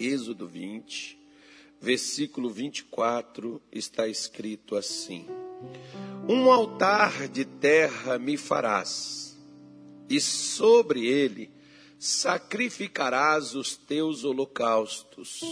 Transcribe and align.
Êxodo 0.00 0.48
20, 0.48 1.18
versículo 1.78 2.48
24, 2.48 3.60
está 3.70 4.08
escrito 4.08 4.74
assim: 4.74 5.26
Um 6.26 6.50
altar 6.50 7.28
de 7.28 7.44
terra 7.44 8.18
me 8.18 8.38
farás, 8.38 9.38
e 10.08 10.18
sobre 10.18 11.06
ele 11.06 11.50
sacrificarás 11.98 13.54
os 13.54 13.76
teus 13.76 14.24
holocaustos 14.24 15.42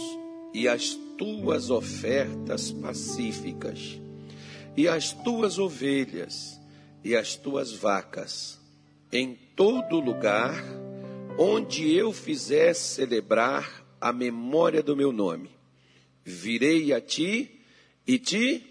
e 0.51 0.67
as 0.67 0.97
tuas 1.15 1.69
ofertas 1.69 2.71
pacíficas, 2.71 4.01
e 4.75 4.87
as 4.87 5.13
tuas 5.13 5.59
ovelhas 5.59 6.59
e 7.03 7.15
as 7.15 7.35
tuas 7.35 7.71
vacas, 7.71 8.59
em 9.11 9.37
todo 9.55 9.99
lugar 9.99 10.55
onde 11.37 11.93
eu 11.95 12.11
fizer 12.11 12.73
celebrar 12.73 13.78
a 13.99 14.13
memória 14.13 14.81
do 14.81 14.95
meu 14.95 15.11
nome. 15.11 15.49
Virei 16.23 16.93
a 16.93 17.01
ti 17.01 17.61
e 18.05 18.17
te 18.17 18.63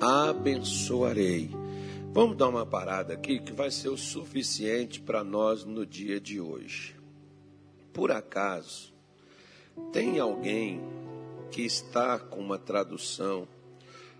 abençoarei. 0.00 1.50
Vamos 2.12 2.36
dar 2.36 2.48
uma 2.48 2.66
parada 2.66 3.14
aqui 3.14 3.38
que 3.38 3.52
vai 3.52 3.70
ser 3.70 3.88
o 3.88 3.96
suficiente 3.96 5.00
para 5.00 5.24
nós 5.24 5.64
no 5.64 5.86
dia 5.86 6.20
de 6.20 6.40
hoje. 6.40 6.94
Por 7.92 8.10
acaso, 8.10 8.92
tem 9.92 10.18
alguém 10.18 10.80
que 11.50 11.62
está 11.62 12.18
com 12.18 12.40
uma 12.40 12.58
tradução 12.58 13.46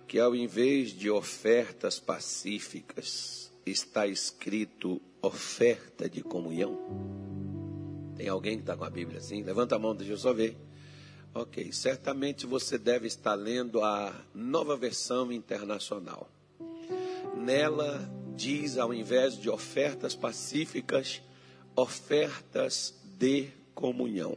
que, 0.06 0.19
ao 0.19 0.34
invés 0.34 0.91
de 0.91 1.11
ofertas 1.11 1.98
pacíficas, 1.98 3.50
está 3.64 4.06
escrito 4.06 5.00
oferta 5.23 6.09
de 6.09 6.23
comunhão? 6.23 7.31
Tem 8.16 8.29
alguém 8.29 8.57
que 8.57 8.62
está 8.62 8.77
com 8.77 8.84
a 8.84 8.91
Bíblia 8.91 9.19
assim? 9.19 9.43
Levanta 9.43 9.77
a 9.77 9.79
mão, 9.79 9.95
deixa 9.95 10.12
eu 10.12 10.19
só 10.19 10.33
ver. 10.33 10.57
Ok, 11.34 11.73
certamente 11.73 12.47
você 12.47 12.77
deve 12.77 13.07
estar 13.07 13.34
lendo 13.34 13.83
a 13.83 14.14
nova 14.34 14.77
versão 14.77 15.33
internacional. 15.33 16.28
Nela 17.34 18.06
diz, 18.36 18.77
ao 18.77 18.92
invés 18.92 19.39
de 19.39 19.48
ofertas 19.48 20.14
pacíficas, 20.14 21.23
ofertas 21.75 22.95
de 23.19 23.48
comunhão. 23.75 24.36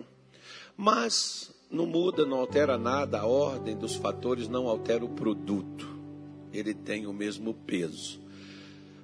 Mas 0.77 1.53
não 1.69 1.86
muda, 1.86 2.25
não 2.25 2.39
altera 2.39 2.77
nada, 2.77 3.19
a 3.19 3.25
ordem 3.25 3.75
dos 3.75 3.95
fatores 3.95 4.47
não 4.47 4.67
altera 4.67 5.03
o 5.03 5.09
produto. 5.09 5.88
Ele 6.53 6.73
tem 6.73 7.05
o 7.05 7.14
mesmo 7.14 7.53
peso. 7.53 8.21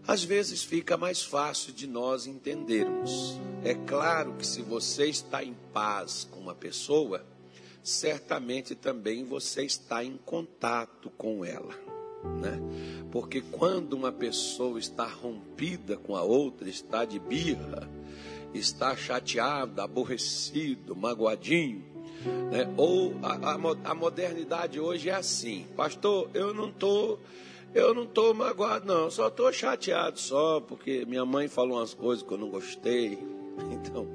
Às 0.07 0.23
vezes 0.23 0.63
fica 0.63 0.97
mais 0.97 1.23
fácil 1.23 1.73
de 1.73 1.87
nós 1.87 2.25
entendermos. 2.25 3.39
É 3.63 3.73
claro 3.73 4.33
que 4.33 4.45
se 4.45 4.61
você 4.61 5.07
está 5.07 5.43
em 5.43 5.55
paz 5.71 6.27
com 6.29 6.39
uma 6.39 6.55
pessoa, 6.55 7.25
certamente 7.83 8.75
também 8.75 9.23
você 9.23 9.63
está 9.63 10.03
em 10.03 10.17
contato 10.17 11.09
com 11.11 11.45
ela 11.45 11.91
né? 12.23 12.59
Porque 13.11 13.41
quando 13.41 13.93
uma 13.93 14.11
pessoa 14.11 14.79
está 14.79 15.05
rompida 15.05 15.97
com 15.97 16.15
a 16.15 16.23
outra, 16.23 16.69
está 16.69 17.05
de 17.05 17.19
birra, 17.19 17.89
está 18.53 18.95
chateado, 18.95 19.81
aborrecido, 19.81 20.95
magoadinho, 20.95 21.83
né? 22.51 22.71
Ou 22.77 23.15
a, 23.21 23.51
a, 23.51 23.91
a 23.91 23.95
modernidade 23.95 24.79
hoje 24.79 25.09
é 25.09 25.13
assim, 25.13 25.65
pastor, 25.75 26.29
eu 26.33 26.53
não 26.53 26.71
tô 26.71 27.17
eu 27.73 27.93
não 27.93 28.03
estou 28.03 28.33
magoado, 28.33 28.85
não, 28.85 29.09
só 29.09 29.27
estou 29.27 29.51
chateado 29.51 30.19
só, 30.19 30.59
porque 30.59 31.05
minha 31.05 31.25
mãe 31.25 31.47
falou 31.47 31.77
umas 31.77 31.93
coisas 31.93 32.23
que 32.25 32.33
eu 32.33 32.37
não 32.37 32.49
gostei. 32.49 33.17
Então, 33.69 34.07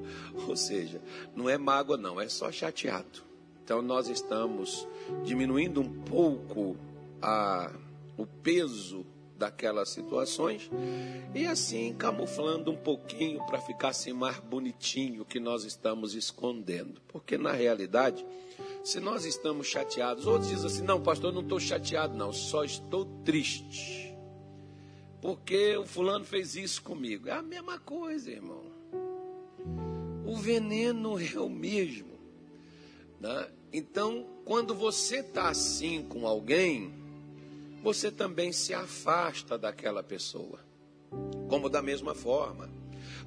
ou 0.48 0.56
seja, 0.56 1.00
não 1.34 1.48
é 1.48 1.58
mágoa, 1.58 1.98
não, 1.98 2.18
é 2.18 2.27
só 2.27 2.50
chateado. 2.50 3.22
Então, 3.62 3.82
nós 3.82 4.08
estamos 4.08 4.88
diminuindo 5.24 5.80
um 5.80 6.02
pouco 6.04 6.74
a, 7.20 7.70
o 8.16 8.27
peso 8.27 9.04
daquelas 9.37 9.91
situações 9.91 10.70
e 11.35 11.47
assim 11.47 11.95
camuflando 11.95 12.70
um 12.70 12.77
pouquinho 12.77 13.45
para 13.47 13.61
ficar 13.61 13.89
assim 13.89 14.13
mais 14.13 14.39
bonitinho 14.39 15.24
que 15.24 15.39
nós 15.39 15.64
estamos 15.64 16.14
escondendo. 16.14 17.01
Porque 17.08 17.36
na 17.36 17.52
realidade, 17.52 18.25
se 18.83 19.01
nós 19.01 19.25
estamos 19.25 19.67
chateados, 19.67 20.27
outros 20.27 20.48
dizem 20.48 20.67
assim: 20.67 20.83
não, 20.83 21.01
pastor, 21.01 21.33
não 21.33 21.42
estou 21.42 21.61
chateado, 21.61 22.17
não, 22.17 22.33
só 22.33 22.64
estou 22.64 23.05
triste. 23.25 24.14
Porque 25.20 25.77
o 25.77 25.86
fulano 25.86 26.25
fez 26.25 26.55
isso 26.57 26.83
comigo. 26.83 27.29
É 27.29 27.33
a 27.33 27.42
mesma 27.42 27.79
coisa, 27.79 28.30
irmão. 28.30 28.64
O 30.25 30.36
veneno 30.36 31.19
é 31.19 31.39
o 31.39 31.48
mesmo. 31.48 32.17
Né? 33.20 33.48
Então, 33.73 34.27
quando 34.45 34.75
você 34.75 35.19
está 35.19 35.48
assim 35.48 36.02
com 36.02 36.27
alguém, 36.27 36.95
você 37.86 38.11
também 38.11 38.51
se 38.51 38.74
afasta 38.74 39.57
daquela 39.57 40.02
pessoa. 40.02 40.58
Como 41.48 41.69
da 41.69 41.80
mesma 41.80 42.17
forma, 42.17 42.69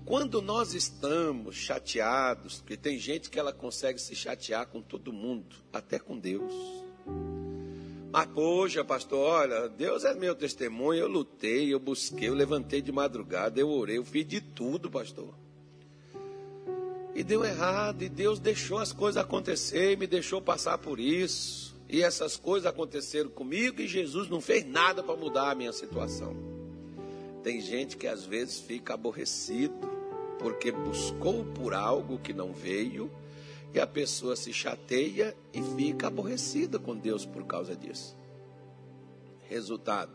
quando 0.03 0.41
nós 0.41 0.73
estamos 0.73 1.55
chateados, 1.55 2.57
porque 2.57 2.75
tem 2.75 2.99
gente 2.99 3.29
que 3.29 3.39
ela 3.39 3.53
consegue 3.53 4.01
se 4.01 4.13
chatear 4.13 4.67
com 4.67 4.81
todo 4.81 5.13
mundo, 5.13 5.55
até 5.71 5.97
com 5.97 6.19
Deus. 6.19 6.51
Mas, 8.11 8.25
poxa, 8.33 8.83
pastor, 8.83 9.19
olha, 9.19 9.69
Deus 9.69 10.03
é 10.03 10.13
meu 10.13 10.35
testemunho, 10.35 10.99
eu 10.99 11.07
lutei, 11.07 11.73
eu 11.73 11.79
busquei, 11.79 12.27
eu 12.27 12.33
levantei 12.33 12.81
de 12.81 12.91
madrugada, 12.91 13.61
eu 13.61 13.69
orei, 13.69 13.97
eu 13.97 14.03
fiz 14.03 14.27
de 14.27 14.41
tudo, 14.41 14.91
pastor. 14.91 15.33
E 17.15 17.23
deu 17.23 17.45
errado, 17.45 18.01
e 18.01 18.09
Deus 18.09 18.39
deixou 18.39 18.79
as 18.79 18.91
coisas 18.91 19.23
acontecer, 19.23 19.97
me 19.97 20.05
deixou 20.05 20.41
passar 20.41 20.77
por 20.79 20.99
isso. 20.99 21.78
E 21.89 22.03
essas 22.03 22.37
coisas 22.37 22.67
aconteceram 22.67 23.31
comigo 23.31 23.81
e 23.81 23.87
Jesus 23.87 24.29
não 24.29 24.39
fez 24.39 24.63
nada 24.63 25.01
para 25.01 25.15
mudar 25.15 25.49
a 25.49 25.55
minha 25.55 25.73
situação. 25.73 26.37
Tem 27.43 27.59
gente 27.59 27.97
que 27.97 28.05
às 28.05 28.23
vezes 28.23 28.59
fica 28.59 28.93
aborrecido 28.93 29.89
porque 30.37 30.71
buscou 30.71 31.43
por 31.45 31.73
algo 31.73 32.19
que 32.19 32.31
não 32.31 32.53
veio 32.53 33.11
e 33.73 33.79
a 33.79 33.87
pessoa 33.87 34.35
se 34.35 34.53
chateia 34.53 35.35
e 35.51 35.63
fica 35.75 36.07
aborrecida 36.07 36.77
com 36.77 36.95
Deus 36.95 37.25
por 37.25 37.45
causa 37.45 37.75
disso. 37.75 38.15
Resultado: 39.47 40.11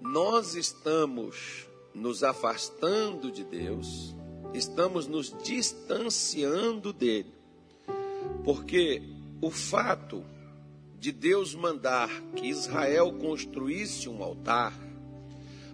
nós 0.00 0.54
estamos 0.54 1.66
nos 1.94 2.24
afastando 2.24 3.30
de 3.30 3.44
Deus, 3.44 4.14
estamos 4.54 5.06
nos 5.06 5.36
distanciando 5.42 6.90
dele, 6.90 7.34
porque 8.44 9.02
o 9.42 9.50
fato 9.50 10.24
de 11.00 11.12
Deus 11.12 11.54
mandar 11.54 12.10
que 12.36 12.46
Israel 12.46 13.10
construísse 13.14 14.06
um 14.06 14.22
altar 14.22 14.74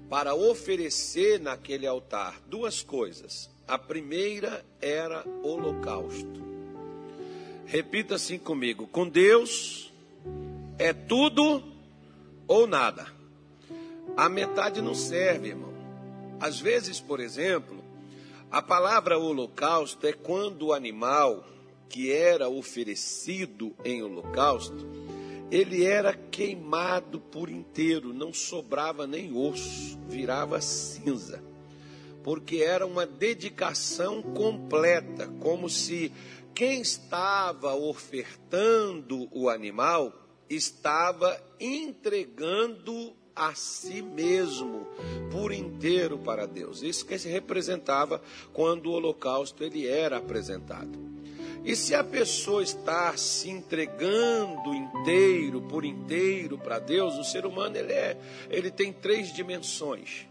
para 0.09 0.37
oferecer 0.37 1.41
naquele 1.41 1.85
altar 1.85 2.41
duas 2.47 2.81
coisas. 2.81 3.51
A 3.67 3.77
primeira 3.77 4.65
era 4.81 5.27
holocausto. 5.43 6.47
Repita 7.67 8.15
assim 8.15 8.39
comigo: 8.39 8.87
com 8.87 9.09
Deus 9.09 9.93
é 10.79 10.93
tudo 10.93 11.61
ou 12.47 12.69
nada. 12.69 13.09
A 14.17 14.29
metade 14.29 14.81
não 14.81 14.95
serve, 14.95 15.49
irmão. 15.49 15.75
Às 16.39 16.61
vezes, 16.61 17.01
por 17.01 17.19
exemplo, 17.19 17.83
a 18.49 18.63
palavra 18.63 19.19
holocausto 19.19 20.07
é 20.07 20.13
quando 20.13 20.67
o 20.67 20.73
animal 20.73 21.45
que 21.89 22.13
era 22.13 22.49
oferecido 22.49 23.75
em 23.85 24.03
holocausto 24.03 24.87
ele 25.51 25.85
era 25.85 26.13
queimado 26.13 27.21
por 27.21 27.49
inteiro, 27.49 28.13
não 28.13 28.33
sobrava 28.33 29.07
nem 29.07 29.37
osso, 29.37 29.99
virava 30.09 30.61
cinza, 30.61 31.43
porque 32.23 32.57
era 32.57 32.87
uma 32.87 33.07
dedicação 33.07 34.23
completa, 34.23 35.29
como 35.41 35.69
se 35.71 36.13
quem 36.55 36.81
estava 36.81 37.75
ofertando 37.75 39.29
o 39.31 39.49
animal 39.49 40.13
estava 40.49 41.41
entregando 41.61 43.15
a 43.35 43.55
si 43.55 44.01
mesmo 44.01 44.87
por 45.31 45.53
inteiro 45.53 46.19
para 46.19 46.47
Deus. 46.47 46.83
Isso 46.83 47.05
que 47.05 47.19
se 47.19 47.29
representava 47.29 48.23
quando 48.55 48.87
o 48.87 48.93
holocausto 48.93 49.63
ele 49.63 49.87
era 49.87 50.17
apresentado. 50.17 51.16
E 51.67 51.75
se 51.75 51.97
a 51.97 52.05
pessoa 52.05 52.63
está 52.63 53.17
se 53.17 53.51
entregando 53.51 54.73
inteiro, 54.73 55.61
por 55.63 55.85
inteiro 55.85 56.57
para 56.57 56.79
Deus, 56.79 57.19
o 57.19 57.25
ser 57.25 57.45
humano 57.45 57.77
ele, 57.77 57.93
é, 57.93 58.17
ele 58.49 58.71
tem 58.71 58.93
três 58.93 59.35
dimensões. 59.35 60.29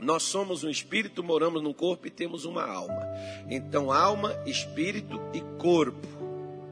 Nós 0.00 0.24
somos 0.24 0.64
um 0.64 0.68
espírito, 0.68 1.22
moramos 1.22 1.62
num 1.62 1.72
corpo 1.72 2.08
e 2.08 2.10
temos 2.10 2.44
uma 2.44 2.64
alma. 2.64 3.06
Então, 3.48 3.92
alma, 3.92 4.34
espírito 4.46 5.20
e 5.32 5.40
corpo. 5.60 6.08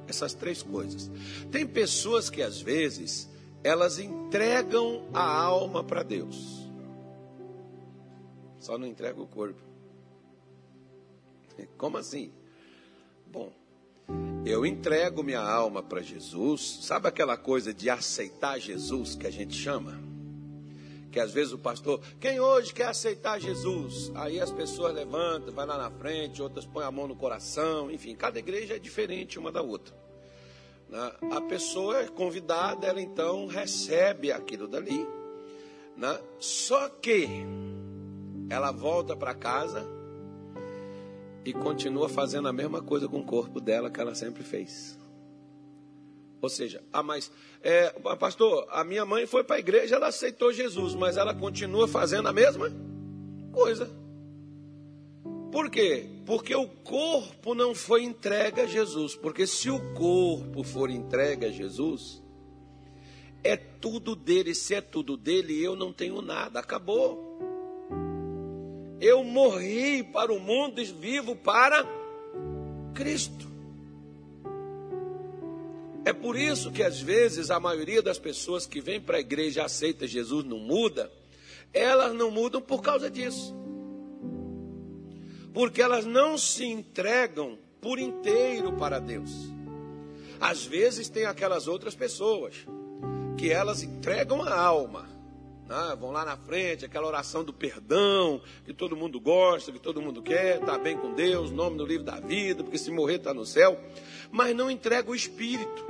Essas 0.08 0.34
três 0.34 0.64
coisas. 0.64 1.08
Tem 1.52 1.64
pessoas 1.64 2.28
que 2.28 2.42
às 2.42 2.60
vezes 2.60 3.30
elas 3.62 4.00
entregam 4.00 5.04
a 5.14 5.22
alma 5.22 5.84
para 5.84 6.02
Deus. 6.02 6.68
Só 8.58 8.76
não 8.76 8.86
entrega 8.88 9.22
o 9.22 9.28
corpo. 9.28 9.62
Como 11.78 11.96
assim? 11.98 12.32
Bom, 13.28 13.52
eu 14.46 14.64
entrego 14.64 15.24
minha 15.24 15.40
alma 15.40 15.82
para 15.82 16.00
Jesus, 16.00 16.78
sabe 16.82 17.08
aquela 17.08 17.36
coisa 17.36 17.74
de 17.74 17.90
aceitar 17.90 18.60
Jesus 18.60 19.16
que 19.16 19.26
a 19.26 19.30
gente 19.30 19.56
chama? 19.56 20.00
Que 21.10 21.18
às 21.18 21.32
vezes 21.32 21.52
o 21.52 21.58
pastor, 21.58 22.00
quem 22.20 22.38
hoje 22.38 22.72
quer 22.72 22.86
aceitar 22.86 23.40
Jesus? 23.40 24.12
Aí 24.14 24.38
as 24.38 24.52
pessoas 24.52 24.94
levantam, 24.94 25.52
vai 25.52 25.66
lá 25.66 25.76
na 25.76 25.90
frente, 25.90 26.40
outras 26.40 26.64
põem 26.64 26.84
a 26.84 26.92
mão 26.92 27.08
no 27.08 27.16
coração, 27.16 27.90
enfim, 27.90 28.14
cada 28.14 28.38
igreja 28.38 28.76
é 28.76 28.78
diferente 28.78 29.36
uma 29.36 29.50
da 29.50 29.62
outra. 29.62 29.92
Né? 30.88 31.12
A 31.32 31.40
pessoa 31.40 32.02
é 32.02 32.06
convidada, 32.06 32.86
ela 32.86 33.00
então 33.00 33.48
recebe 33.48 34.30
aquilo 34.30 34.68
dali. 34.68 35.04
Né? 35.96 36.20
Só 36.38 36.88
que 36.88 37.28
ela 38.48 38.70
volta 38.70 39.16
para 39.16 39.34
casa 39.34 39.95
e 41.46 41.52
continua 41.52 42.08
fazendo 42.08 42.48
a 42.48 42.52
mesma 42.52 42.82
coisa 42.82 43.06
com 43.06 43.20
o 43.20 43.24
corpo 43.24 43.60
dela 43.60 43.88
que 43.88 44.00
ela 44.00 44.16
sempre 44.16 44.42
fez. 44.42 44.98
Ou 46.42 46.48
seja, 46.48 46.82
ah, 46.92 47.04
mas, 47.04 47.30
é, 47.62 47.90
pastor, 48.18 48.66
a 48.70 48.82
minha 48.82 49.06
mãe 49.06 49.26
foi 49.26 49.44
para 49.44 49.56
a 49.56 49.60
igreja, 49.60 49.94
ela 49.94 50.08
aceitou 50.08 50.52
Jesus, 50.52 50.94
mas 50.96 51.16
ela 51.16 51.32
continua 51.32 51.86
fazendo 51.86 52.28
a 52.28 52.32
mesma 52.32 52.70
coisa. 53.52 53.88
Por 55.52 55.70
quê? 55.70 56.06
Porque 56.26 56.54
o 56.54 56.66
corpo 56.66 57.54
não 57.54 57.74
foi 57.74 58.02
entregue 58.02 58.60
a 58.60 58.66
Jesus. 58.66 59.14
Porque 59.14 59.46
se 59.46 59.70
o 59.70 59.80
corpo 59.94 60.62
for 60.62 60.90
entregue 60.90 61.46
a 61.46 61.50
Jesus, 61.50 62.22
é 63.42 63.56
tudo 63.56 64.14
dele. 64.14 64.54
Se 64.54 64.74
é 64.74 64.80
tudo 64.80 65.16
dele, 65.16 65.58
eu 65.62 65.74
não 65.74 65.92
tenho 65.92 66.20
nada. 66.20 66.60
Acabou. 66.60 67.25
Eu 69.00 69.22
morri 69.22 70.02
para 70.02 70.32
o 70.32 70.40
mundo 70.40 70.80
e 70.80 70.84
vivo 70.84 71.36
para 71.36 71.84
Cristo. 72.94 73.46
É 76.04 76.12
por 76.12 76.36
isso 76.36 76.70
que 76.70 76.84
às 76.84 77.00
vezes 77.00 77.50
a 77.50 77.58
maioria 77.58 78.00
das 78.00 78.18
pessoas 78.18 78.64
que 78.64 78.80
vêm 78.80 79.00
para 79.00 79.16
a 79.16 79.20
igreja 79.20 79.64
aceita 79.64 80.06
Jesus 80.06 80.44
não 80.44 80.58
muda, 80.58 81.10
elas 81.74 82.14
não 82.14 82.30
mudam 82.30 82.62
por 82.62 82.80
causa 82.80 83.10
disso. 83.10 83.52
Porque 85.52 85.82
elas 85.82 86.06
não 86.06 86.38
se 86.38 86.64
entregam 86.64 87.58
por 87.80 87.98
inteiro 87.98 88.72
para 88.74 88.98
Deus. 88.98 89.30
Às 90.40 90.64
vezes 90.64 91.08
tem 91.08 91.24
aquelas 91.24 91.66
outras 91.66 91.94
pessoas 91.94 92.54
que 93.36 93.50
elas 93.50 93.82
entregam 93.82 94.42
a 94.42 94.54
alma, 94.54 95.08
né? 95.68 95.96
vão 95.98 96.10
lá 96.10 96.24
na 96.24 96.36
frente, 96.36 96.84
aquela 96.84 97.06
oração 97.06 97.44
do 97.44 97.52
perdão, 97.52 98.40
que 98.64 98.72
todo 98.72 98.96
mundo 98.96 99.20
gosta, 99.20 99.72
que 99.72 99.78
todo 99.78 100.00
mundo 100.00 100.22
quer, 100.22 100.60
está 100.60 100.78
bem 100.78 100.96
com 100.96 101.12
Deus, 101.12 101.50
nome 101.50 101.76
no 101.76 101.84
livro 101.84 102.04
da 102.04 102.20
vida, 102.20 102.62
porque 102.62 102.78
se 102.78 102.90
morrer 102.90 103.16
está 103.16 103.34
no 103.34 103.44
céu, 103.44 103.78
mas 104.30 104.54
não 104.54 104.70
entrega 104.70 105.10
o 105.10 105.14
espírito. 105.14 105.84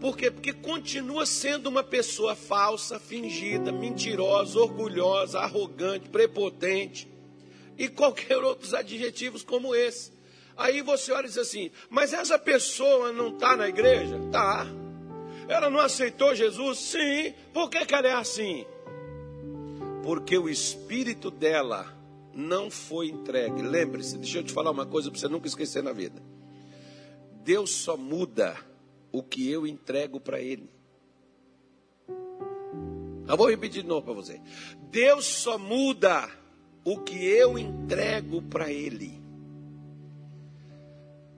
Por 0.00 0.16
quê? 0.16 0.30
Porque 0.30 0.52
continua 0.52 1.24
sendo 1.24 1.68
uma 1.68 1.82
pessoa 1.82 2.34
falsa, 2.34 2.98
fingida, 2.98 3.72
mentirosa, 3.72 4.58
orgulhosa, 4.58 5.40
arrogante, 5.40 6.10
prepotente 6.10 7.08
e 7.78 7.88
qualquer 7.88 8.36
outros 8.36 8.74
adjetivos 8.74 9.42
como 9.42 9.74
esse. 9.74 10.12
Aí 10.56 10.82
você 10.82 11.10
olha 11.10 11.24
e 11.24 11.28
diz 11.28 11.38
assim: 11.38 11.70
mas 11.88 12.12
essa 12.12 12.38
pessoa 12.38 13.12
não 13.12 13.28
está 13.28 13.56
na 13.56 13.68
igreja? 13.68 14.18
Está. 14.18 14.66
Ela 15.48 15.70
não 15.70 15.80
aceitou 15.80 16.34
Jesus? 16.34 16.78
Sim. 16.78 17.34
Por 17.52 17.68
que, 17.70 17.84
que 17.84 17.94
ela 17.94 18.08
é 18.08 18.14
assim? 18.14 18.64
Porque 20.02 20.36
o 20.36 20.48
espírito 20.48 21.30
dela 21.30 21.94
não 22.34 22.70
foi 22.70 23.08
entregue. 23.08 23.62
Lembre-se, 23.62 24.18
deixa 24.18 24.38
eu 24.38 24.44
te 24.44 24.52
falar 24.52 24.70
uma 24.70 24.86
coisa 24.86 25.10
para 25.10 25.18
você 25.18 25.28
nunca 25.28 25.46
esquecer 25.46 25.82
na 25.82 25.92
vida. 25.92 26.22
Deus 27.42 27.70
só 27.70 27.96
muda 27.96 28.56
o 29.12 29.22
que 29.22 29.48
eu 29.50 29.66
entrego 29.66 30.18
para 30.18 30.40
Ele. 30.40 30.68
Eu 33.26 33.36
vou 33.36 33.48
repetir 33.48 33.82
de 33.82 33.88
novo 33.88 34.02
para 34.02 34.14
você. 34.14 34.40
Deus 34.90 35.24
só 35.24 35.58
muda 35.58 36.28
o 36.84 36.98
que 36.98 37.24
eu 37.24 37.58
entrego 37.58 38.42
para 38.42 38.70
Ele. 38.70 39.23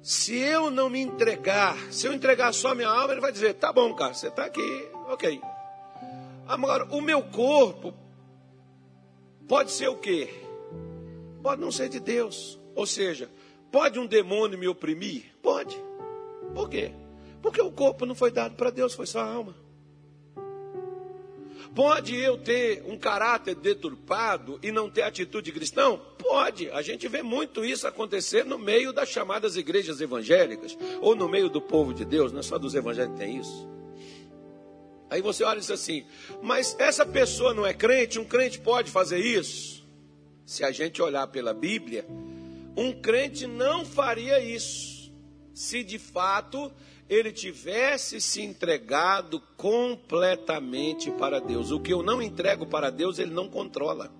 Se 0.06 0.36
eu 0.36 0.70
não 0.70 0.88
me 0.88 1.00
entregar, 1.00 1.76
se 1.92 2.06
eu 2.06 2.12
entregar 2.12 2.54
só 2.54 2.76
minha 2.76 2.88
alma, 2.88 3.10
ele 3.10 3.20
vai 3.20 3.32
dizer: 3.32 3.54
tá 3.54 3.72
bom, 3.72 3.92
cara, 3.92 4.14
você 4.14 4.28
está 4.28 4.44
aqui, 4.44 4.88
ok. 5.08 5.40
Agora, 6.46 6.84
o 6.94 7.00
meu 7.00 7.24
corpo 7.24 7.92
pode 9.48 9.72
ser 9.72 9.88
o 9.88 9.96
quê? 9.96 10.32
Pode 11.42 11.60
não 11.60 11.72
ser 11.72 11.88
de 11.88 11.98
Deus. 11.98 12.56
Ou 12.76 12.86
seja, 12.86 13.28
pode 13.72 13.98
um 13.98 14.06
demônio 14.06 14.56
me 14.56 14.68
oprimir? 14.68 15.24
Pode. 15.42 15.76
Por 16.54 16.70
quê? 16.70 16.92
Porque 17.42 17.60
o 17.60 17.72
corpo 17.72 18.06
não 18.06 18.14
foi 18.14 18.30
dado 18.30 18.54
para 18.54 18.70
Deus, 18.70 18.94
foi 18.94 19.06
só 19.06 19.18
a 19.18 19.28
alma. 19.28 19.56
Pode 21.76 22.16
eu 22.16 22.38
ter 22.38 22.82
um 22.86 22.96
caráter 22.96 23.54
deturpado 23.54 24.58
e 24.62 24.72
não 24.72 24.88
ter 24.88 25.02
atitude 25.02 25.52
cristão? 25.52 26.00
Pode. 26.16 26.70
A 26.70 26.80
gente 26.80 27.06
vê 27.06 27.22
muito 27.22 27.62
isso 27.62 27.86
acontecer 27.86 28.46
no 28.46 28.58
meio 28.58 28.94
das 28.94 29.10
chamadas 29.10 29.58
igrejas 29.58 30.00
evangélicas, 30.00 30.74
ou 31.02 31.14
no 31.14 31.28
meio 31.28 31.50
do 31.50 31.60
povo 31.60 31.92
de 31.92 32.02
Deus, 32.02 32.32
não 32.32 32.40
é 32.40 32.42
só 32.42 32.56
dos 32.56 32.74
evangélicos 32.74 33.18
tem 33.18 33.36
isso. 33.36 33.68
Aí 35.10 35.20
você 35.20 35.44
olha 35.44 35.58
e 35.58 35.60
diz 35.60 35.70
assim: 35.70 36.06
mas 36.42 36.74
essa 36.78 37.04
pessoa 37.04 37.52
não 37.52 37.66
é 37.66 37.74
crente? 37.74 38.18
Um 38.18 38.24
crente 38.24 38.58
pode 38.58 38.90
fazer 38.90 39.18
isso? 39.18 39.86
Se 40.46 40.64
a 40.64 40.70
gente 40.72 41.02
olhar 41.02 41.26
pela 41.26 41.52
Bíblia, 41.52 42.06
um 42.74 42.90
crente 42.90 43.46
não 43.46 43.84
faria 43.84 44.40
isso, 44.40 45.12
se 45.52 45.84
de 45.84 45.98
fato 45.98 46.72
ele 47.08 47.32
tivesse 47.32 48.20
se 48.20 48.42
entregado 48.42 49.40
completamente 49.56 51.10
para 51.12 51.40
Deus. 51.40 51.70
O 51.70 51.80
que 51.80 51.92
eu 51.92 52.02
não 52.02 52.20
entrego 52.20 52.66
para 52.66 52.90
Deus, 52.90 53.18
ele 53.18 53.32
não 53.32 53.48
controla. 53.48 54.12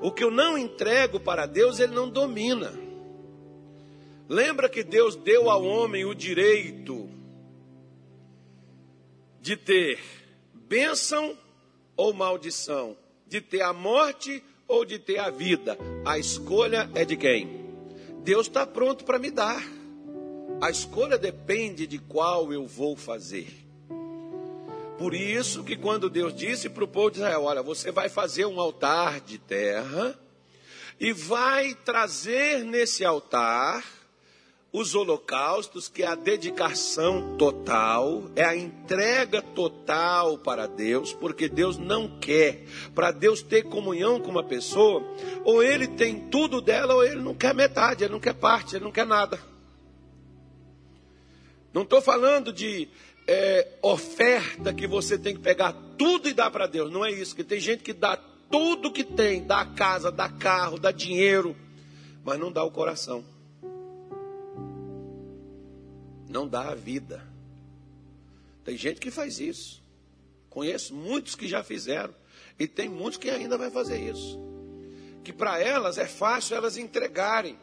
O 0.00 0.10
que 0.10 0.24
eu 0.24 0.30
não 0.30 0.56
entrego 0.56 1.20
para 1.20 1.46
Deus, 1.46 1.78
ele 1.78 1.94
não 1.94 2.08
domina. 2.08 2.72
Lembra 4.28 4.68
que 4.68 4.82
Deus 4.82 5.14
deu 5.16 5.50
ao 5.50 5.64
homem 5.64 6.04
o 6.04 6.14
direito 6.14 7.08
de 9.40 9.56
ter 9.56 10.00
bênção 10.52 11.38
ou 11.96 12.12
maldição, 12.12 12.96
de 13.26 13.40
ter 13.40 13.62
a 13.62 13.72
morte 13.72 14.42
ou 14.66 14.84
de 14.84 14.98
ter 14.98 15.18
a 15.18 15.30
vida. 15.30 15.78
A 16.04 16.18
escolha 16.18 16.90
é 16.94 17.04
de 17.04 17.16
quem? 17.16 17.64
Deus 18.24 18.48
está 18.48 18.66
pronto 18.66 19.04
para 19.04 19.18
me 19.18 19.30
dar. 19.30 19.75
A 20.60 20.70
escolha 20.70 21.18
depende 21.18 21.86
de 21.86 21.98
qual 21.98 22.52
eu 22.52 22.66
vou 22.66 22.96
fazer. 22.96 23.66
Por 24.98 25.14
isso 25.14 25.62
que 25.62 25.76
quando 25.76 26.08
Deus 26.08 26.34
disse 26.34 26.70
para 26.70 26.84
o 26.84 26.88
povo 26.88 27.10
de 27.10 27.18
Israel, 27.18 27.44
olha, 27.44 27.62
você 27.62 27.92
vai 27.92 28.08
fazer 28.08 28.46
um 28.46 28.58
altar 28.58 29.20
de 29.20 29.36
terra 29.36 30.18
e 30.98 31.12
vai 31.12 31.74
trazer 31.74 32.64
nesse 32.64 33.04
altar 33.04 33.84
os 34.72 34.94
holocaustos, 34.94 35.88
que 35.88 36.02
é 36.02 36.06
a 36.06 36.14
dedicação 36.14 37.36
total, 37.36 38.24
é 38.34 38.44
a 38.44 38.56
entrega 38.56 39.40
total 39.40 40.38
para 40.38 40.66
Deus, 40.66 41.12
porque 41.12 41.48
Deus 41.48 41.78
não 41.78 42.18
quer. 42.18 42.64
Para 42.94 43.10
Deus 43.10 43.42
ter 43.42 43.64
comunhão 43.64 44.20
com 44.20 44.30
uma 44.30 44.44
pessoa, 44.44 45.02
ou 45.44 45.62
ele 45.62 45.86
tem 45.86 46.28
tudo 46.28 46.60
dela, 46.60 46.94
ou 46.94 47.04
ele 47.04 47.22
não 47.22 47.34
quer 47.34 47.54
metade, 47.54 48.04
ele 48.04 48.12
não 48.12 48.20
quer 48.20 48.34
parte, 48.34 48.76
ele 48.76 48.84
não 48.84 48.92
quer 48.92 49.06
nada. 49.06 49.55
Não 51.76 51.82
estou 51.82 52.00
falando 52.00 52.54
de 52.54 52.88
é, 53.26 53.68
oferta 53.82 54.72
que 54.72 54.86
você 54.86 55.18
tem 55.18 55.34
que 55.34 55.42
pegar 55.42 55.74
tudo 55.98 56.26
e 56.26 56.32
dar 56.32 56.50
para 56.50 56.66
Deus. 56.66 56.90
Não 56.90 57.04
é 57.04 57.12
isso. 57.12 57.36
Que 57.36 57.44
tem 57.44 57.60
gente 57.60 57.82
que 57.82 57.92
dá 57.92 58.16
tudo 58.50 58.90
que 58.90 59.04
tem, 59.04 59.46
dá 59.46 59.62
casa, 59.66 60.10
dá 60.10 60.26
carro, 60.26 60.78
dá 60.78 60.90
dinheiro, 60.90 61.54
mas 62.24 62.40
não 62.40 62.50
dá 62.50 62.64
o 62.64 62.70
coração. 62.70 63.22
Não 66.26 66.48
dá 66.48 66.70
a 66.70 66.74
vida. 66.74 67.22
Tem 68.64 68.74
gente 68.74 68.98
que 68.98 69.10
faz 69.10 69.38
isso. 69.38 69.84
Conheço 70.48 70.94
muitos 70.94 71.34
que 71.34 71.46
já 71.46 71.62
fizeram. 71.62 72.14
E 72.58 72.66
tem 72.66 72.88
muitos 72.88 73.18
que 73.18 73.28
ainda 73.28 73.58
vai 73.58 73.70
fazer 73.70 73.98
isso. 73.98 74.40
Que 75.22 75.30
para 75.30 75.60
elas 75.60 75.98
é 75.98 76.06
fácil 76.06 76.56
elas 76.56 76.78
entregarem 76.78 77.58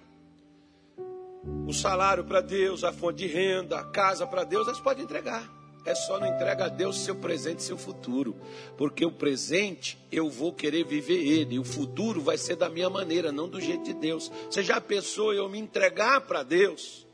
o 1.68 1.74
salário 1.74 2.24
para 2.24 2.42
Deus, 2.42 2.84
a 2.84 2.92
fonte 2.92 3.18
de 3.18 3.28
renda, 3.28 3.80
a 3.80 3.84
casa 3.84 4.26
para 4.26 4.44
Deus, 4.44 4.68
elas 4.68 4.80
podem 4.80 5.04
entregar. 5.04 5.52
É 5.86 5.94
só 5.94 6.18
não 6.18 6.28
entrega 6.28 6.66
a 6.66 6.70
Deus 6.70 6.98
seu 7.00 7.16
presente 7.16 7.60
e 7.60 7.64
seu 7.64 7.78
futuro. 7.78 8.36
Porque 8.78 9.06
o 9.06 9.12
presente 9.12 9.98
eu 10.12 10.30
vou 10.30 10.54
querer 10.54 10.86
viver 10.86 11.22
ele. 11.22 11.60
O 11.60 11.64
futuro 11.64 12.22
vai 12.22 12.38
ser 12.38 12.56
da 12.56 12.70
minha 12.70 12.90
maneira, 12.90 13.32
não 13.32 13.50
do 13.50 13.60
jeito 13.60 13.84
de 13.84 13.94
Deus. 13.94 14.32
Você 14.50 14.64
já 14.64 14.80
pensou 14.80 15.34
eu 15.34 15.50
me 15.50 15.60
entregar 15.60 16.22
para 16.22 16.42
Deus? 16.42 17.06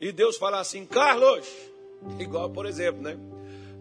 E 0.00 0.10
Deus 0.10 0.36
falar 0.36 0.60
assim, 0.60 0.86
Carlos, 0.86 1.46
igual 2.18 2.48
por 2.48 2.64
exemplo, 2.64 3.02
né? 3.02 3.18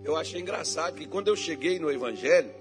Eu 0.04 0.18
achei 0.18 0.42
engraçado 0.42 0.96
que 0.96 1.08
quando 1.08 1.30
eu 1.30 1.36
cheguei 1.36 1.80
no 1.80 1.90
Evangelho, 1.90 2.52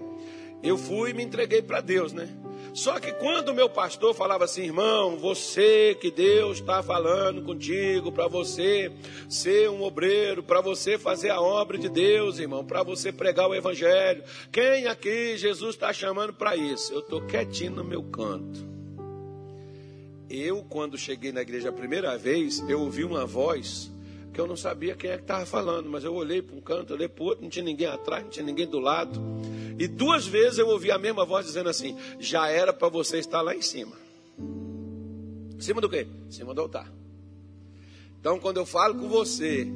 eu 0.63 0.77
fui 0.77 1.09
e 1.09 1.13
me 1.13 1.23
entreguei 1.23 1.61
para 1.61 1.81
Deus, 1.81 2.13
né? 2.13 2.29
Só 2.73 2.99
que 2.99 3.11
quando 3.13 3.53
meu 3.53 3.69
pastor 3.69 4.15
falava 4.15 4.45
assim, 4.45 4.63
irmão, 4.63 5.15
você 5.17 5.95
que 6.01 6.09
Deus 6.09 6.57
está 6.57 6.81
falando 6.81 7.43
contigo, 7.43 8.11
para 8.11 8.27
você 8.27 8.91
ser 9.29 9.69
um 9.69 9.83
obreiro, 9.83 10.41
para 10.41 10.59
você 10.59 10.97
fazer 10.97 11.29
a 11.29 11.39
obra 11.39 11.77
de 11.77 11.87
Deus, 11.87 12.39
irmão, 12.39 12.65
para 12.65 12.81
você 12.81 13.11
pregar 13.11 13.47
o 13.47 13.53
Evangelho, 13.53 14.23
quem 14.51 14.87
aqui 14.87 15.37
Jesus 15.37 15.75
está 15.75 15.93
chamando 15.93 16.33
para 16.33 16.55
isso? 16.55 16.91
Eu 16.91 16.99
estou 17.01 17.21
quietinho 17.21 17.73
no 17.73 17.83
meu 17.83 18.01
canto. 18.01 18.67
Eu, 20.27 20.65
quando 20.67 20.97
cheguei 20.97 21.31
na 21.31 21.41
igreja 21.41 21.69
a 21.69 21.73
primeira 21.73 22.17
vez, 22.17 22.59
eu 22.67 22.81
ouvi 22.81 23.03
uma 23.03 23.23
voz 23.23 23.92
que 24.33 24.41
eu 24.41 24.47
não 24.47 24.57
sabia 24.57 24.95
quem 24.95 25.11
é 25.11 25.15
que 25.17 25.23
estava 25.23 25.45
falando, 25.45 25.89
mas 25.89 26.03
eu 26.03 26.13
olhei 26.13 26.41
para 26.41 26.55
um 26.55 26.61
canto, 26.61 26.93
olhei 26.93 27.07
para 27.07 27.23
o 27.23 27.27
outro, 27.27 27.43
não 27.43 27.49
tinha 27.49 27.63
ninguém 27.63 27.87
atrás, 27.87 28.23
não 28.23 28.31
tinha 28.31 28.45
ninguém 28.45 28.67
do 28.67 28.79
lado. 28.79 29.21
E 29.77 29.87
duas 29.87 30.25
vezes 30.25 30.57
eu 30.57 30.67
ouvi 30.67 30.91
a 30.91 30.97
mesma 30.97 31.23
voz 31.23 31.45
dizendo 31.45 31.69
assim: 31.69 31.95
já 32.19 32.49
era 32.49 32.73
para 32.73 32.89
você 32.89 33.19
estar 33.19 33.41
lá 33.41 33.55
em 33.55 33.61
cima. 33.61 33.95
Em 35.55 35.61
cima 35.61 35.79
do 35.79 35.87
quê? 35.87 36.07
Em 36.27 36.31
cima 36.31 36.53
do 36.53 36.61
altar. 36.61 36.91
Então, 38.19 38.39
quando 38.39 38.57
eu 38.57 38.65
falo 38.65 38.95
com 38.95 39.07
você 39.07 39.67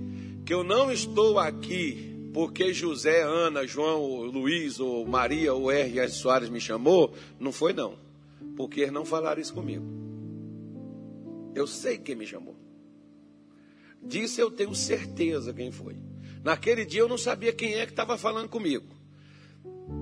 que 0.46 0.54
eu 0.54 0.64
não 0.64 0.92
estou 0.92 1.38
aqui 1.38 2.08
porque 2.34 2.74
José, 2.74 3.24
Ana, 3.24 3.66
João, 3.66 4.22
Luiz, 4.22 4.80
ou 4.80 5.06
Maria, 5.08 5.54
ou 5.54 5.72
R. 5.72 6.08
Soares 6.08 6.50
me 6.50 6.60
chamou, 6.60 7.14
não 7.40 7.52
foi 7.52 7.74
não. 7.74 7.96
Porque 8.56 8.82
eles 8.82 8.94
não 8.94 9.06
falaram 9.06 9.42
isso 9.42 9.54
comigo. 9.54 9.84
Eu 11.56 11.66
sei 11.66 11.98
quem 11.98 12.16
me 12.16 12.26
chamou. 12.26 12.56
Disse 14.02 14.40
eu 14.40 14.52
tenho 14.52 14.74
certeza 14.76 15.54
quem 15.54 15.72
foi. 15.72 15.96
Naquele 16.44 16.86
dia 16.86 17.02
eu 17.02 17.08
não 17.08 17.18
sabia 17.18 17.52
quem 17.52 17.76
é 17.76 17.86
que 17.86 17.92
estava 17.92 18.18
falando 18.18 18.50
comigo. 18.50 18.98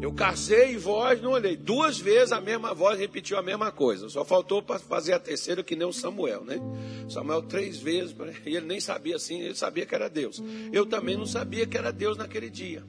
Eu 0.01 0.11
casei 0.13 0.73
e 0.73 0.77
voz, 0.77 1.21
não 1.21 1.31
olhei. 1.31 1.55
Duas 1.55 1.99
vezes 1.99 2.31
a 2.31 2.41
mesma 2.41 2.73
voz 2.73 2.99
repetiu 2.99 3.37
a 3.37 3.41
mesma 3.41 3.71
coisa. 3.71 4.09
Só 4.09 4.25
faltou 4.25 4.61
para 4.61 4.79
fazer 4.79 5.13
a 5.13 5.19
terceira, 5.19 5.63
que 5.63 5.75
nem 5.75 5.87
o 5.87 5.93
Samuel, 5.93 6.43
né? 6.43 6.59
Samuel 7.07 7.43
três 7.43 7.77
vezes, 7.77 8.15
e 8.45 8.55
ele 8.55 8.65
nem 8.65 8.79
sabia 8.79 9.15
assim, 9.15 9.41
ele 9.41 9.55
sabia 9.55 9.85
que 9.85 9.95
era 9.95 10.09
Deus. 10.09 10.41
Eu 10.71 10.85
também 10.85 11.15
não 11.15 11.25
sabia 11.25 11.65
que 11.65 11.77
era 11.77 11.91
Deus 11.91 12.17
naquele 12.17 12.49
dia. 12.49 12.83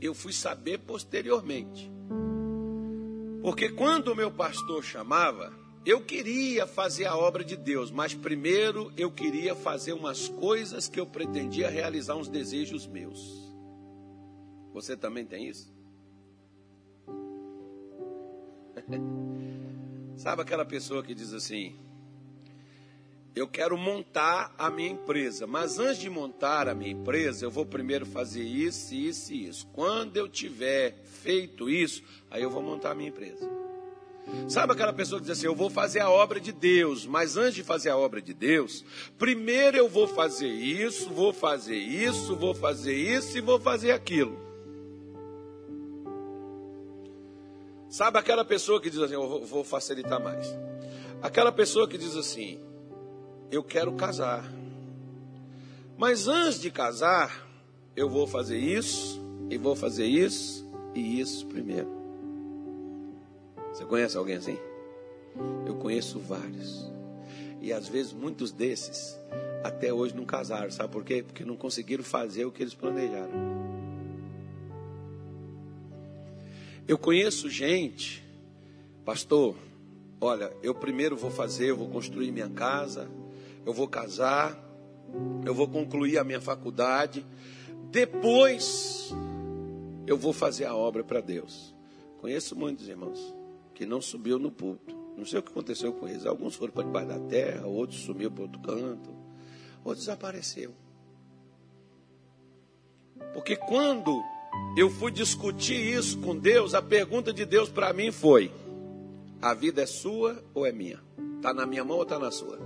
Eu 0.00 0.14
fui 0.14 0.32
saber 0.32 0.78
posteriormente. 0.78 1.90
Porque 3.42 3.68
quando 3.70 4.08
o 4.08 4.16
meu 4.16 4.30
pastor 4.30 4.84
chamava, 4.84 5.52
eu 5.84 6.00
queria 6.02 6.66
fazer 6.66 7.06
a 7.06 7.16
obra 7.16 7.42
de 7.42 7.56
Deus, 7.56 7.90
mas 7.90 8.12
primeiro 8.14 8.92
eu 8.96 9.10
queria 9.10 9.54
fazer 9.54 9.94
umas 9.94 10.28
coisas 10.28 10.88
que 10.88 11.00
eu 11.00 11.06
pretendia 11.06 11.70
realizar, 11.70 12.16
uns 12.16 12.28
desejos 12.28 12.86
meus. 12.86 13.50
Você 14.74 14.96
também 14.96 15.24
tem 15.24 15.48
isso? 15.48 15.72
Sabe 20.16 20.42
aquela 20.42 20.66
pessoa 20.66 21.02
que 21.02 21.14
diz 21.14 21.32
assim: 21.32 21.74
Eu 23.34 23.48
quero 23.48 23.78
montar 23.78 24.54
a 24.58 24.70
minha 24.70 24.90
empresa, 24.90 25.46
mas 25.46 25.78
antes 25.78 25.98
de 25.98 26.10
montar 26.10 26.68
a 26.68 26.74
minha 26.74 26.90
empresa, 26.92 27.46
eu 27.46 27.50
vou 27.50 27.64
primeiro 27.64 28.04
fazer 28.04 28.42
isso, 28.42 28.94
isso 28.94 29.32
e 29.32 29.48
isso. 29.48 29.66
Quando 29.68 30.18
eu 30.18 30.28
tiver 30.28 31.02
feito 31.04 31.70
isso, 31.70 32.02
aí 32.30 32.42
eu 32.42 32.50
vou 32.50 32.62
montar 32.62 32.90
a 32.90 32.94
minha 32.94 33.08
empresa. 33.08 33.69
Sabe 34.48 34.72
aquela 34.72 34.92
pessoa 34.92 35.20
que 35.20 35.26
diz 35.26 35.38
assim: 35.38 35.46
Eu 35.46 35.54
vou 35.54 35.70
fazer 35.70 36.00
a 36.00 36.10
obra 36.10 36.40
de 36.40 36.52
Deus, 36.52 37.06
mas 37.06 37.36
antes 37.36 37.54
de 37.54 37.62
fazer 37.62 37.90
a 37.90 37.96
obra 37.96 38.20
de 38.20 38.34
Deus, 38.34 38.84
primeiro 39.18 39.76
eu 39.76 39.88
vou 39.88 40.08
fazer 40.08 40.48
isso, 40.48 41.10
vou 41.10 41.32
fazer 41.32 41.76
isso, 41.76 42.36
vou 42.36 42.54
fazer 42.54 42.94
isso 42.94 43.38
e 43.38 43.40
vou 43.40 43.60
fazer 43.60 43.92
aquilo. 43.92 44.50
Sabe 47.88 48.18
aquela 48.18 48.44
pessoa 48.44 48.80
que 48.80 48.88
diz 48.88 49.00
assim, 49.00 49.14
eu 49.14 49.44
vou 49.44 49.64
facilitar 49.64 50.22
mais. 50.22 50.46
Aquela 51.20 51.50
pessoa 51.50 51.88
que 51.88 51.98
diz 51.98 52.16
assim, 52.16 52.60
eu 53.50 53.64
quero 53.64 53.92
casar. 53.92 54.44
Mas 55.98 56.28
antes 56.28 56.60
de 56.60 56.70
casar, 56.70 57.46
eu 57.96 58.08
vou 58.08 58.26
fazer 58.28 58.58
isso, 58.58 59.20
e 59.50 59.58
vou 59.58 59.74
fazer 59.74 60.06
isso, 60.06 60.64
e 60.94 61.20
isso 61.20 61.44
primeiro. 61.46 61.99
Você 63.80 63.86
conhece 63.86 64.14
alguém 64.14 64.36
assim? 64.36 64.58
Eu 65.66 65.74
conheço 65.76 66.18
vários. 66.18 66.86
E 67.62 67.72
às 67.72 67.88
vezes 67.88 68.12
muitos 68.12 68.52
desses 68.52 69.18
até 69.64 69.90
hoje 69.90 70.14
não 70.14 70.26
casaram, 70.26 70.70
sabe 70.70 70.92
por 70.92 71.02
quê? 71.02 71.22
Porque 71.22 71.46
não 71.46 71.56
conseguiram 71.56 72.04
fazer 72.04 72.44
o 72.44 72.52
que 72.52 72.62
eles 72.62 72.74
planejaram. 72.74 73.32
Eu 76.86 76.98
conheço 76.98 77.48
gente, 77.48 78.22
pastor, 79.02 79.56
olha, 80.20 80.52
eu 80.62 80.74
primeiro 80.74 81.16
vou 81.16 81.30
fazer, 81.30 81.70
eu 81.70 81.76
vou 81.76 81.88
construir 81.88 82.30
minha 82.32 82.50
casa, 82.50 83.08
eu 83.64 83.72
vou 83.72 83.88
casar, 83.88 84.62
eu 85.42 85.54
vou 85.54 85.66
concluir 85.66 86.18
a 86.18 86.24
minha 86.24 86.40
faculdade, 86.40 87.24
depois 87.90 89.10
eu 90.06 90.18
vou 90.18 90.34
fazer 90.34 90.66
a 90.66 90.76
obra 90.76 91.02
para 91.02 91.22
Deus. 91.22 91.74
Conheço 92.20 92.54
muitos 92.54 92.86
irmãos 92.86 93.39
que 93.80 93.86
não 93.86 94.02
subiu 94.02 94.38
no 94.38 94.50
púlpito. 94.50 94.94
Não 95.16 95.24
sei 95.24 95.38
o 95.38 95.42
que 95.42 95.48
aconteceu 95.48 95.90
com 95.94 96.06
eles. 96.06 96.26
Alguns 96.26 96.54
foram 96.54 96.70
para 96.70 96.84
debaixo 96.84 97.08
da 97.08 97.18
terra, 97.18 97.66
outros 97.66 98.00
sumiu 98.02 98.30
para 98.30 98.42
outro 98.42 98.60
canto, 98.60 99.08
outros 99.82 100.04
desapareceu. 100.04 100.74
Porque 103.32 103.56
quando 103.56 104.22
eu 104.76 104.90
fui 104.90 105.10
discutir 105.10 105.80
isso 105.80 106.18
com 106.18 106.36
Deus, 106.36 106.74
a 106.74 106.82
pergunta 106.82 107.32
de 107.32 107.46
Deus 107.46 107.70
para 107.70 107.90
mim 107.94 108.12
foi: 108.12 108.52
a 109.40 109.54
vida 109.54 109.80
é 109.80 109.86
sua 109.86 110.44
ou 110.52 110.66
é 110.66 110.72
minha? 110.72 111.02
Está 111.36 111.54
na 111.54 111.64
minha 111.64 111.82
mão 111.82 111.96
ou 111.96 112.02
está 112.02 112.18
na 112.18 112.30
sua? 112.30 112.58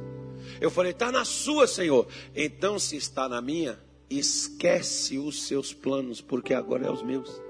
Eu 0.61 0.68
falei: 0.68 0.90
está 0.90 1.12
na 1.12 1.25
sua, 1.25 1.68
Senhor. 1.68 2.09
Então, 2.35 2.76
se 2.76 2.97
está 2.97 3.28
na 3.28 3.40
minha, 3.40 3.78
esquece 4.11 5.16
os 5.16 5.44
seus 5.44 5.73
planos, 5.73 6.21
porque 6.21 6.52
agora 6.52 6.88
é 6.88 6.90
os 6.90 7.04
meus. 7.04 7.40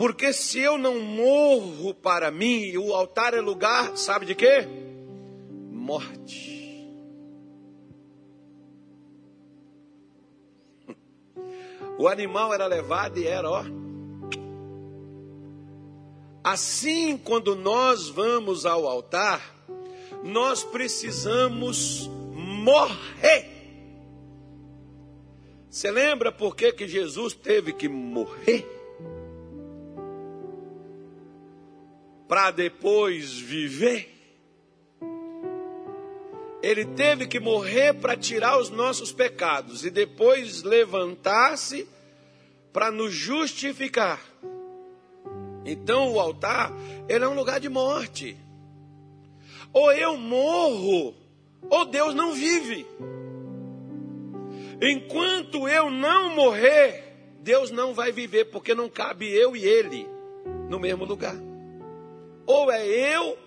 Porque 0.00 0.32
se 0.32 0.58
eu 0.58 0.78
não 0.78 0.98
morro 0.98 1.92
para 1.92 2.30
mim, 2.30 2.74
o 2.78 2.94
altar 2.94 3.34
é 3.34 3.40
lugar, 3.42 3.98
sabe 3.98 4.24
de 4.24 4.34
quê? 4.34 4.66
Morte. 5.70 6.88
O 11.98 12.08
animal 12.08 12.54
era 12.54 12.66
levado 12.66 13.18
e 13.18 13.26
era, 13.26 13.50
ó. 13.50 13.62
Assim, 16.42 17.18
quando 17.18 17.54
nós 17.54 18.08
vamos 18.08 18.64
ao 18.64 18.88
altar, 18.88 19.54
nós 20.24 20.64
precisamos 20.64 22.08
morrer. 22.32 23.50
Você 25.68 25.90
lembra 25.90 26.32
por 26.32 26.56
que, 26.56 26.72
que 26.72 26.88
Jesus 26.88 27.34
teve 27.34 27.74
que 27.74 27.86
morrer? 27.86 28.79
Para 32.30 32.52
depois 32.52 33.40
viver? 33.40 34.08
Ele 36.62 36.84
teve 36.84 37.26
que 37.26 37.40
morrer 37.40 37.92
para 37.94 38.16
tirar 38.16 38.56
os 38.56 38.70
nossos 38.70 39.10
pecados 39.10 39.84
e 39.84 39.90
depois 39.90 40.62
levantar-se 40.62 41.88
para 42.72 42.92
nos 42.92 43.12
justificar. 43.12 44.20
Então 45.64 46.12
o 46.12 46.20
altar, 46.20 46.72
ele 47.08 47.24
é 47.24 47.28
um 47.28 47.34
lugar 47.34 47.58
de 47.58 47.68
morte. 47.68 48.36
Ou 49.72 49.90
eu 49.90 50.16
morro, 50.16 51.16
ou 51.68 51.84
Deus 51.84 52.14
não 52.14 52.32
vive. 52.32 52.86
Enquanto 54.80 55.68
eu 55.68 55.90
não 55.90 56.32
morrer, 56.32 57.12
Deus 57.40 57.72
não 57.72 57.92
vai 57.92 58.12
viver, 58.12 58.44
porque 58.52 58.72
não 58.72 58.88
cabe 58.88 59.28
eu 59.28 59.56
e 59.56 59.64
ele 59.64 60.08
no 60.68 60.78
mesmo 60.78 61.04
lugar. 61.04 61.49
Ou 62.46 62.70
é 62.70 62.86
eu, 62.86 63.38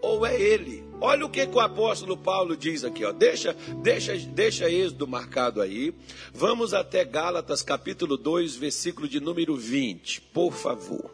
ou 0.00 0.24
é 0.26 0.40
ele. 0.40 0.84
Olha 1.00 1.26
o 1.26 1.30
que, 1.30 1.46
que 1.46 1.54
o 1.54 1.60
apóstolo 1.60 2.16
Paulo 2.16 2.56
diz 2.56 2.82
aqui, 2.82 3.04
ó. 3.04 3.12
Deixa, 3.12 3.54
deixa, 3.82 4.16
deixa 4.16 4.68
Êxodo 4.68 5.06
marcado 5.06 5.60
aí. 5.60 5.94
Vamos 6.32 6.74
até 6.74 7.04
Gálatas 7.04 7.62
capítulo 7.62 8.16
2, 8.16 8.56
versículo 8.56 9.08
de 9.08 9.20
número 9.20 9.56
20. 9.56 10.20
Por 10.32 10.52
favor. 10.52 11.10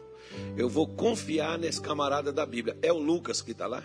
Eu 0.57 0.67
vou 0.67 0.87
confiar 0.87 1.57
nesse 1.57 1.81
camarada 1.81 2.31
da 2.31 2.45
Bíblia. 2.45 2.77
É 2.81 2.91
o 2.91 2.97
Lucas 2.97 3.41
que 3.41 3.51
está 3.51 3.67
lá? 3.67 3.83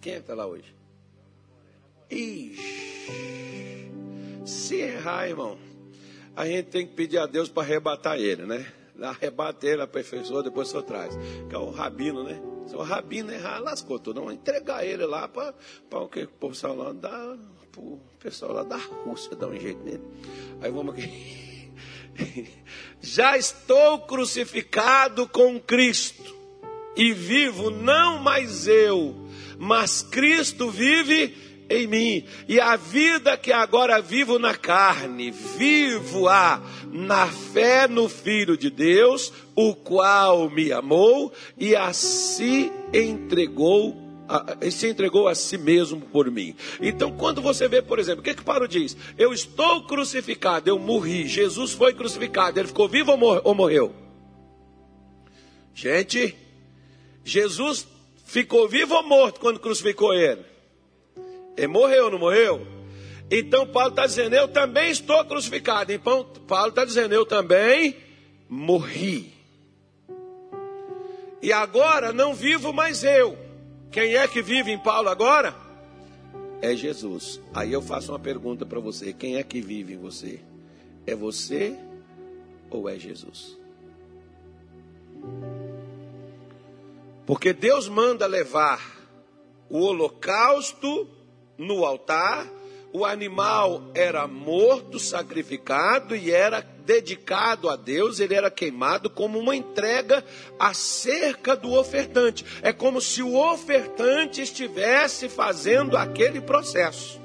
Quem 0.00 0.14
é 0.14 0.18
está 0.18 0.34
lá 0.34 0.46
hoje? 0.46 0.74
Ixi. 2.10 3.90
Se 4.44 4.76
errar, 4.76 5.28
irmão, 5.28 5.58
a 6.34 6.46
gente 6.46 6.66
tem 6.66 6.86
que 6.86 6.94
pedir 6.94 7.18
a 7.18 7.26
Deus 7.26 7.48
para 7.48 7.62
arrebatar 7.62 8.18
ele, 8.18 8.44
né? 8.44 8.72
Arrebata 9.00 9.66
ele, 9.66 9.82
aperfeiçoa, 9.82 10.42
depois 10.42 10.68
só 10.68 10.82
traz. 10.82 11.16
Que 11.48 11.54
é 11.54 11.58
o 11.58 11.70
rabino, 11.70 12.24
né? 12.24 12.40
Se 12.66 12.76
o 12.76 12.82
rabino 12.82 13.32
errar, 13.32 13.58
lascou 13.58 13.98
tudo. 13.98 14.20
Vamos 14.20 14.34
entregar 14.34 14.84
ele 14.84 15.06
lá 15.06 15.28
para 15.28 15.54
o 15.90 16.08
que? 16.08 16.24
O 16.24 16.28
pessoal 16.28 16.76
lá 16.76 16.92
da. 16.92 17.36
O 17.76 17.98
pessoal 18.18 18.52
lá 18.52 18.62
da 18.62 18.76
Rússia 18.76 19.34
dar 19.34 19.48
um 19.48 19.58
jeito 19.58 19.82
nele. 19.82 20.02
Aí 20.60 20.70
vamos 20.70 20.94
aqui. 20.94 21.72
já 23.00 23.36
estou 23.36 24.00
crucificado 24.00 25.26
com 25.28 25.58
Cristo 25.58 26.36
e 26.96 27.12
vivo 27.12 27.70
não 27.70 28.18
mais 28.18 28.66
eu, 28.68 29.26
mas 29.58 30.02
Cristo 30.02 30.70
vive 30.70 31.51
em 31.72 31.86
mim. 31.86 32.24
E 32.46 32.60
a 32.60 32.76
vida 32.76 33.36
que 33.36 33.52
agora 33.52 34.00
vivo 34.00 34.38
na 34.38 34.54
carne, 34.54 35.30
vivo-a 35.30 36.60
na 36.92 37.26
fé 37.26 37.88
no 37.88 38.08
Filho 38.08 38.56
de 38.56 38.68
Deus, 38.68 39.32
o 39.54 39.74
qual 39.74 40.50
me 40.50 40.72
amou 40.72 41.32
e 41.56 41.74
assim 41.74 42.70
entregou 42.92 44.00
se 44.70 44.88
entregou 44.88 45.28
a 45.28 45.34
si 45.34 45.58
mesmo 45.58 46.00
por 46.00 46.30
mim. 46.30 46.54
Então, 46.80 47.12
quando 47.12 47.42
você 47.42 47.68
vê, 47.68 47.82
por 47.82 47.98
exemplo, 47.98 48.20
o 48.20 48.24
que, 48.24 48.34
que 48.34 48.42
Paulo 48.42 48.66
diz? 48.66 48.96
Eu 49.18 49.32
estou 49.32 49.82
crucificado, 49.82 50.70
eu 50.70 50.78
morri, 50.78 51.26
Jesus 51.26 51.72
foi 51.72 51.92
crucificado, 51.92 52.58
ele 52.58 52.68
ficou 52.68 52.88
vivo 52.88 53.12
ou 53.44 53.54
morreu? 53.54 53.94
Gente, 55.74 56.34
Jesus 57.24 57.86
ficou 58.24 58.66
vivo 58.68 58.94
ou 58.94 59.02
morto 59.02 59.38
quando 59.38 59.60
crucificou 59.60 60.14
ele? 60.14 60.51
Ele 61.56 61.66
morreu, 61.66 62.10
não 62.10 62.18
morreu? 62.18 62.66
Então 63.30 63.66
Paulo 63.66 63.90
está 63.90 64.06
dizendo, 64.06 64.34
eu 64.34 64.48
também 64.48 64.90
estou 64.90 65.24
crucificado. 65.24 65.92
Então 65.92 66.24
Paulo 66.46 66.68
está 66.68 66.84
dizendo, 66.84 67.14
eu 67.14 67.24
também 67.24 67.96
morri. 68.48 69.32
E 71.40 71.52
agora 71.52 72.12
não 72.12 72.34
vivo 72.34 72.72
mais 72.72 73.02
eu. 73.02 73.36
Quem 73.90 74.16
é 74.16 74.28
que 74.28 74.40
vive 74.40 74.70
em 74.70 74.78
Paulo 74.78 75.08
agora? 75.08 75.54
É 76.60 76.76
Jesus. 76.76 77.40
Aí 77.52 77.72
eu 77.72 77.82
faço 77.82 78.12
uma 78.12 78.18
pergunta 78.18 78.64
para 78.64 78.78
você: 78.78 79.12
quem 79.12 79.36
é 79.36 79.42
que 79.42 79.60
vive 79.60 79.94
em 79.94 79.98
você? 79.98 80.40
É 81.06 81.14
você 81.14 81.76
ou 82.70 82.88
é 82.88 82.98
Jesus? 82.98 83.58
Porque 87.26 87.52
Deus 87.52 87.88
manda 87.88 88.26
levar 88.26 88.80
o 89.68 89.80
holocausto 89.80 91.08
no 91.62 91.84
altar, 91.84 92.46
o 92.92 93.06
animal 93.06 93.82
era 93.94 94.26
morto, 94.26 94.98
sacrificado 94.98 96.14
e 96.14 96.30
era 96.30 96.60
dedicado 96.60 97.70
a 97.70 97.76
Deus, 97.76 98.20
ele 98.20 98.34
era 98.34 98.50
queimado 98.50 99.08
como 99.08 99.38
uma 99.38 99.56
entrega 99.56 100.22
acerca 100.58 101.56
do 101.56 101.72
ofertante. 101.72 102.44
É 102.60 102.72
como 102.72 103.00
se 103.00 103.22
o 103.22 103.34
ofertante 103.34 104.42
estivesse 104.42 105.28
fazendo 105.28 105.96
aquele 105.96 106.40
processo. 106.40 107.20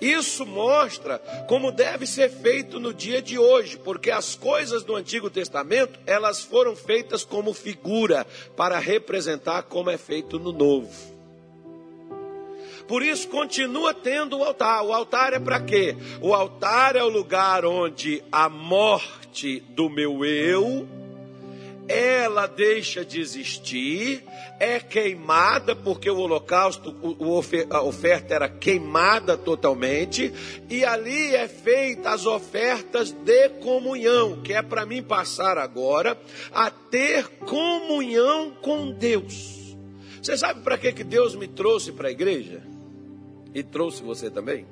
Isso 0.00 0.46
mostra 0.46 1.18
como 1.48 1.72
deve 1.72 2.06
ser 2.06 2.30
feito 2.30 2.78
no 2.78 2.94
dia 2.94 3.20
de 3.20 3.36
hoje, 3.36 3.76
porque 3.76 4.12
as 4.12 4.36
coisas 4.36 4.84
do 4.84 4.94
Antigo 4.94 5.28
Testamento, 5.28 5.98
elas 6.06 6.40
foram 6.40 6.76
feitas 6.76 7.24
como 7.24 7.52
figura 7.52 8.24
para 8.56 8.78
representar 8.78 9.64
como 9.64 9.90
é 9.90 9.98
feito 9.98 10.38
no 10.38 10.52
Novo. 10.52 11.17
Por 12.88 13.02
isso 13.02 13.28
continua 13.28 13.94
tendo 13.94 14.38
o 14.38 14.42
altar. 14.42 14.82
O 14.82 14.92
altar 14.92 15.34
é 15.34 15.38
para 15.38 15.60
quê? 15.60 15.94
O 16.20 16.34
altar 16.34 16.96
é 16.96 17.04
o 17.04 17.08
lugar 17.08 17.64
onde 17.64 18.22
a 18.32 18.48
morte 18.48 19.60
do 19.76 19.88
meu 19.88 20.24
eu 20.24 20.88
ela 21.88 22.46
deixa 22.46 23.02
de 23.02 23.18
existir, 23.18 24.22
é 24.60 24.78
queimada, 24.78 25.74
porque 25.74 26.10
o 26.10 26.18
holocausto, 26.18 26.94
a 27.70 27.82
oferta 27.82 28.34
era 28.34 28.48
queimada 28.48 29.38
totalmente, 29.38 30.32
e 30.68 30.84
ali 30.84 31.34
é 31.34 31.48
feita 31.48 32.10
as 32.10 32.26
ofertas 32.26 33.10
de 33.10 33.48
comunhão, 33.60 34.42
que 34.42 34.52
é 34.52 34.60
para 34.60 34.84
mim 34.84 35.02
passar 35.02 35.56
agora 35.56 36.18
a 36.52 36.70
ter 36.70 37.26
comunhão 37.46 38.50
com 38.60 38.92
Deus. 38.92 39.74
Você 40.22 40.36
sabe 40.36 40.60
para 40.60 40.76
que, 40.76 40.92
que 40.92 41.04
Deus 41.04 41.34
me 41.34 41.48
trouxe 41.48 41.90
para 41.90 42.08
a 42.08 42.12
igreja? 42.12 42.67
E 43.54 43.62
trouxe 43.62 44.02
você 44.02 44.30
também? 44.30 44.66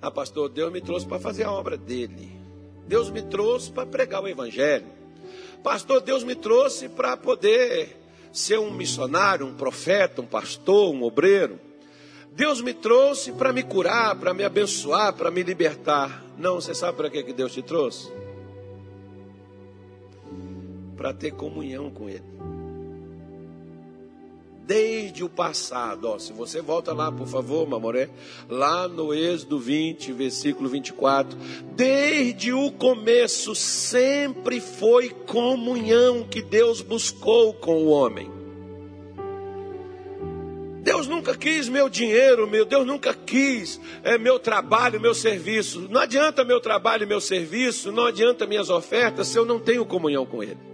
Ah, 0.00 0.10
pastor, 0.10 0.48
Deus 0.48 0.72
me 0.72 0.80
trouxe 0.80 1.06
para 1.06 1.18
fazer 1.18 1.44
a 1.44 1.52
obra 1.52 1.76
dele. 1.76 2.30
Deus 2.86 3.10
me 3.10 3.22
trouxe 3.22 3.70
para 3.70 3.86
pregar 3.86 4.22
o 4.22 4.28
evangelho. 4.28 4.86
Pastor, 5.62 6.00
Deus 6.00 6.24
me 6.24 6.34
trouxe 6.34 6.88
para 6.88 7.16
poder 7.16 7.96
ser 8.32 8.58
um 8.58 8.70
missionário, 8.70 9.46
um 9.46 9.54
profeta, 9.54 10.22
um 10.22 10.26
pastor, 10.26 10.94
um 10.94 11.02
obreiro. 11.02 11.58
Deus 12.32 12.62
me 12.62 12.72
trouxe 12.72 13.32
para 13.32 13.52
me 13.52 13.62
curar, 13.62 14.16
para 14.16 14.32
me 14.32 14.42
abençoar, 14.42 15.12
para 15.12 15.30
me 15.30 15.42
libertar. 15.42 16.24
Não, 16.38 16.54
você 16.54 16.74
sabe 16.74 16.96
para 16.96 17.10
que 17.10 17.32
Deus 17.32 17.52
te 17.52 17.60
trouxe? 17.60 18.10
Para 20.96 21.12
ter 21.12 21.32
comunhão 21.32 21.90
com 21.90 22.08
Ele 22.08 22.59
desde 24.70 25.24
o 25.24 25.28
passado. 25.28 26.04
Ó, 26.04 26.16
se 26.20 26.32
você 26.32 26.62
volta 26.62 26.92
lá, 26.92 27.10
por 27.10 27.26
favor, 27.26 27.68
Mamoré, 27.68 28.08
lá 28.48 28.86
no 28.86 29.12
Êxodo 29.12 29.58
20, 29.58 30.12
versículo 30.12 30.68
24. 30.68 31.36
Desde 31.74 32.52
o 32.52 32.70
começo 32.70 33.52
sempre 33.56 34.60
foi 34.60 35.08
comunhão 35.08 36.22
que 36.22 36.40
Deus 36.40 36.82
buscou 36.82 37.52
com 37.52 37.82
o 37.82 37.88
homem. 37.88 38.30
Deus 40.84 41.08
nunca 41.08 41.36
quis 41.36 41.68
meu 41.68 41.88
dinheiro, 41.88 42.46
meu 42.46 42.64
Deus 42.64 42.86
nunca 42.86 43.12
quis 43.12 43.80
é, 44.04 44.16
meu 44.16 44.38
trabalho, 44.38 45.00
meu 45.00 45.14
serviço. 45.14 45.88
Não 45.90 46.00
adianta 46.00 46.44
meu 46.44 46.60
trabalho, 46.60 47.08
meu 47.08 47.20
serviço, 47.20 47.90
não 47.90 48.04
adianta 48.04 48.46
minhas 48.46 48.70
ofertas 48.70 49.26
se 49.26 49.36
eu 49.36 49.44
não 49.44 49.58
tenho 49.58 49.84
comunhão 49.84 50.24
com 50.24 50.44
Ele. 50.44 50.69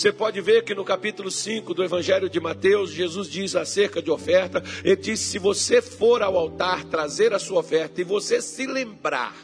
Você 0.00 0.10
pode 0.10 0.40
ver 0.40 0.64
que 0.64 0.74
no 0.74 0.82
capítulo 0.82 1.30
5 1.30 1.74
do 1.74 1.84
Evangelho 1.84 2.30
de 2.30 2.40
Mateus, 2.40 2.90
Jesus 2.90 3.28
diz 3.28 3.54
acerca 3.54 4.00
de 4.00 4.10
oferta: 4.10 4.64
Ele 4.82 4.96
diz: 4.96 5.20
se 5.20 5.38
você 5.38 5.82
for 5.82 6.22
ao 6.22 6.38
altar 6.38 6.84
trazer 6.84 7.34
a 7.34 7.38
sua 7.38 7.60
oferta 7.60 8.00
e 8.00 8.04
você 8.04 8.40
se 8.40 8.64
lembrar 8.64 9.36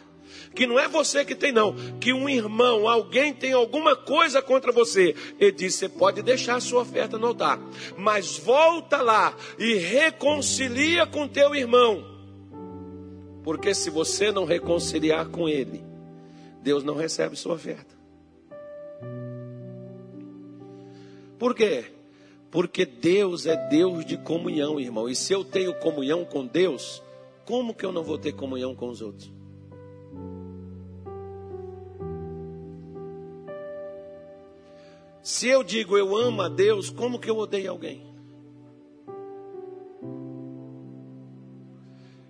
que 0.55 0.67
não 0.67 0.81
é 0.81 0.89
você 0.89 1.27
que 1.27 1.35
tem, 1.35 1.53
não, 1.53 1.75
que 2.01 2.11
um 2.11 2.27
irmão, 2.27 2.89
alguém 2.89 3.35
tem 3.35 3.53
alguma 3.53 3.95
coisa 3.95 4.41
contra 4.41 4.73
você. 4.73 5.15
Ele 5.39 5.53
diz: 5.53 5.75
você 5.75 5.91
pode 5.91 6.23
deixar 6.23 6.57
a 6.57 6.61
sua 6.61 6.81
oferta 6.81 7.19
no 7.19 7.27
altar, 7.27 7.61
mas 7.99 8.39
volta 8.39 9.03
lá 9.03 9.37
e 9.59 9.75
reconcilia 9.75 11.05
com 11.05 11.29
teu 11.29 11.55
irmão, 11.55 12.03
porque 13.45 13.75
se 13.75 13.91
você 13.91 14.33
não 14.33 14.47
reconciliar 14.47 15.29
com 15.29 15.51
ele, 15.51 15.85
Deus 16.63 16.83
não 16.83 16.95
recebe 16.95 17.37
sua 17.37 17.53
oferta. 17.53 17.96
Por 21.39 21.55
quê? 21.55 21.85
Porque 22.51 22.85
Deus 22.85 23.47
é 23.47 23.57
Deus 23.69 24.05
de 24.05 24.17
comunhão, 24.17 24.81
irmão. 24.81 25.09
E 25.09 25.15
se 25.15 25.33
eu 25.33 25.45
tenho 25.45 25.79
comunhão 25.79 26.25
com 26.25 26.47
Deus, 26.47 27.03
como 27.45 27.75
que 27.75 27.85
eu 27.85 27.93
não 27.93 28.03
vou 28.03 28.19
ter 28.19 28.33
comunhão 28.33 28.75
com 28.75 28.89
os 28.89 29.03
outros? 29.03 29.31
Se 35.23 35.49
eu 35.49 35.65
digo 35.65 35.99
eu 35.99 36.17
amo 36.17 36.43
a 36.43 36.49
Deus, 36.49 36.89
como 36.89 37.19
que 37.19 37.29
eu 37.29 37.37
odeio 37.37 37.73
alguém? 37.73 38.07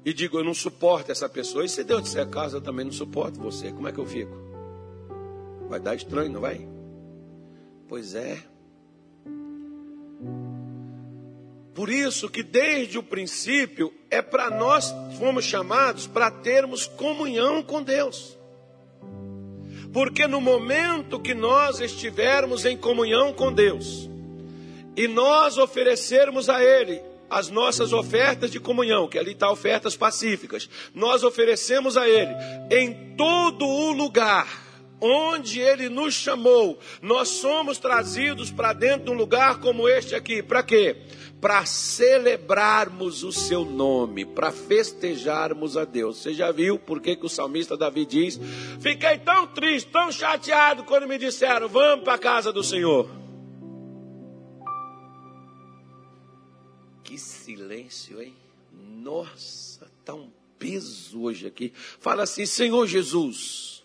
E 0.03 0.15
digo 0.15 0.39
eu 0.39 0.45
não 0.45 0.55
suporto 0.55 1.13
essa 1.13 1.29
pessoa, 1.29 1.65
e 1.65 1.69
se 1.69 1.85
Deus 1.85 2.05
disser 2.05 2.27
casa, 2.31 2.57
eu 2.57 2.61
também 2.63 2.87
não 2.87 2.93
suporto 2.93 3.39
você, 3.39 3.71
como 3.71 3.87
é 3.87 3.93
que 3.93 3.99
eu 3.99 4.07
fico? 4.07 4.35
Vai 5.69 5.79
dar 5.79 5.95
estranho, 5.95 6.33
não 6.33 6.41
vai? 6.41 6.67
Pois 7.87 8.15
é. 8.15 8.56
Por 11.77 11.91
isso 11.91 12.31
que 12.31 12.43
desde 12.43 12.97
o 12.97 13.03
princípio 13.03 13.93
é 14.11 14.23
para 14.23 14.49
nós 14.49 14.95
fomos 15.19 15.45
chamados 15.45 16.07
para 16.07 16.31
termos 16.31 16.87
comunhão 16.87 17.63
com 17.63 17.83
Deus. 17.83 18.35
Porque 19.93 20.27
no 20.27 20.41
momento 20.41 21.21
que 21.21 21.35
nós 21.35 21.79
estivermos 21.79 22.65
em 22.65 22.79
comunhão 22.79 23.31
com 23.35 23.53
Deus 23.53 24.09
e 24.97 25.07
nós 25.07 25.59
oferecermos 25.59 26.49
a 26.49 26.65
Ele 26.65 27.03
as 27.29 27.51
nossas 27.51 27.93
ofertas 27.93 28.51
de 28.51 28.59
comunhão, 28.59 29.07
que 29.07 29.19
ali 29.19 29.33
está 29.33 29.51
ofertas 29.51 29.95
pacíficas, 29.95 30.71
nós 30.95 31.23
oferecemos 31.23 31.99
a 31.99 32.09
Ele 32.09 32.33
em 32.71 33.15
todo 33.17 33.67
o 33.67 33.93
lugar 33.93 34.65
onde 35.01 35.61
Ele 35.61 35.89
nos 35.89 36.15
chamou, 36.15 36.79
nós 37.03 37.29
somos 37.29 37.79
trazidos 37.79 38.51
para 38.51 38.73
dentro 38.73 39.07
de 39.07 39.11
um 39.11 39.15
lugar 39.15 39.61
como 39.61 39.89
este 39.89 40.15
aqui. 40.15 40.43
Para 40.43 40.63
quê? 40.63 40.97
Para 41.47 41.65
celebrarmos 41.65 43.23
o 43.23 43.31
seu 43.31 43.65
nome, 43.65 44.25
para 44.25 44.51
festejarmos 44.51 45.77
a 45.77 45.85
Deus. 45.85 46.17
Você 46.17 46.35
já 46.35 46.51
viu 46.51 46.77
por 46.77 47.01
que, 47.01 47.15
que 47.15 47.25
o 47.25 47.29
salmista 47.29 47.77
Davi 47.77 48.05
diz: 48.05 48.37
Fiquei 48.81 49.17
tão 49.19 49.47
triste, 49.47 49.89
tão 49.93 50.11
chateado 50.11 50.83
quando 50.83 51.07
me 51.07 51.17
disseram, 51.17 51.69
vamos 51.69 52.03
para 52.03 52.15
a 52.15 52.19
casa 52.19 52.53
do 52.53 52.65
Senhor. 52.65 53.09
Que 57.05 57.17
silêncio, 57.17 58.21
hein? 58.21 58.35
Nossa, 58.73 59.87
está 60.01 60.15
um 60.15 60.29
peso 60.59 61.23
hoje 61.23 61.47
aqui. 61.47 61.73
Fala 62.01 62.25
assim, 62.25 62.45
Senhor 62.45 62.85
Jesus 62.89 63.77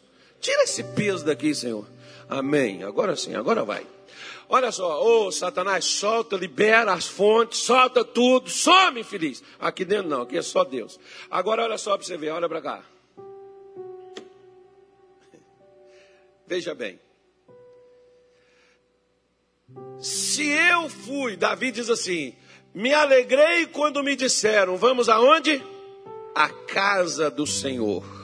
Tira 0.41 0.63
esse 0.63 0.83
peso 0.83 1.23
daqui, 1.23 1.53
Senhor. 1.53 1.87
Amém. 2.27 2.81
Agora 2.81 3.15
sim, 3.15 3.35
agora 3.35 3.63
vai. 3.63 3.85
Olha 4.53 4.69
só, 4.69 5.01
ô 5.01 5.27
oh, 5.27 5.31
Satanás, 5.31 5.85
solta, 5.85 6.35
libera 6.35 6.91
as 6.91 7.07
fontes, 7.07 7.59
solta 7.59 8.03
tudo, 8.03 8.49
some, 8.49 8.99
infeliz. 8.99 9.41
Aqui 9.57 9.85
dentro 9.85 10.09
não, 10.09 10.23
aqui 10.23 10.37
é 10.37 10.41
só 10.41 10.65
Deus. 10.65 10.99
Agora 11.29 11.63
olha 11.63 11.77
só 11.77 11.95
para 11.95 12.05
você 12.05 12.17
ver, 12.17 12.31
olha 12.31 12.49
para 12.49 12.61
cá. 12.61 12.83
Veja 16.45 16.75
bem. 16.75 16.99
Se 20.01 20.45
eu 20.49 20.89
fui, 20.89 21.37
Davi 21.37 21.71
diz 21.71 21.89
assim: 21.89 22.35
me 22.73 22.93
alegrei 22.93 23.67
quando 23.67 24.03
me 24.03 24.17
disseram, 24.17 24.75
vamos 24.75 25.07
aonde? 25.07 25.63
A 26.35 26.49
casa 26.49 27.31
do 27.31 27.47
Senhor. 27.47 28.20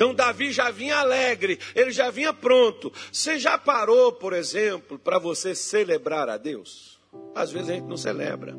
Então 0.00 0.14
Davi 0.14 0.50
já 0.50 0.70
vinha 0.70 0.96
alegre, 0.96 1.58
ele 1.74 1.90
já 1.90 2.10
vinha 2.10 2.32
pronto. 2.32 2.90
Você 3.12 3.38
já 3.38 3.58
parou, 3.58 4.10
por 4.10 4.32
exemplo, 4.32 4.98
para 4.98 5.18
você 5.18 5.54
celebrar 5.54 6.26
a 6.30 6.38
Deus? 6.38 6.98
Às 7.34 7.52
vezes 7.52 7.68
a 7.68 7.74
gente 7.74 7.86
não 7.86 7.98
celebra. 7.98 8.56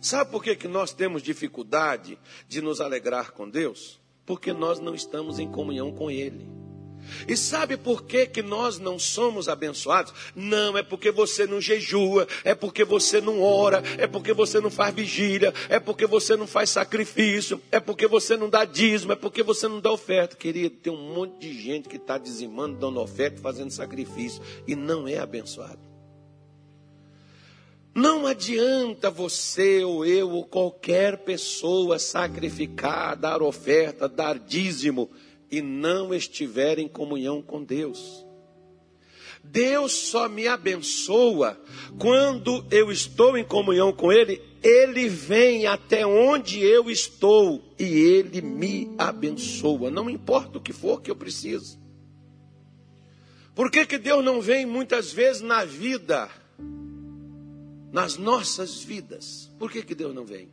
Sabe 0.00 0.30
por 0.30 0.42
que, 0.42 0.56
que 0.56 0.66
nós 0.66 0.94
temos 0.94 1.22
dificuldade 1.22 2.18
de 2.48 2.62
nos 2.62 2.80
alegrar 2.80 3.32
com 3.32 3.46
Deus? 3.46 4.00
Porque 4.24 4.50
nós 4.50 4.80
não 4.80 4.94
estamos 4.94 5.38
em 5.38 5.52
comunhão 5.52 5.92
com 5.92 6.10
Ele. 6.10 6.61
E 7.26 7.36
sabe 7.36 7.76
por 7.76 8.02
que, 8.04 8.26
que 8.26 8.42
nós 8.42 8.78
não 8.78 8.98
somos 8.98 9.48
abençoados? 9.48 10.12
Não, 10.34 10.76
é 10.76 10.82
porque 10.82 11.10
você 11.10 11.46
não 11.46 11.60
jejua, 11.60 12.26
é 12.44 12.54
porque 12.54 12.84
você 12.84 13.20
não 13.20 13.40
ora, 13.42 13.82
é 13.98 14.06
porque 14.06 14.32
você 14.32 14.60
não 14.60 14.70
faz 14.70 14.94
vigília, 14.94 15.52
é 15.68 15.78
porque 15.78 16.06
você 16.06 16.36
não 16.36 16.46
faz 16.46 16.70
sacrifício, 16.70 17.60
é 17.70 17.80
porque 17.80 18.06
você 18.06 18.36
não 18.36 18.48
dá 18.48 18.64
dízimo, 18.64 19.12
é 19.12 19.16
porque 19.16 19.42
você 19.42 19.68
não 19.68 19.80
dá 19.80 19.90
oferta. 19.90 20.36
Querido, 20.36 20.76
tem 20.76 20.92
um 20.92 21.14
monte 21.14 21.40
de 21.40 21.52
gente 21.60 21.88
que 21.88 21.96
está 21.96 22.18
dizimando, 22.18 22.78
dando 22.78 23.00
oferta, 23.00 23.40
fazendo 23.40 23.70
sacrifício 23.70 24.42
e 24.66 24.74
não 24.74 25.06
é 25.06 25.18
abençoado. 25.18 25.92
Não 27.94 28.26
adianta 28.26 29.10
você 29.10 29.84
ou 29.84 30.04
eu 30.06 30.30
ou 30.30 30.44
qualquer 30.44 31.18
pessoa 31.18 31.98
sacrificar, 31.98 33.14
dar 33.14 33.42
oferta, 33.42 34.08
dar 34.08 34.38
dízimo 34.38 35.10
e 35.52 35.60
não 35.60 36.14
estiver 36.14 36.78
em 36.78 36.88
comunhão 36.88 37.42
com 37.42 37.62
Deus. 37.62 38.24
Deus 39.44 39.92
só 39.92 40.28
me 40.28 40.48
abençoa 40.48 41.60
quando 41.98 42.64
eu 42.70 42.90
estou 42.90 43.36
em 43.36 43.44
comunhão 43.44 43.92
com 43.92 44.10
Ele. 44.10 44.40
Ele 44.62 45.08
vem 45.08 45.66
até 45.66 46.06
onde 46.06 46.60
eu 46.60 46.88
estou 46.88 47.62
e 47.78 47.84
Ele 47.84 48.40
me 48.40 48.94
abençoa. 48.96 49.90
Não 49.90 50.08
importa 50.08 50.56
o 50.56 50.60
que 50.60 50.72
for 50.72 51.02
que 51.02 51.10
eu 51.10 51.16
preciso. 51.16 51.78
Por 53.54 53.70
que, 53.70 53.84
que 53.84 53.98
Deus 53.98 54.24
não 54.24 54.40
vem 54.40 54.64
muitas 54.64 55.12
vezes 55.12 55.42
na 55.42 55.64
vida, 55.64 56.30
nas 57.92 58.16
nossas 58.16 58.82
vidas? 58.82 59.52
Por 59.58 59.70
que, 59.70 59.82
que 59.82 59.94
Deus 59.94 60.14
não 60.14 60.24
vem? 60.24 60.48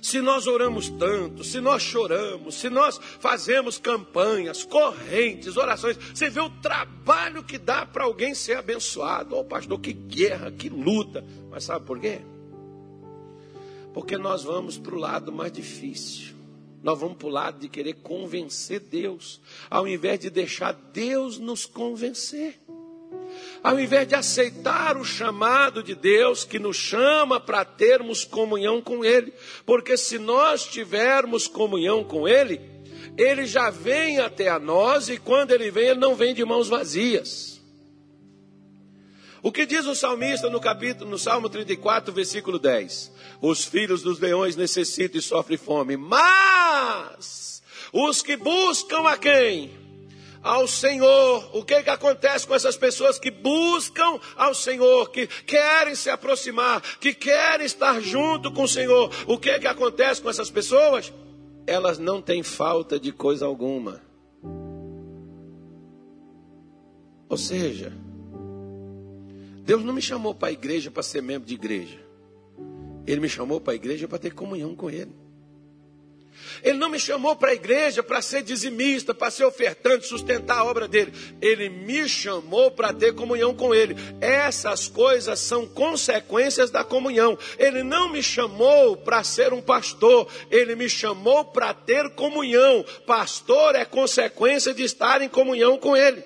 Se 0.00 0.20
nós 0.20 0.46
oramos 0.46 0.88
tanto, 0.88 1.44
se 1.44 1.60
nós 1.60 1.82
choramos, 1.82 2.54
se 2.54 2.70
nós 2.70 2.98
fazemos 3.18 3.78
campanhas, 3.78 4.64
correntes, 4.64 5.56
orações, 5.56 5.96
você 5.96 6.30
vê 6.30 6.40
o 6.40 6.50
trabalho 6.50 7.42
que 7.42 7.58
dá 7.58 7.84
para 7.84 8.04
alguém 8.04 8.34
ser 8.34 8.56
abençoado. 8.56 9.36
Ó, 9.36 9.40
oh, 9.40 9.44
pastor, 9.44 9.80
que 9.80 9.92
guerra, 9.92 10.50
que 10.50 10.68
luta. 10.68 11.24
Mas 11.50 11.64
sabe 11.64 11.84
por 11.84 11.98
quê? 11.98 12.20
Porque 13.92 14.16
nós 14.16 14.44
vamos 14.44 14.78
para 14.78 14.94
o 14.94 14.98
lado 14.98 15.32
mais 15.32 15.52
difícil. 15.52 16.34
Nós 16.82 16.98
vamos 16.98 17.18
para 17.18 17.26
o 17.26 17.30
lado 17.30 17.58
de 17.58 17.68
querer 17.68 17.94
convencer 17.94 18.80
Deus, 18.80 19.40
ao 19.68 19.86
invés 19.86 20.18
de 20.18 20.30
deixar 20.30 20.72
Deus 20.72 21.38
nos 21.38 21.66
convencer 21.66 22.58
ao 23.62 23.78
invés 23.78 24.08
de 24.08 24.14
aceitar 24.14 24.96
o 24.96 25.04
chamado 25.04 25.82
de 25.82 25.94
Deus 25.94 26.44
que 26.44 26.58
nos 26.58 26.76
chama 26.76 27.38
para 27.38 27.64
termos 27.64 28.24
comunhão 28.24 28.80
com 28.80 29.04
Ele, 29.04 29.32
porque 29.66 29.96
se 29.96 30.18
nós 30.18 30.64
tivermos 30.64 31.46
comunhão 31.46 32.02
com 32.02 32.26
Ele, 32.26 32.60
Ele 33.18 33.46
já 33.46 33.70
vem 33.70 34.18
até 34.18 34.48
a 34.48 34.58
nós 34.58 35.08
e 35.08 35.18
quando 35.18 35.52
Ele 35.52 35.70
vem, 35.70 35.88
Ele 35.88 36.00
não 36.00 36.14
vem 36.14 36.34
de 36.34 36.44
mãos 36.44 36.68
vazias. 36.68 37.60
O 39.42 39.50
que 39.50 39.64
diz 39.64 39.86
o 39.86 39.94
salmista 39.94 40.50
no 40.50 40.60
capítulo, 40.60 41.10
no 41.10 41.18
Salmo 41.18 41.48
34, 41.48 42.12
versículo 42.12 42.58
10? 42.58 43.10
Os 43.40 43.64
filhos 43.64 44.02
dos 44.02 44.20
leões 44.20 44.54
necessitam 44.54 45.18
e 45.18 45.22
sofrem 45.22 45.56
fome, 45.56 45.96
mas 45.96 47.62
os 47.92 48.20
que 48.20 48.36
buscam 48.36 49.08
a 49.08 49.16
quem? 49.16 49.79
Ao 50.42 50.66
Senhor. 50.66 51.50
O 51.56 51.64
que, 51.64 51.82
que 51.82 51.90
acontece 51.90 52.46
com 52.46 52.54
essas 52.54 52.76
pessoas 52.76 53.18
que 53.18 53.30
buscam 53.30 54.18
ao 54.36 54.54
Senhor, 54.54 55.10
que 55.10 55.26
querem 55.26 55.94
se 55.94 56.10
aproximar, 56.10 56.80
que 56.98 57.12
querem 57.12 57.66
estar 57.66 58.00
junto 58.00 58.52
com 58.52 58.64
o 58.64 58.68
Senhor? 58.68 59.10
O 59.26 59.38
que, 59.38 59.58
que 59.58 59.66
acontece 59.66 60.20
com 60.20 60.30
essas 60.30 60.50
pessoas? 60.50 61.12
Elas 61.66 61.98
não 61.98 62.20
têm 62.20 62.42
falta 62.42 62.98
de 62.98 63.12
coisa 63.12 63.46
alguma. 63.46 64.00
Ou 67.28 67.36
seja, 67.36 67.92
Deus 69.62 69.84
não 69.84 69.92
me 69.92 70.02
chamou 70.02 70.34
para 70.34 70.48
a 70.48 70.52
igreja 70.52 70.90
para 70.90 71.02
ser 71.02 71.22
membro 71.22 71.46
de 71.46 71.54
igreja. 71.54 71.98
Ele 73.06 73.20
me 73.20 73.28
chamou 73.28 73.60
para 73.60 73.72
a 73.72 73.76
igreja 73.76 74.08
para 74.08 74.18
ter 74.18 74.34
comunhão 74.34 74.74
com 74.74 74.90
Ele. 74.90 75.14
Ele 76.62 76.78
não 76.78 76.88
me 76.88 76.98
chamou 76.98 77.34
para 77.36 77.50
a 77.50 77.54
igreja 77.54 78.02
para 78.02 78.22
ser 78.22 78.42
dizimista, 78.42 79.14
para 79.14 79.30
ser 79.30 79.44
ofertante, 79.44 80.06
sustentar 80.06 80.58
a 80.58 80.64
obra 80.64 80.86
dele. 80.86 81.12
Ele 81.40 81.68
me 81.68 82.08
chamou 82.08 82.70
para 82.70 82.92
ter 82.92 83.14
comunhão 83.14 83.54
com 83.54 83.74
ele. 83.74 83.96
Essas 84.20 84.88
coisas 84.88 85.38
são 85.38 85.66
consequências 85.66 86.70
da 86.70 86.84
comunhão. 86.84 87.38
Ele 87.58 87.82
não 87.82 88.10
me 88.10 88.22
chamou 88.22 88.96
para 88.96 89.24
ser 89.24 89.52
um 89.52 89.62
pastor, 89.62 90.28
ele 90.50 90.74
me 90.74 90.88
chamou 90.88 91.44
para 91.44 91.72
ter 91.72 92.10
comunhão. 92.10 92.84
Pastor 93.06 93.74
é 93.74 93.84
consequência 93.84 94.74
de 94.74 94.82
estar 94.82 95.22
em 95.22 95.28
comunhão 95.28 95.78
com 95.78 95.96
ele. 95.96 96.22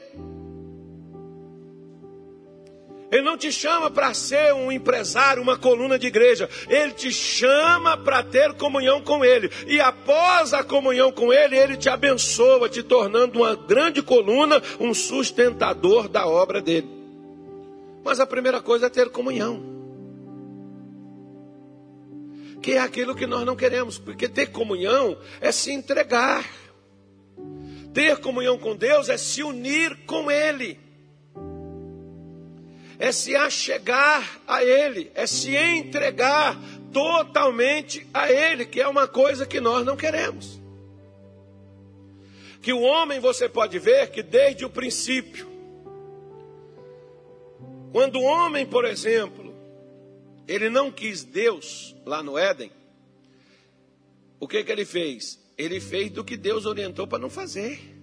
Ele 3.15 3.23
não 3.23 3.39
te 3.39 3.53
chama 3.53 3.93
para 3.93 4.13
ser 4.13 4.53
um 4.55 4.73
empresário, 4.73 5.41
uma 5.41 5.57
coluna 5.57 5.97
de 5.97 6.09
igreja. 6.09 6.51
Ele 6.69 6.91
te 6.91 7.13
chama 7.13 7.97
para 7.97 8.25
ter 8.25 8.55
comunhão 8.55 9.01
com 9.01 9.25
Ele. 9.25 9.49
E 9.69 9.81
após 9.81 10.53
a 10.53 10.65
comunhão 10.65 11.13
com 11.13 11.33
Ele, 11.33 11.57
Ele 11.57 11.77
te 11.77 11.89
abençoa, 11.89 12.69
te 12.69 12.83
tornando 12.83 13.39
uma 13.39 13.55
grande 13.55 14.03
coluna, 14.03 14.61
um 14.81 14.93
sustentador 14.93 16.09
da 16.09 16.27
obra 16.27 16.61
dele. 16.61 16.89
Mas 18.03 18.19
a 18.19 18.27
primeira 18.27 18.61
coisa 18.61 18.87
é 18.87 18.91
ter 18.91 19.09
comunhão. 19.11 19.63
Que 22.61 22.73
é 22.73 22.81
aquilo 22.81 23.15
que 23.15 23.29
nós 23.29 23.47
não 23.47 23.55
queremos, 23.55 23.97
porque 23.97 24.29
ter 24.29 24.47
comunhão 24.47 25.17
é 25.41 25.53
se 25.53 25.71
entregar. 25.71 26.45
Ter 27.93 28.17
comunhão 28.17 28.59
com 28.59 28.75
Deus 28.75 29.09
é 29.09 29.17
se 29.17 29.41
unir 29.45 30.05
com 30.05 30.29
Ele 30.33 30.83
é 32.99 33.13
se 33.13 33.35
achegar 33.35 34.41
a 34.47 34.63
Ele, 34.63 35.11
é 35.15 35.27
se 35.27 35.57
entregar 35.57 36.57
totalmente 36.93 38.07
a 38.13 38.31
Ele, 38.31 38.65
que 38.65 38.81
é 38.81 38.89
uma 38.89 39.09
coisa 39.09 39.47
que 39.47 39.61
nós 39.61 39.85
não 39.85 39.97
queremos. 39.97 40.61
Que 42.63 42.73
o 42.73 42.81
homem, 42.81 43.21
você 43.21 43.49
pode 43.49 43.79
ver 43.79 44.11
que 44.11 44.23
desde 44.23 44.65
o 44.65 44.71
princípio, 44.71 45.47
quando 47.93 48.17
o 48.17 48.25
homem, 48.25 48.67
por 48.67 48.85
exemplo, 48.85 49.55
ele 50.49 50.69
não 50.69 50.91
quis 50.91 51.23
Deus 51.23 51.95
lá 52.05 52.23
no 52.23 52.37
Éden, 52.37 52.71
o 54.41 54.49
que, 54.49 54.65
que 54.65 54.73
ele 54.73 54.85
fez? 54.85 55.39
Ele 55.57 55.81
fez 55.81 56.11
do 56.11 56.25
que 56.25 56.37
Deus 56.37 56.67
orientou 56.67 57.07
para 57.07 57.19
não 57.19 57.31
fazer. 57.31 57.94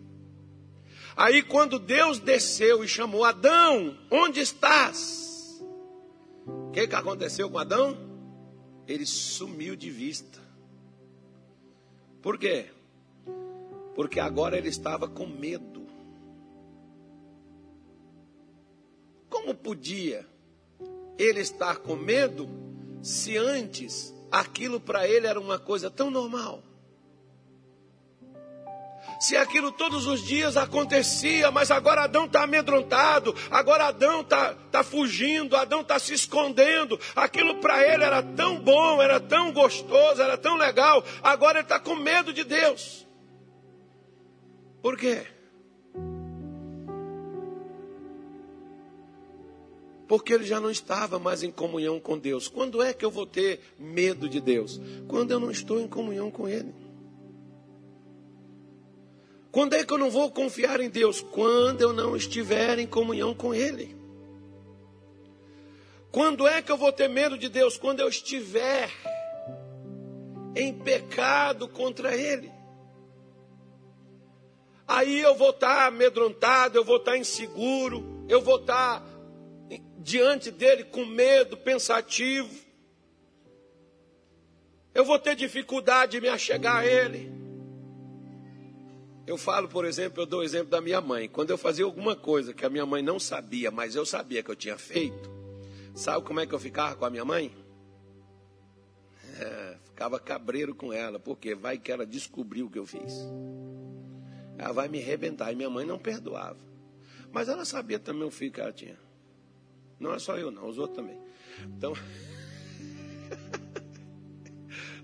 Aí, 1.16 1.44
quando 1.44 1.78
Deus 1.78 2.20
desceu 2.20 2.84
e 2.84 2.88
chamou 2.88 3.24
Adão, 3.24 3.98
onde 4.10 4.40
estás? 4.40 5.62
O 6.46 6.72
que, 6.72 6.88
que 6.88 6.96
aconteceu 6.96 7.50
com 7.50 7.58
Adão? 7.58 7.98
Ele 8.88 9.06
sumiu 9.06 9.76
de 9.76 9.90
vista. 9.90 10.40
Por 12.22 12.38
quê? 12.38 12.68
Porque 13.96 14.20
agora 14.20 14.58
ele 14.58 14.70
estava 14.70 15.08
com 15.08 15.26
medo. 15.26 15.86
Como 19.30 19.54
podia 19.56 20.26
ele 21.18 21.40
estar 21.40 21.78
com 21.78 21.96
medo 21.96 22.50
se 23.02 23.38
antes 23.38 24.14
aquilo 24.32 24.80
para 24.80 25.08
ele 25.08 25.28
era 25.28 25.40
uma 25.40 25.60
coisa 25.60 25.90
tão 25.90 26.10
normal? 26.10 26.64
Se 29.22 29.38
aquilo 29.38 29.72
todos 29.72 30.08
os 30.08 30.24
dias 30.24 30.58
acontecia, 30.58 31.52
mas 31.52 31.70
agora 31.70 32.06
Adão 32.06 32.26
está 32.26 32.42
amedrontado, 32.42 33.36
agora 33.52 33.86
Adão 33.86 34.22
está 34.22 34.56
tá 34.72 34.84
fugindo, 34.84 35.56
Adão 35.56 35.82
está 35.82 36.00
se 36.00 36.12
escondendo, 36.12 37.00
aquilo 37.16 37.58
para 37.58 37.88
ele 37.88 38.04
era 38.04 38.24
tão 38.24 38.60
bom, 38.60 39.00
era 39.00 39.20
tão 39.20 39.54
gostoso, 39.54 40.20
era 40.20 40.40
tão 40.40 40.56
legal, 40.56 41.06
agora 41.22 41.60
ele 41.60 41.66
está 41.66 41.80
com 41.80 41.96
medo 41.96 42.34
de 42.34 42.44
Deus. 42.44 43.06
Por 44.82 44.98
quê? 44.98 45.28
Porque 50.08 50.34
ele 50.34 50.46
já 50.46 50.60
não 50.60 50.72
estava 50.72 51.20
mais 51.20 51.44
em 51.44 51.52
comunhão 51.52 52.00
com 52.00 52.18
Deus. 52.18 52.48
Quando 52.48 52.82
é 52.82 52.92
que 52.92 53.06
eu 53.06 53.12
vou 53.12 53.28
ter 53.28 53.62
medo 53.78 54.28
de 54.28 54.42
Deus? 54.42 54.82
Quando 55.08 55.30
eu 55.30 55.40
não 55.40 55.52
estou 55.52 55.80
em 55.80 55.88
comunhão 55.88 56.32
com 56.32 56.50
Ele. 56.50 56.81
Quando 59.52 59.74
é 59.74 59.84
que 59.84 59.92
eu 59.92 59.98
não 59.98 60.10
vou 60.10 60.32
confiar 60.32 60.80
em 60.80 60.90
Deus? 60.90 61.22
Quando 61.22 61.82
eu 61.82 61.92
não 61.92 62.16
estiver 62.16 62.80
em 62.80 62.88
comunhão 62.88 63.34
com 63.34 63.54
Ele. 63.54 63.96
Quando 66.12 66.48
é 66.48 66.62
que 66.62 66.72
eu 66.72 66.78
vou 66.78 66.92
ter 66.92 67.10
medo 67.10 67.38
de 67.38 67.50
Deus? 67.50 67.78
Quando 67.78 68.00
eu 68.00 68.08
estiver 68.08 68.90
em 70.56 70.74
pecado 70.74 71.68
contra 71.68 72.16
Ele. 72.16 72.52
Aí 74.88 75.22
eu 75.22 75.36
vou 75.36 75.52
estar 75.52 75.88
amedrontado, 75.88 76.78
eu 76.78 76.84
vou 76.84 76.98
estar 76.98 77.18
inseguro, 77.18 78.26
eu 78.28 78.42
vou 78.42 78.58
estar 78.58 79.02
diante 79.98 80.52
dele 80.52 80.84
com 80.84 81.06
medo, 81.06 81.56
pensativo. 81.56 82.54
Eu 84.94 85.06
vou 85.06 85.18
ter 85.18 85.36
dificuldade 85.36 86.14
de 86.14 86.22
me 86.22 86.28
achegar 86.28 86.78
a 86.78 86.86
ele. 86.86 87.41
Eu 89.32 89.38
falo, 89.38 89.70
por 89.70 89.86
exemplo, 89.86 90.22
eu 90.22 90.26
dou 90.26 90.42
o 90.42 90.44
exemplo 90.44 90.70
da 90.70 90.82
minha 90.82 91.00
mãe. 91.00 91.30
Quando 91.30 91.52
eu 91.52 91.58
fazia 91.58 91.86
alguma 91.86 92.18
coisa 92.18 92.54
que 92.54 92.66
a 92.66 92.70
minha 92.70 92.86
mãe 92.86 93.02
não 93.02 93.18
sabia, 93.18 93.72
mas 93.72 93.96
eu 93.96 94.06
sabia 94.06 94.44
que 94.44 94.52
eu 94.52 94.56
tinha 94.58 94.78
feito, 94.78 95.32
sabe 95.96 96.26
como 96.26 96.42
é 96.42 96.46
que 96.46 96.54
eu 96.54 96.60
ficava 96.60 96.96
com 96.96 97.06
a 97.06 97.10
minha 97.10 97.24
mãe? 97.24 97.56
É, 99.40 99.78
ficava 99.86 100.20
cabreiro 100.20 100.76
com 100.76 100.92
ela, 100.92 101.18
porque 101.18 101.56
vai 101.56 101.78
que 101.78 101.90
ela 101.90 102.06
descobriu 102.06 102.66
o 102.66 102.70
que 102.70 102.78
eu 102.78 102.86
fiz. 102.86 103.26
Ela 104.58 104.74
vai 104.74 104.90
me 104.90 105.02
arrebentar. 105.02 105.50
E 105.54 105.56
minha 105.56 105.70
mãe 105.70 105.86
não 105.86 105.98
perdoava. 105.98 106.60
Mas 107.32 107.48
ela 107.48 107.64
sabia 107.64 108.00
também 108.00 108.28
o 108.28 108.32
filho 108.32 108.52
que 108.52 108.60
ela 108.60 108.74
tinha. 108.74 109.00
Não 109.98 110.14
é 110.14 110.20
só 110.20 110.38
eu, 110.38 110.52
não, 110.52 110.68
os 110.68 110.78
outros 110.78 110.98
também. 110.98 111.18
Então. 111.78 111.94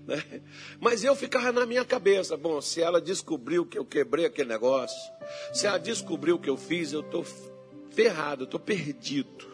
né? 0.08 0.40
Mas 0.80 1.04
eu 1.04 1.14
ficava 1.14 1.52
na 1.52 1.66
minha 1.66 1.84
cabeça: 1.84 2.34
bom, 2.36 2.60
se 2.62 2.80
ela 2.80 3.00
descobriu 3.00 3.66
que 3.66 3.78
eu 3.78 3.84
quebrei 3.84 4.24
aquele 4.24 4.48
negócio, 4.48 4.98
se 5.52 5.66
ela 5.66 5.78
descobriu 5.78 6.36
o 6.36 6.38
que 6.38 6.48
eu 6.48 6.56
fiz, 6.56 6.92
eu 6.92 7.00
estou 7.00 7.24
ferrado, 7.90 8.42
eu 8.42 8.46
estou 8.46 8.58
perdido. 8.58 9.46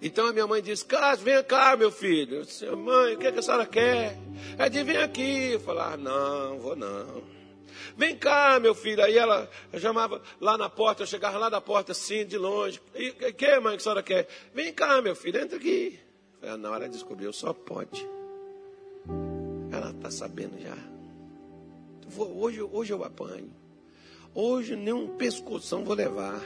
Então 0.00 0.26
a 0.26 0.32
minha 0.32 0.46
mãe 0.46 0.62
disse: 0.62 0.86
Cássio, 0.86 1.26
vem 1.26 1.44
cá, 1.44 1.76
meu 1.76 1.92
filho. 1.92 2.36
Eu 2.36 2.42
disse: 2.42 2.64
Mãe, 2.70 3.14
o 3.14 3.18
que, 3.18 3.26
é 3.26 3.32
que 3.32 3.38
a 3.38 3.42
senhora 3.42 3.66
quer? 3.66 4.16
Ela 4.56 4.68
disse: 4.70 4.84
Vem 4.84 4.96
aqui. 4.96 5.52
Eu 5.52 5.60
falava: 5.60 5.98
Não, 5.98 6.58
vou 6.58 6.74
não. 6.74 7.22
Vem 7.98 8.16
cá, 8.16 8.58
meu 8.58 8.74
filho. 8.74 9.04
Aí 9.04 9.18
ela 9.18 9.50
chamava 9.78 10.22
lá 10.40 10.56
na 10.56 10.70
porta, 10.70 11.02
eu 11.02 11.06
chegava 11.06 11.36
lá 11.36 11.50
da 11.50 11.60
porta 11.60 11.92
assim, 11.92 12.24
de 12.24 12.38
longe. 12.38 12.80
E 12.94 13.12
que, 13.32 13.60
mãe, 13.60 13.76
que 13.76 13.80
a 13.80 13.80
senhora 13.80 14.02
quer? 14.02 14.26
Vem 14.54 14.72
cá, 14.72 15.02
meu 15.02 15.14
filho, 15.14 15.38
entra 15.38 15.58
aqui. 15.58 16.00
Ela, 16.40 16.56
na 16.56 16.70
hora 16.70 16.88
descobriu, 16.88 17.30
só 17.34 17.52
pode. 17.52 18.19
Está 20.10 20.26
sabendo 20.26 20.60
já. 20.60 20.76
Hoje, 22.18 22.60
hoje 22.60 22.92
eu 22.92 23.04
apanho. 23.04 23.48
Hoje 24.34 24.74
nenhum 24.74 25.16
pescoção 25.16 25.84
vou 25.84 25.94
levar. 25.94 26.42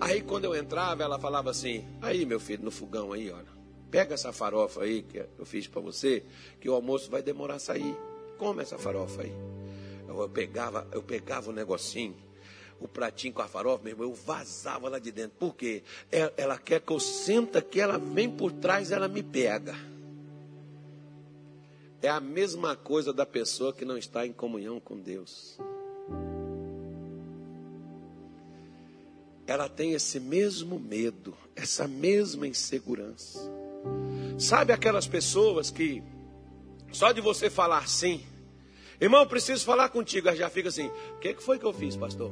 Aí 0.00 0.20
quando 0.20 0.44
eu 0.44 0.56
entrava, 0.56 1.04
ela 1.04 1.16
falava 1.16 1.50
assim: 1.50 1.84
Aí, 2.02 2.26
meu 2.26 2.40
filho, 2.40 2.64
no 2.64 2.72
fogão 2.72 3.12
aí, 3.12 3.30
olha. 3.30 3.54
Pega 3.88 4.14
essa 4.14 4.32
farofa 4.32 4.82
aí 4.82 5.02
que 5.02 5.24
eu 5.38 5.46
fiz 5.46 5.68
para 5.68 5.80
você, 5.80 6.24
que 6.60 6.68
o 6.68 6.74
almoço 6.74 7.08
vai 7.08 7.22
demorar 7.22 7.54
a 7.54 7.58
sair. 7.60 7.96
Come 8.36 8.62
essa 8.62 8.76
farofa 8.76 9.22
aí. 9.22 9.32
Eu 10.08 10.28
pegava, 10.28 10.88
eu 10.90 11.04
pegava 11.04 11.50
o 11.50 11.52
um 11.52 11.54
negocinho, 11.54 12.16
o 12.80 12.88
pratinho 12.88 13.32
com 13.32 13.42
a 13.42 13.46
farofa, 13.46 13.84
meu 13.84 13.92
irmão, 13.92 14.08
eu 14.08 14.14
vazava 14.14 14.88
lá 14.88 14.98
de 14.98 15.12
dentro. 15.12 15.36
Por 15.38 15.54
quê? 15.54 15.84
Ela, 16.10 16.34
ela 16.36 16.58
quer 16.58 16.80
que 16.80 16.92
eu 16.92 16.98
senta 16.98 17.62
que 17.62 17.80
ela 17.80 17.96
vem 17.96 18.28
por 18.28 18.50
trás, 18.50 18.90
ela 18.90 19.06
me 19.06 19.22
pega. 19.22 19.93
É 22.04 22.10
a 22.10 22.20
mesma 22.20 22.76
coisa 22.76 23.14
da 23.14 23.24
pessoa 23.24 23.72
que 23.72 23.82
não 23.82 23.96
está 23.96 24.26
em 24.26 24.32
comunhão 24.34 24.78
com 24.78 24.94
Deus. 25.00 25.58
Ela 29.46 29.70
tem 29.70 29.94
esse 29.94 30.20
mesmo 30.20 30.78
medo, 30.78 31.34
essa 31.56 31.88
mesma 31.88 32.46
insegurança. 32.46 33.40
Sabe 34.38 34.70
aquelas 34.70 35.06
pessoas 35.06 35.70
que 35.70 36.02
só 36.92 37.10
de 37.10 37.22
você 37.22 37.48
falar 37.48 37.88
sim, 37.88 38.22
Irmão, 39.00 39.26
preciso 39.26 39.64
falar 39.64 39.88
contigo. 39.88 40.28
Aí 40.28 40.36
já 40.36 40.50
fica 40.50 40.68
assim: 40.68 40.90
o 41.16 41.18
que, 41.20 41.32
foi 41.36 41.58
que 41.58 41.64
eu 41.64 41.72
fiz, 41.72 41.96
pastor? 41.96 42.30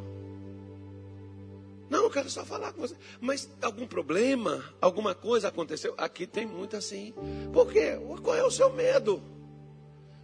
Não, 1.88 2.04
eu 2.04 2.10
quero 2.10 2.28
só 2.28 2.44
falar 2.44 2.74
com 2.74 2.82
você. 2.82 2.94
Mas 3.22 3.48
algum 3.62 3.86
problema, 3.86 4.62
alguma 4.82 5.14
coisa 5.14 5.48
aconteceu? 5.48 5.94
Aqui 5.96 6.26
tem 6.26 6.44
muito 6.44 6.76
assim. 6.76 7.14
Por 7.54 7.72
quê? 7.72 7.98
Qual 8.22 8.36
é 8.36 8.44
o 8.44 8.50
seu 8.50 8.70
medo? 8.70 9.22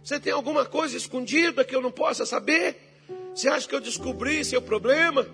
Você 0.03 0.19
tem 0.19 0.33
alguma 0.33 0.65
coisa 0.65 0.95
escondida 0.95 1.63
que 1.63 1.75
eu 1.75 1.81
não 1.81 1.91
possa 1.91 2.25
saber? 2.25 2.77
Você 3.33 3.47
acha 3.47 3.67
que 3.67 3.75
eu 3.75 3.79
descobri 3.79 4.43
seu 4.43 4.61
problema? 4.61 5.27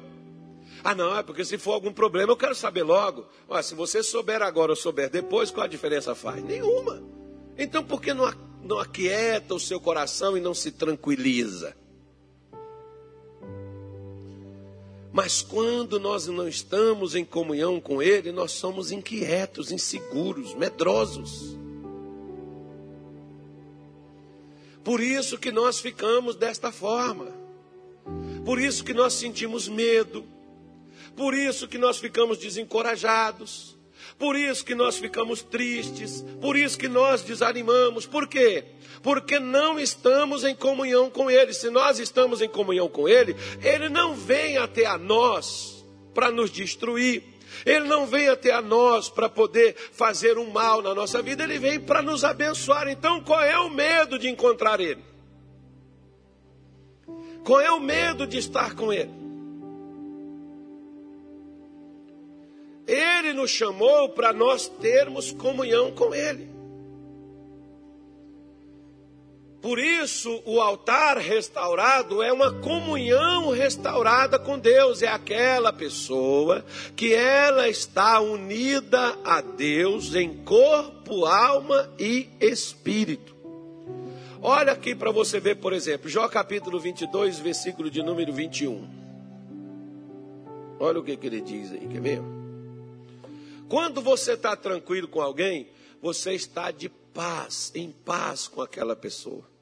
Ah, 0.84 0.94
não, 0.94 1.18
é 1.18 1.24
porque 1.24 1.44
se 1.44 1.58
for 1.58 1.74
algum 1.74 1.92
problema 1.92 2.32
eu 2.32 2.38
quero 2.38 2.56
saber 2.56 2.84
logo. 2.84 3.26
Olha, 3.48 3.64
se 3.64 3.74
você 3.74 4.04
souber 4.04 4.42
agora 4.42 4.72
ou 4.72 4.76
souber 4.76 5.10
depois, 5.10 5.50
qual 5.50 5.66
a 5.66 5.70
diferença 5.70 6.14
faz? 6.14 6.44
Nenhuma. 6.44 7.02
Então 7.58 7.84
por 7.84 8.02
que 8.02 8.14
não 8.14 8.26
não 8.66 8.80
aquieta 8.80 9.54
o 9.54 9.60
seu 9.60 9.80
coração 9.80 10.36
e 10.36 10.42
não 10.42 10.54
se 10.54 10.72
tranquiliza. 10.72 11.76
Mas 15.14 15.42
quando 15.42 16.00
nós 16.00 16.28
não 16.28 16.48
estamos 16.48 17.16
em 17.16 17.24
comunhão 17.24 17.80
com 17.80 18.02
Ele, 18.02 18.32
nós 18.32 18.52
somos 18.52 18.92
inquietos, 18.92 19.72
inseguros, 19.72 20.54
medrosos. 20.56 21.56
Por 24.86 25.02
isso 25.02 25.38
que 25.38 25.52
nós 25.52 25.80
ficamos 25.80 26.36
desta 26.36 26.72
forma. 26.72 27.34
Por 28.46 28.62
isso 28.62 28.84
que 28.84 28.94
nós 28.94 29.14
sentimos 29.14 29.68
medo. 29.68 30.24
Por 31.18 31.34
isso 31.34 31.68
que 31.68 31.78
nós 31.78 31.98
ficamos 31.98 32.38
desencorajados. 32.38 33.76
Por 34.18 34.36
isso 34.36 34.64
que 34.64 34.76
nós 34.76 34.98
ficamos 34.98 35.42
tristes, 35.42 36.24
por 36.40 36.56
isso 36.56 36.78
que 36.78 36.88
nós 36.88 37.22
desanimamos. 37.22 38.06
Por 38.06 38.28
quê? 38.28 38.64
Porque 39.02 39.40
não 39.40 39.78
estamos 39.80 40.44
em 40.44 40.56
comunhão 40.56 41.10
com 41.10 41.30
Ele. 41.30 41.54
Se 41.54 41.70
nós 41.70 42.00
estamos 42.00 42.42
em 42.42 42.48
comunhão 42.48 42.88
com 42.88 43.10
Ele, 43.10 43.36
Ele 43.62 43.90
não 43.90 44.16
vem 44.16 44.58
até 44.58 44.86
a 44.86 44.98
nós 44.98 45.84
para 46.14 46.32
nos 46.32 46.50
destruir. 46.50 47.24
Ele 47.66 47.86
não 47.88 48.08
vem 48.08 48.28
até 48.28 48.52
a 48.52 48.62
nós 48.62 49.10
para 49.10 49.30
poder 49.30 49.76
fazer 49.92 50.38
um 50.38 50.50
mal 50.50 50.82
na 50.82 50.96
nossa 50.96 51.22
vida, 51.22 51.44
ele 51.44 51.60
vem 51.60 51.80
para 51.80 52.02
nos 52.02 52.24
abençoar. 52.24 52.88
Então, 52.88 53.22
qual 53.22 53.42
é 53.44 53.58
o 53.60 53.70
medo 53.70 54.18
de 54.18 54.30
encontrar 54.30 54.80
Ele? 54.80 55.04
Qual 57.44 57.62
é 57.62 57.72
o 57.72 57.80
medo 57.80 58.26
de 58.26 58.40
estar 58.40 58.76
com 58.76 58.92
Ele? 58.92 59.12
Ele 62.88 63.34
nos 63.34 63.52
chamou 63.52 64.10
para 64.10 64.32
nós 64.32 64.68
termos 64.68 65.32
comunhão 65.32 65.92
com 65.92 66.14
Ele. 66.14 66.55
Por 69.66 69.80
isso, 69.80 70.44
o 70.46 70.62
altar 70.62 71.18
restaurado 71.18 72.22
é 72.22 72.32
uma 72.32 72.54
comunhão 72.54 73.50
restaurada 73.50 74.38
com 74.38 74.60
Deus. 74.60 75.02
É 75.02 75.08
aquela 75.08 75.74
pessoa 75.74 76.64
que 76.96 77.16
ela 77.16 77.68
está 77.68 78.20
unida 78.20 79.18
a 79.24 79.42
Deus 79.42 80.14
em 80.14 80.36
corpo, 80.44 81.26
alma 81.26 81.92
e 81.98 82.30
espírito. 82.40 83.36
Olha 84.40 84.72
aqui 84.72 84.94
para 84.94 85.10
você 85.10 85.40
ver, 85.40 85.56
por 85.56 85.74
exemplo, 85.74 86.08
Jó 86.08 86.28
capítulo 86.28 86.80
22, 86.80 87.40
versículo 87.40 87.90
de 87.90 88.04
número 88.04 88.32
21. 88.32 88.88
Olha 90.80 91.00
o 91.00 91.04
que, 91.04 91.18
que 91.18 91.26
ele 91.26 91.42
diz 91.42 91.72
aí, 91.72 91.88
quer 91.88 92.02
ver? 92.02 92.22
Quando 93.68 94.00
você 94.00 94.34
está 94.34 94.56
tranquilo 94.56 95.08
com 95.08 95.22
alguém, 95.22 95.70
você 96.00 96.34
está 96.34 96.70
de 96.70 96.88
paz, 96.88 97.72
em 97.74 97.90
paz 97.90 98.48
com 98.48 98.62
aquela 98.62 98.96
pessoa. 98.96 99.55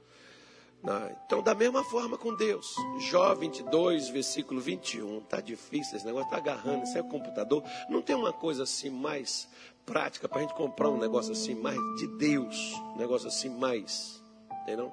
Então, 1.26 1.42
da 1.42 1.56
mesma 1.56 1.84
forma 1.84 2.18
com 2.18 2.36
Deus. 2.36 2.76
Jó 3.00 3.34
22, 3.34 4.10
versículo 4.10 4.60
21. 4.60 5.20
Está 5.20 5.40
difícil 5.40 5.96
esse 5.96 6.06
negócio, 6.06 6.28
está 6.28 6.38
agarrando, 6.38 6.84
isso 6.84 6.98
é 6.98 7.04
computador. 7.04 7.64
Não 7.90 8.02
tem 8.02 8.16
uma 8.16 8.34
coisa 8.34 8.64
assim 8.64 8.90
mais 8.90 9.48
prática 9.86 10.28
para 10.28 10.40
a 10.40 10.42
gente 10.42 10.54
comprar 10.54 10.90
um 10.90 10.98
negócio 10.98 11.32
assim 11.32 11.56
mais 11.56 11.78
de 11.98 12.08
Deus. 12.18 12.74
Um 12.96 12.98
negócio 12.98 13.28
assim 13.28 13.50
mais. 13.50 14.22
Tem 14.66 14.76
não? 14.76 14.92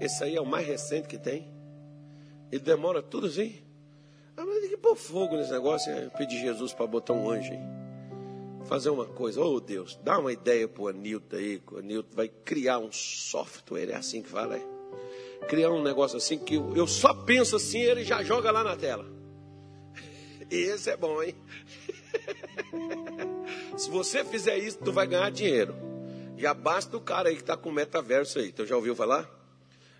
Esse 0.00 0.22
aí 0.22 0.36
é 0.36 0.40
o 0.40 0.46
mais 0.46 0.66
recente 0.66 1.08
que 1.08 1.18
tem. 1.18 1.50
Ele 2.50 2.62
demora 2.62 3.02
tudo 3.02 3.26
assim. 3.26 3.62
Ah, 4.36 4.44
mas 4.46 4.60
tem 4.60 4.70
que 4.70 4.76
pôr 4.76 4.94
fogo 4.94 5.36
nesse 5.36 5.50
negócio. 5.50 5.92
É 5.92 6.08
pedir 6.10 6.40
Jesus 6.40 6.72
para 6.72 6.86
botar 6.86 7.12
um 7.12 7.28
anjo 7.28 7.52
aí 7.52 7.79
fazer 8.70 8.88
uma 8.88 9.04
coisa, 9.04 9.40
oh 9.40 9.58
Deus, 9.58 9.98
dá 10.04 10.16
uma 10.16 10.32
ideia 10.32 10.68
para 10.68 10.80
o 10.80 10.86
Anilton 10.86 11.34
aí, 11.34 11.60
o 11.72 11.78
Anilton 11.78 12.14
vai 12.14 12.28
criar 12.28 12.78
um 12.78 12.92
software, 12.92 13.90
é 13.90 13.96
assim 13.96 14.22
que 14.22 14.28
fala, 14.28 14.56
é? 14.56 14.64
criar 15.48 15.72
um 15.72 15.82
negócio 15.82 16.16
assim 16.16 16.38
que 16.38 16.54
eu, 16.54 16.86
só 16.86 17.12
penso 17.12 17.56
assim, 17.56 17.80
ele 17.80 18.04
já 18.04 18.22
joga 18.22 18.52
lá 18.52 18.62
na 18.62 18.76
tela. 18.76 19.04
Esse 20.48 20.88
é 20.88 20.96
bom, 20.96 21.20
hein? 21.20 21.34
Se 23.76 23.90
você 23.90 24.24
fizer 24.24 24.56
isso, 24.58 24.78
tu 24.78 24.92
vai 24.92 25.08
ganhar 25.08 25.30
dinheiro. 25.32 25.74
Já 26.36 26.54
basta 26.54 26.96
o 26.96 27.00
cara 27.00 27.28
aí 27.28 27.34
que 27.34 27.40
está 27.40 27.56
com 27.56 27.72
metaverso 27.72 28.38
aí. 28.38 28.52
Tu 28.52 28.64
já 28.66 28.76
ouviu 28.76 28.94
falar? 28.94 29.28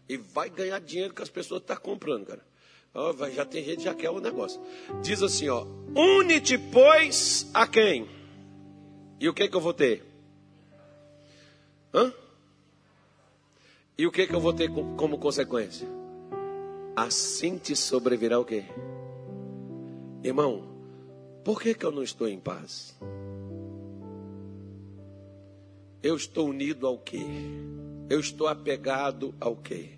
E 0.08 0.16
vai 0.16 0.48
ganhar 0.48 0.78
dinheiro 0.78 1.12
que 1.12 1.22
as 1.22 1.28
pessoas 1.28 1.60
estão 1.60 1.74
tá 1.74 1.82
comprando, 1.82 2.26
cara. 2.26 2.44
Já 3.34 3.44
tem 3.44 3.64
gente 3.64 3.78
que 3.78 3.84
já 3.84 3.94
quer 3.94 4.10
o 4.10 4.20
negócio. 4.20 4.60
Diz 5.02 5.22
assim, 5.22 5.48
ó. 5.48 5.66
Une-te, 5.96 6.56
pois, 6.56 7.50
a 7.52 7.66
quem? 7.66 8.19
E 9.20 9.28
o 9.28 9.34
que 9.34 9.46
que 9.46 9.54
eu 9.54 9.60
vou 9.60 9.74
ter? 9.74 10.02
Hã? 11.92 12.10
E 13.98 14.06
o 14.06 14.10
que 14.10 14.26
que 14.26 14.34
eu 14.34 14.40
vou 14.40 14.54
ter 14.54 14.70
como 14.96 15.18
consequência? 15.18 15.86
Assim 16.96 17.58
te 17.58 17.76
sobrevirá 17.76 18.40
o 18.40 18.46
quê? 18.46 18.64
Irmão, 20.24 20.64
por 21.44 21.60
que, 21.60 21.74
que 21.74 21.84
eu 21.84 21.90
não 21.90 22.02
estou 22.02 22.26
em 22.26 22.40
paz? 22.40 22.98
Eu 26.02 26.16
estou 26.16 26.48
unido 26.48 26.86
ao 26.86 26.96
quê? 26.96 27.26
Eu 28.08 28.20
estou 28.20 28.48
apegado 28.48 29.34
ao 29.38 29.54
quê? 29.54 29.90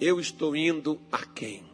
Eu 0.00 0.20
estou 0.20 0.54
indo 0.54 1.00
a 1.10 1.26
quem? 1.26 1.64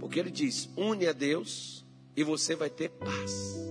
Porque 0.00 0.18
ele 0.18 0.30
diz: 0.30 0.70
une 0.76 1.06
a 1.06 1.12
Deus 1.12 1.81
e 2.16 2.22
você 2.22 2.54
vai 2.54 2.70
ter 2.70 2.90
paz. 2.90 3.62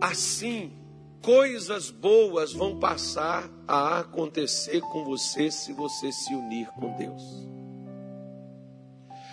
Assim, 0.00 0.72
coisas 1.22 1.90
boas 1.90 2.52
vão 2.52 2.78
passar 2.78 3.50
a 3.66 3.98
acontecer 4.00 4.80
com 4.80 5.04
você 5.04 5.50
se 5.50 5.72
você 5.72 6.12
se 6.12 6.34
unir 6.34 6.68
com 6.72 6.96
Deus. 6.96 7.22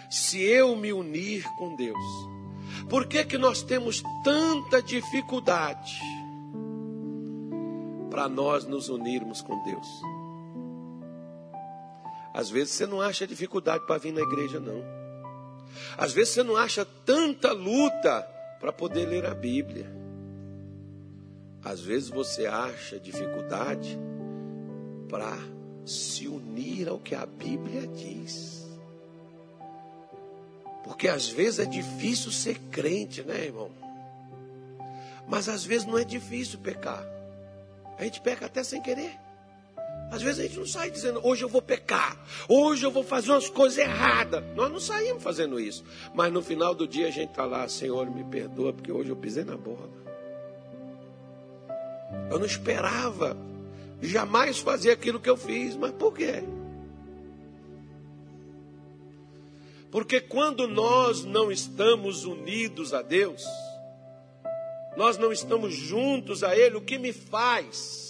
Se 0.09 0.41
eu 0.41 0.75
me 0.75 0.91
unir 0.91 1.43
com 1.57 1.75
Deus, 1.75 1.97
por 2.89 3.07
que, 3.07 3.23
que 3.25 3.37
nós 3.37 3.61
temos 3.61 4.03
tanta 4.23 4.81
dificuldade 4.81 5.99
para 8.09 8.29
nós 8.29 8.65
nos 8.65 8.89
unirmos 8.89 9.41
com 9.41 9.61
Deus? 9.63 10.14
Às 12.35 12.49
vezes 12.49 12.73
você 12.73 12.85
não 12.85 12.99
acha 12.99 13.25
dificuldade 13.25 13.85
para 13.85 13.97
vir 13.97 14.11
na 14.11 14.19
igreja, 14.19 14.59
não. 14.59 14.83
Às 15.97 16.11
vezes 16.11 16.33
você 16.33 16.43
não 16.43 16.57
acha 16.57 16.85
tanta 17.05 17.53
luta 17.53 18.27
para 18.59 18.73
poder 18.73 19.05
ler 19.05 19.25
a 19.25 19.33
Bíblia. 19.33 19.89
Às 21.63 21.79
vezes 21.79 22.09
você 22.09 22.45
acha 22.45 22.99
dificuldade 22.99 23.97
para 25.09 25.31
se 25.85 26.27
unir 26.27 26.89
ao 26.89 26.99
que 26.99 27.15
a 27.15 27.25
Bíblia 27.25 27.87
diz. 27.87 28.67
Porque 30.83 31.07
às 31.07 31.29
vezes 31.29 31.59
é 31.59 31.65
difícil 31.65 32.33
ser 32.33 32.59
crente, 32.69 33.23
né, 33.23 33.45
irmão? 33.45 33.71
Mas 35.25 35.47
às 35.47 35.63
vezes 35.63 35.87
não 35.87 35.97
é 35.97 36.03
difícil 36.03 36.59
pecar. 36.59 37.01
A 37.97 38.03
gente 38.03 38.19
peca 38.19 38.45
até 38.45 38.61
sem 38.61 38.81
querer. 38.81 39.24
Às 40.11 40.21
vezes 40.21 40.39
a 40.39 40.43
gente 40.43 40.59
não 40.59 40.65
sai 40.65 40.91
dizendo, 40.91 41.19
hoje 41.23 41.43
eu 41.43 41.49
vou 41.49 41.61
pecar, 41.61 42.17
hoje 42.47 42.85
eu 42.85 42.91
vou 42.91 43.03
fazer 43.03 43.31
umas 43.31 43.49
coisas 43.49 43.77
erradas. 43.77 44.43
Nós 44.55 44.71
não 44.71 44.79
saímos 44.79 45.23
fazendo 45.23 45.59
isso. 45.59 45.83
Mas 46.13 46.31
no 46.31 46.41
final 46.41 46.75
do 46.75 46.87
dia 46.87 47.07
a 47.07 47.11
gente 47.11 47.31
está 47.31 47.45
lá, 47.45 47.67
Senhor, 47.67 48.09
me 48.09 48.23
perdoa, 48.23 48.71
porque 48.71 48.91
hoje 48.91 49.09
eu 49.09 49.15
pisei 49.15 49.43
na 49.43 49.57
bola. 49.57 49.89
Eu 52.29 52.39
não 52.39 52.45
esperava 52.45 53.35
jamais 54.01 54.59
fazer 54.59 54.91
aquilo 54.91 55.19
que 55.19 55.29
eu 55.29 55.37
fiz, 55.37 55.75
mas 55.75 55.91
por 55.91 56.13
quê? 56.13 56.43
Porque 59.91 60.19
quando 60.19 60.67
nós 60.67 61.23
não 61.23 61.51
estamos 61.51 62.25
unidos 62.25 62.93
a 62.93 63.01
Deus, 63.01 63.45
nós 64.97 65.17
não 65.17 65.31
estamos 65.31 65.73
juntos 65.73 66.43
a 66.43 66.55
Ele, 66.55 66.75
o 66.75 66.81
que 66.81 66.97
me 66.97 67.13
faz, 67.13 68.04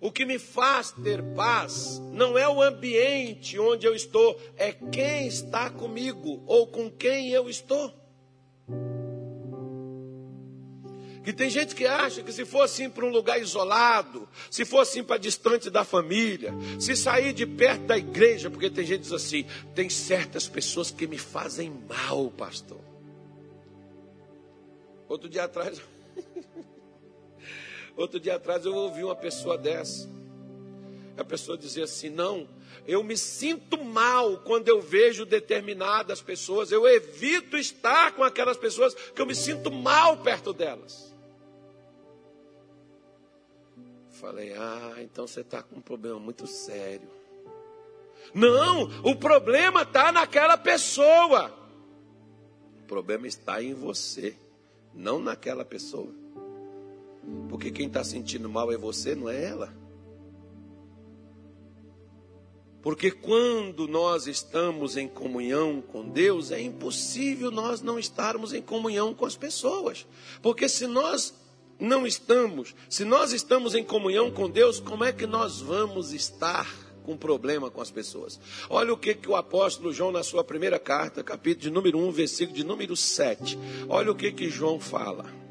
o 0.00 0.12
que 0.12 0.24
me 0.24 0.38
faz 0.38 0.92
ter 0.92 1.22
paz, 1.34 2.00
não 2.12 2.38
é 2.38 2.48
o 2.48 2.62
ambiente 2.62 3.58
onde 3.58 3.86
eu 3.86 3.94
estou, 3.94 4.40
é 4.56 4.72
quem 4.72 5.26
está 5.26 5.70
comigo 5.70 6.42
ou 6.46 6.66
com 6.66 6.90
quem 6.90 7.30
eu 7.30 7.48
estou. 7.48 7.92
E 11.26 11.32
tem 11.32 11.50
gente 11.50 11.74
que 11.74 11.84
acha 11.84 12.22
que 12.22 12.32
se 12.32 12.46
for 12.46 12.62
assim 12.62 12.88
para 12.88 13.04
um 13.04 13.10
lugar 13.10 13.38
isolado, 13.38 14.26
se 14.50 14.64
for 14.64 14.78
assim 14.78 15.04
para 15.04 15.18
distante 15.18 15.68
da 15.68 15.84
família, 15.84 16.54
se 16.80 16.96
sair 16.96 17.34
de 17.34 17.44
perto 17.44 17.82
da 17.82 17.98
igreja, 17.98 18.48
porque 18.48 18.70
tem 18.70 18.86
gente 18.86 19.00
que 19.00 19.04
diz 19.04 19.12
assim, 19.12 19.44
tem 19.74 19.90
certas 19.90 20.48
pessoas 20.48 20.90
que 20.90 21.06
me 21.06 21.18
fazem 21.18 21.70
mal, 21.86 22.30
pastor. 22.30 22.80
Outro 25.06 25.28
dia 25.28 25.44
atrás, 25.44 25.82
outro 28.00 28.20
dia 28.20 28.36
atrás 28.36 28.64
eu 28.64 28.74
ouvi 28.74 29.02
uma 29.02 29.16
pessoa 29.16 29.58
dessa. 29.58 30.08
A 31.16 31.24
pessoa 31.24 31.58
dizia 31.58 31.84
assim: 31.84 32.08
não, 32.08 32.48
eu 32.86 33.02
me 33.02 33.16
sinto 33.16 33.82
mal 33.84 34.38
quando 34.38 34.68
eu 34.68 34.80
vejo 34.80 35.26
determinadas 35.26 36.22
pessoas, 36.22 36.70
eu 36.70 36.86
evito 36.86 37.56
estar 37.56 38.12
com 38.12 38.22
aquelas 38.22 38.56
pessoas 38.56 38.94
que 38.94 39.20
eu 39.20 39.26
me 39.26 39.34
sinto 39.34 39.70
mal 39.70 40.16
perto 40.18 40.52
delas. 40.52 41.08
Falei, 44.10 44.52
ah, 44.54 44.96
então 44.98 45.26
você 45.26 45.42
está 45.42 45.62
com 45.62 45.76
um 45.76 45.80
problema 45.80 46.18
muito 46.18 46.46
sério. 46.46 47.08
Não, 48.34 48.84
o 49.04 49.14
problema 49.14 49.82
está 49.82 50.10
naquela 50.10 50.56
pessoa. 50.56 51.56
O 52.82 52.86
problema 52.86 53.26
está 53.26 53.62
em 53.62 53.74
você, 53.74 54.34
não 54.92 55.20
naquela 55.20 55.64
pessoa. 55.64 56.12
Porque 57.48 57.70
quem 57.70 57.86
está 57.86 58.04
sentindo 58.04 58.48
mal 58.48 58.70
é 58.72 58.76
você, 58.76 59.14
não 59.14 59.28
é 59.28 59.44
ela. 59.44 59.74
Porque 62.80 63.10
quando 63.10 63.88
nós 63.88 64.26
estamos 64.26 64.96
em 64.96 65.08
comunhão 65.08 65.82
com 65.82 66.08
Deus, 66.08 66.50
é 66.52 66.60
impossível 66.60 67.50
nós 67.50 67.82
não 67.82 67.98
estarmos 67.98 68.52
em 68.52 68.62
comunhão 68.62 69.12
com 69.12 69.26
as 69.26 69.36
pessoas. 69.36 70.06
Porque 70.40 70.68
se 70.68 70.86
nós 70.86 71.34
não 71.78 72.06
estamos, 72.06 72.74
se 72.88 73.04
nós 73.04 73.32
estamos 73.32 73.74
em 73.74 73.84
comunhão 73.84 74.30
com 74.30 74.48
Deus, 74.48 74.78
como 74.78 75.04
é 75.04 75.12
que 75.12 75.26
nós 75.26 75.60
vamos 75.60 76.12
estar 76.12 76.72
com 77.02 77.16
problema 77.16 77.70
com 77.70 77.80
as 77.80 77.90
pessoas? 77.90 78.38
Olha 78.70 78.92
o 78.92 78.96
que, 78.96 79.14
que 79.14 79.28
o 79.28 79.36
apóstolo 79.36 79.92
João, 79.92 80.12
na 80.12 80.22
sua 80.22 80.44
primeira 80.44 80.78
carta, 80.78 81.24
capítulo 81.24 81.62
de 81.62 81.70
número 81.70 81.98
1, 81.98 82.12
versículo 82.12 82.56
de 82.56 82.64
número 82.64 82.96
7. 82.96 83.58
Olha 83.88 84.12
o 84.12 84.14
que, 84.14 84.30
que 84.30 84.48
João 84.48 84.78
fala. 84.78 85.47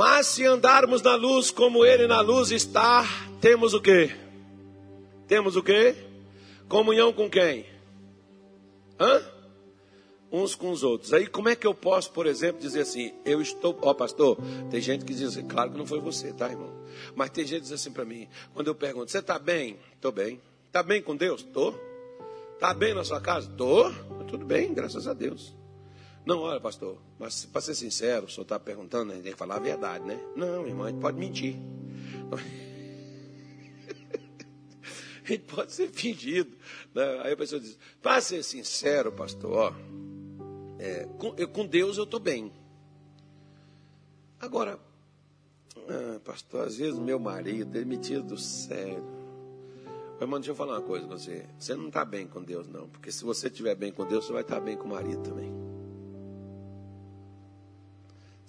Mas 0.00 0.28
se 0.28 0.46
andarmos 0.46 1.02
na 1.02 1.14
luz 1.14 1.50
como 1.50 1.84
ele 1.84 2.06
na 2.06 2.22
luz 2.22 2.50
está, 2.50 3.04
temos 3.38 3.74
o 3.74 3.82
que? 3.82 4.10
Temos 5.28 5.56
o 5.56 5.62
que? 5.62 5.94
Comunhão 6.66 7.12
com 7.12 7.28
quem? 7.28 7.66
Hã? 8.98 9.22
uns 10.32 10.54
com 10.54 10.70
os 10.70 10.82
outros. 10.82 11.12
Aí 11.12 11.26
como 11.26 11.50
é 11.50 11.54
que 11.54 11.66
eu 11.66 11.74
posso, 11.74 12.12
por 12.12 12.26
exemplo, 12.26 12.62
dizer 12.62 12.80
assim, 12.80 13.12
eu 13.26 13.42
estou, 13.42 13.78
ó 13.82 13.92
pastor, 13.92 14.38
tem 14.70 14.80
gente 14.80 15.04
que 15.04 15.12
diz 15.12 15.36
assim, 15.36 15.46
claro 15.46 15.72
que 15.72 15.76
não 15.76 15.84
foi 15.84 16.00
você, 16.00 16.32
tá 16.32 16.48
irmão? 16.48 16.72
Mas 17.14 17.28
tem 17.28 17.44
gente 17.44 17.58
que 17.58 17.64
diz 17.64 17.72
assim 17.72 17.92
para 17.92 18.06
mim, 18.06 18.26
quando 18.54 18.68
eu 18.68 18.74
pergunto, 18.74 19.10
você 19.10 19.18
está 19.18 19.38
bem? 19.38 19.78
Estou 19.96 20.12
bem. 20.12 20.40
Está 20.68 20.82
bem 20.82 21.02
com 21.02 21.14
Deus? 21.14 21.42
Estou. 21.42 21.78
Está 22.54 22.72
bem 22.72 22.94
na 22.94 23.04
sua 23.04 23.20
casa? 23.20 23.50
Estou. 23.50 23.92
Tudo 24.26 24.46
bem, 24.46 24.72
graças 24.72 25.06
a 25.06 25.12
Deus. 25.12 25.59
Não, 26.24 26.40
olha, 26.40 26.60
pastor, 26.60 26.98
mas 27.18 27.46
para 27.46 27.60
ser 27.60 27.74
sincero, 27.74 28.26
o 28.26 28.28
senhor 28.28 28.42
está 28.42 28.58
perguntando, 28.58 29.12
a 29.12 29.14
gente 29.14 29.24
tem 29.24 29.32
que 29.32 29.38
falar 29.38 29.56
a 29.56 29.60
verdade, 29.60 30.04
né? 30.04 30.20
Não, 30.36 30.66
irmão, 30.66 30.86
a 30.86 30.90
gente 30.90 31.00
pode 31.00 31.18
mentir. 31.18 31.56
a 35.24 35.26
gente 35.26 35.44
pode 35.44 35.72
ser 35.72 35.88
fingido. 35.88 36.56
Né? 36.94 37.20
Aí 37.22 37.32
a 37.32 37.36
pessoa 37.36 37.60
diz, 37.60 37.78
para 38.02 38.20
ser 38.20 38.42
sincero, 38.42 39.12
pastor, 39.12 39.52
ó, 39.52 39.72
é, 40.78 41.06
com, 41.18 41.34
eu, 41.36 41.48
com, 41.48 41.66
Deus 41.66 41.96
eu 41.96 42.04
estou 42.04 42.20
bem. 42.20 42.52
Agora, 44.38 44.78
ah, 45.88 46.20
pastor, 46.22 46.66
às 46.66 46.76
vezes 46.76 46.98
meu 46.98 47.18
marido, 47.18 47.76
ele 47.76 47.86
me 47.86 47.96
tira 47.96 48.22
do 48.22 48.36
sério. 48.36 49.18
Mas, 50.12 50.22
irmão, 50.22 50.38
deixa 50.38 50.52
eu 50.52 50.54
falar 50.54 50.74
uma 50.74 50.86
coisa 50.86 51.06
com 51.06 51.16
você. 51.16 51.46
Você 51.58 51.74
não 51.74 51.88
está 51.88 52.04
bem 52.04 52.26
com 52.26 52.42
Deus, 52.42 52.68
não. 52.68 52.86
Porque 52.88 53.10
se 53.10 53.24
você 53.24 53.46
estiver 53.46 53.74
bem 53.74 53.90
com 53.90 54.06
Deus, 54.06 54.26
você 54.26 54.34
vai 54.34 54.42
estar 54.42 54.56
tá 54.56 54.60
bem 54.60 54.76
com 54.76 54.84
o 54.84 54.90
marido 54.90 55.22
também. 55.22 55.69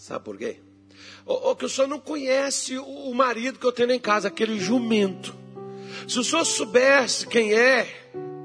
Sabe 0.02 0.26
por 0.26 0.36
quê? 0.36 0.58
Ou, 1.28 1.50
ou 1.50 1.56
que 1.56 1.64
o 1.64 1.70
senhor 1.70 1.88
não 1.88 2.00
conhece 2.00 2.76
o, 2.76 2.84
o 2.84 3.14
marido 3.14 3.60
que 3.60 3.66
eu 3.68 3.72
tenho 3.72 3.92
em 3.92 4.00
casa, 4.00 4.30
aquele 4.30 4.60
jumento. 4.60 5.36
Se 6.08 6.18
o 6.18 6.24
senhor 6.24 6.44
soubesse 6.44 7.28
quem 7.28 7.54
é, 7.54 7.88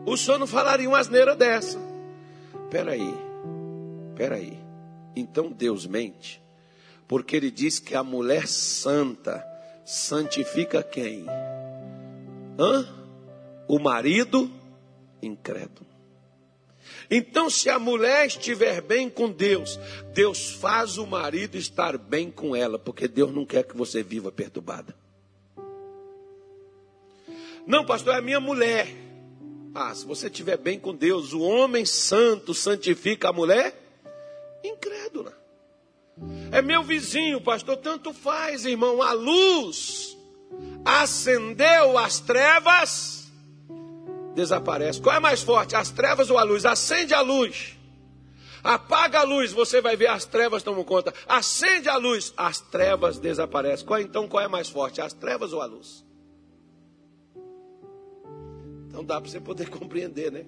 o 0.04 0.18
senhor 0.18 0.38
não 0.38 0.46
falaria 0.46 0.86
uma 0.86 0.98
asneira 0.98 1.34
dessa. 1.34 1.78
Espera 2.62 2.92
aí. 2.92 3.10
peraí. 4.14 4.58
Então 5.16 5.50
Deus 5.50 5.86
mente, 5.86 6.42
porque 7.08 7.34
Ele 7.34 7.50
diz 7.50 7.78
que 7.78 7.94
a 7.94 8.04
mulher 8.04 8.46
santa 8.46 9.42
santifica 9.82 10.82
quem? 10.82 11.24
Hã? 12.58 12.86
O 13.66 13.78
marido 13.78 14.50
incrédulo. 15.22 15.95
Então, 17.10 17.48
se 17.48 17.70
a 17.70 17.78
mulher 17.78 18.26
estiver 18.26 18.80
bem 18.80 19.08
com 19.08 19.30
Deus, 19.30 19.78
Deus 20.12 20.50
faz 20.50 20.98
o 20.98 21.06
marido 21.06 21.56
estar 21.56 21.96
bem 21.96 22.30
com 22.30 22.54
ela, 22.54 22.78
porque 22.78 23.06
Deus 23.06 23.32
não 23.32 23.46
quer 23.46 23.64
que 23.64 23.76
você 23.76 24.02
viva 24.02 24.32
perturbada. 24.32 24.94
Não, 27.66 27.84
pastor, 27.84 28.14
é 28.14 28.18
a 28.18 28.22
minha 28.22 28.40
mulher. 28.40 28.88
Ah, 29.74 29.94
se 29.94 30.06
você 30.06 30.26
estiver 30.26 30.56
bem 30.56 30.78
com 30.78 30.94
Deus, 30.94 31.32
o 31.32 31.40
homem 31.40 31.84
santo 31.84 32.54
santifica 32.54 33.28
a 33.28 33.32
mulher 33.32 33.74
incrédula. 34.64 35.32
É 36.50 36.62
meu 36.62 36.82
vizinho, 36.82 37.40
pastor, 37.40 37.76
tanto 37.76 38.12
faz, 38.12 38.64
irmão. 38.64 39.02
A 39.02 39.12
luz 39.12 40.16
acendeu 40.84 41.98
as 41.98 42.20
trevas, 42.20 43.15
desaparece. 44.36 45.00
Qual 45.00 45.16
é 45.16 45.18
mais 45.18 45.42
forte, 45.42 45.74
as 45.74 45.90
trevas 45.90 46.30
ou 46.30 46.38
a 46.38 46.44
luz? 46.44 46.64
Acende 46.64 47.14
a 47.14 47.22
luz. 47.22 47.76
Apaga 48.62 49.20
a 49.20 49.22
luz, 49.22 49.52
você 49.52 49.80
vai 49.80 49.96
ver 49.96 50.08
as 50.08 50.24
trevas 50.24 50.62
tomam 50.62 50.84
conta. 50.84 51.12
Acende 51.26 51.88
a 51.88 51.96
luz, 51.96 52.32
as 52.36 52.60
trevas 52.60 53.18
desaparecem. 53.18 53.86
Qual, 53.86 54.00
então 54.00 54.28
qual 54.28 54.44
é 54.44 54.48
mais 54.48 54.68
forte, 54.68 55.00
as 55.00 55.12
trevas 55.12 55.52
ou 55.52 55.62
a 55.62 55.66
luz? 55.66 56.04
Não 58.92 59.04
dá 59.04 59.20
para 59.20 59.30
você 59.30 59.40
poder 59.40 59.68
compreender, 59.70 60.30
né? 60.30 60.44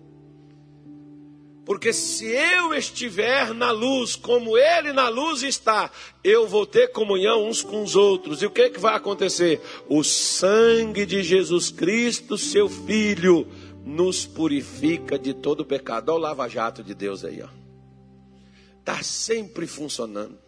Porque 1.64 1.92
se 1.92 2.24
eu 2.24 2.72
estiver 2.72 3.52
na 3.52 3.70
luz, 3.70 4.16
como 4.16 4.56
ele 4.56 4.90
na 4.90 5.10
luz 5.10 5.42
está, 5.42 5.90
eu 6.24 6.48
vou 6.48 6.64
ter 6.64 6.88
comunhão 6.92 7.46
uns 7.46 7.62
com 7.62 7.82
os 7.82 7.94
outros. 7.94 8.40
E 8.40 8.46
o 8.46 8.50
que, 8.50 8.70
que 8.70 8.80
vai 8.80 8.94
acontecer? 8.94 9.60
O 9.86 10.02
sangue 10.02 11.04
de 11.04 11.22
Jesus 11.22 11.70
Cristo, 11.70 12.38
seu 12.38 12.70
Filho, 12.70 13.46
nos 13.88 14.26
purifica 14.26 15.18
de 15.18 15.32
todo 15.32 15.64
pecado. 15.64 16.10
Olha 16.10 16.18
o 16.18 16.22
lava-jato 16.22 16.82
de 16.82 16.94
Deus 16.94 17.24
aí, 17.24 17.42
ó. 17.42 17.48
Está 18.80 19.02
sempre 19.02 19.66
funcionando. 19.66 20.38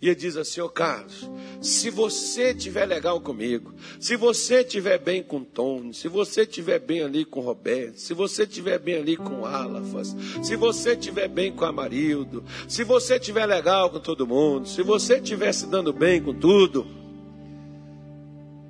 E 0.00 0.06
ele 0.06 0.14
diz 0.14 0.36
assim: 0.36 0.60
Ô 0.60 0.66
oh, 0.66 0.68
Carlos, 0.70 1.28
se 1.60 1.90
você 1.90 2.52
estiver 2.52 2.86
legal 2.86 3.20
comigo, 3.20 3.74
se 4.00 4.16
você 4.16 4.60
estiver 4.60 4.98
bem 4.98 5.22
com 5.22 5.42
Tony, 5.42 5.92
se 5.92 6.08
você 6.08 6.42
estiver 6.42 6.78
bem 6.78 7.02
ali 7.02 7.24
com 7.24 7.40
Roberto, 7.40 7.98
se 7.98 8.14
você 8.14 8.44
estiver 8.44 8.78
bem 8.78 8.96
ali 8.96 9.16
com 9.16 9.44
Alafas, 9.44 10.16
se 10.42 10.56
você 10.56 10.92
estiver 10.92 11.28
bem 11.28 11.52
com 11.52 11.64
Amarildo, 11.64 12.44
se 12.68 12.84
você 12.84 13.16
estiver 13.16 13.44
legal 13.44 13.90
com 13.90 13.98
todo 13.98 14.26
mundo, 14.26 14.68
se 14.68 14.82
você 14.82 15.16
estiver 15.16 15.52
se 15.52 15.66
dando 15.66 15.92
bem 15.92 16.22
com 16.22 16.32
tudo, 16.32 16.86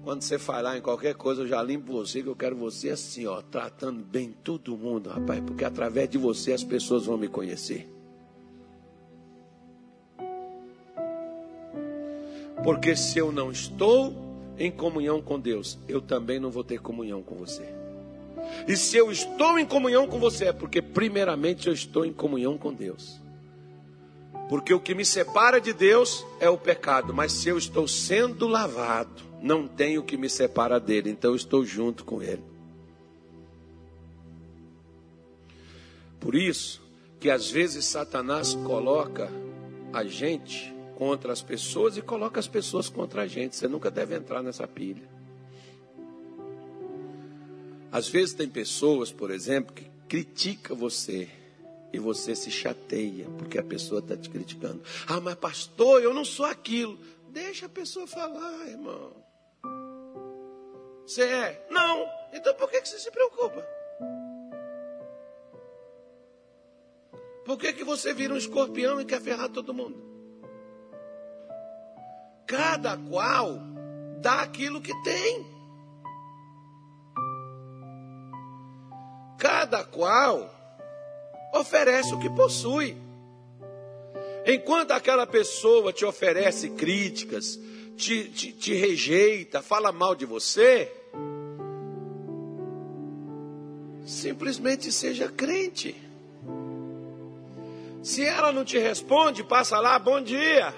quando 0.09 0.23
você 0.23 0.39
falar 0.39 0.79
em 0.79 0.81
qualquer 0.81 1.15
coisa, 1.15 1.43
eu 1.43 1.47
já 1.47 1.63
limpo 1.63 1.93
você, 1.93 2.23
que 2.23 2.29
eu 2.31 2.35
quero 2.35 2.57
você 2.57 2.89
assim, 2.89 3.27
ó, 3.27 3.43
tratando 3.43 4.03
bem 4.03 4.33
todo 4.43 4.75
mundo, 4.75 5.11
rapaz, 5.11 5.39
porque 5.45 5.63
através 5.63 6.09
de 6.09 6.17
você 6.17 6.55
as 6.55 6.65
pessoas 6.65 7.05
vão 7.05 7.19
me 7.19 7.29
conhecer. 7.29 7.87
Porque 12.65 12.97
se 12.97 13.19
eu 13.19 13.31
não 13.31 13.53
estou 13.53 14.17
em 14.57 14.71
comunhão 14.71 15.21
com 15.21 15.39
Deus, 15.39 15.79
eu 15.87 16.01
também 16.01 16.41
não 16.41 16.51
vou 16.51 16.65
ter 16.65 16.81
comunhão 16.81 17.23
com 17.23 17.35
você. 17.35 17.69
E 18.67 18.79
se 18.79 18.97
eu 18.97 19.13
estou 19.13 19.59
em 19.59 19.67
comunhão 19.67 20.07
com 20.07 20.19
você, 20.19 20.47
é 20.47 20.53
porque 20.55 20.81
primeiramente 20.81 21.69
eu 21.69 21.75
estou 21.75 22.07
em 22.07 22.15
comunhão 22.15 22.57
com 22.57 22.73
Deus. 22.73 23.21
Porque 24.49 24.73
o 24.73 24.81
que 24.81 24.95
me 24.95 25.05
separa 25.05 25.61
de 25.61 25.75
Deus 25.75 26.25
é 26.41 26.49
o 26.49 26.57
pecado, 26.57 27.13
mas 27.13 27.33
se 27.33 27.51
eu 27.51 27.59
estou 27.59 27.87
sendo 27.87 28.49
lavado, 28.49 29.28
não 29.43 29.67
tem 29.67 29.99
o 29.99 30.03
que 30.03 30.17
me 30.17 30.29
separa 30.29 30.81
dele, 30.81 31.11
então 31.11 31.35
estou 31.35 31.65
junto 31.65 32.05
com 32.05 32.23
ele. 32.23 32.43
Por 36.21 36.35
isso 36.35 36.83
que 37.21 37.31
às 37.31 37.51
vezes 37.51 37.85
Satanás 37.85 38.55
coloca 38.55 39.31
a 39.93 40.05
gente 40.05 40.75
contra 40.97 41.33
as 41.33 41.43
pessoas 41.43 41.97
e 41.97 42.03
coloca 42.03 42.41
as 42.41 42.49
pessoas 42.49 42.89
contra 42.89 43.23
a 43.23 43.27
gente. 43.27 43.57
Você 43.57 43.69
nunca 43.69 43.91
deve 43.91 44.17
entrar 44.17 44.43
nessa 44.43 44.67
pilha. 44.67 45.09
Às 47.91 48.09
vezes 48.09 48.35
tem 48.35 48.49
pessoas, 48.49 49.11
por 49.11 49.31
exemplo, 49.31 49.75
que 49.75 49.87
critica 50.09 50.75
você 50.75 51.29
e 51.93 51.99
você 51.99 52.35
se 52.35 52.51
chateia 52.51 53.27
porque 53.39 53.59
a 53.59 53.63
pessoa 53.63 54.01
está 54.01 54.17
te 54.17 54.29
criticando. 54.29 54.83
Ah, 55.07 55.21
mas 55.21 55.37
pastor, 55.37 56.03
eu 56.03 56.13
não 56.13 56.25
sou 56.25 56.47
aquilo. 56.47 56.99
Deixa 57.31 57.67
a 57.67 57.69
pessoa 57.69 58.07
falar, 58.07 58.67
irmão. 58.67 59.13
Você 61.09 61.23
é? 61.23 61.67
Não. 61.71 62.07
Então 62.35 62.53
por 62.55 62.71
que, 62.71 62.85
você 62.85 62.99
se 62.99 63.11
preocupa? 63.11 63.67
Por 67.47 67.57
que, 67.57 67.73
que 67.73 67.83
você 67.83 68.13
vira 68.13 68.35
um 68.35 68.37
escorpião 68.37 69.01
e 69.01 69.07
quer 69.07 69.23
ferrar 69.23 69.49
todo 69.49 69.73
mundo? 69.73 69.97
Cada 72.47 72.99
qual 72.99 73.59
dá 74.21 74.43
aquilo 74.43 74.83
que 74.83 74.93
tem. 75.03 75.47
Cada 79.39 79.83
qual 79.85 80.55
oferece 81.55 82.13
o 82.13 82.21
que 82.21 82.29
possui. 82.29 82.95
Enquanto 84.45 84.91
aquela 84.91 85.27
pessoa 85.27 85.91
te 85.91 86.05
oferece 86.05 86.69
críticas, 86.69 87.59
te, 87.97 88.29
te, 88.29 88.53
te 88.53 88.75
rejeita, 88.75 89.63
fala 89.63 89.91
mal 89.91 90.15
de 90.15 90.27
você, 90.27 90.98
simplesmente 94.09 94.91
seja 94.91 95.29
crente. 95.29 95.95
Se 98.03 98.25
ela 98.25 98.51
não 98.51 98.65
te 98.65 98.79
responde, 98.79 99.45
passa 99.45 99.79
lá, 99.79 99.99
bom 99.99 100.21
dia. 100.21 100.75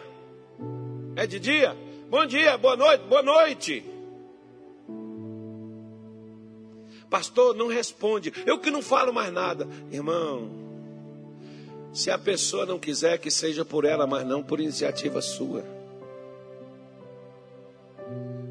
É 1.14 1.26
de 1.26 1.38
dia? 1.38 1.76
Bom 2.08 2.26
dia, 2.26 2.58
boa 2.58 2.76
noite, 2.76 3.04
boa 3.04 3.22
noite. 3.22 3.84
Pastor, 7.08 7.54
não 7.54 7.68
responde. 7.68 8.32
Eu 8.44 8.58
que 8.58 8.70
não 8.70 8.82
falo 8.82 9.12
mais 9.12 9.32
nada. 9.32 9.66
Irmão, 9.92 10.50
se 11.92 12.10
a 12.10 12.18
pessoa 12.18 12.66
não 12.66 12.80
quiser, 12.80 13.18
que 13.18 13.30
seja 13.30 13.64
por 13.64 13.84
ela, 13.84 14.08
mas 14.08 14.26
não 14.26 14.42
por 14.42 14.60
iniciativa 14.60 15.20
sua. 15.20 15.64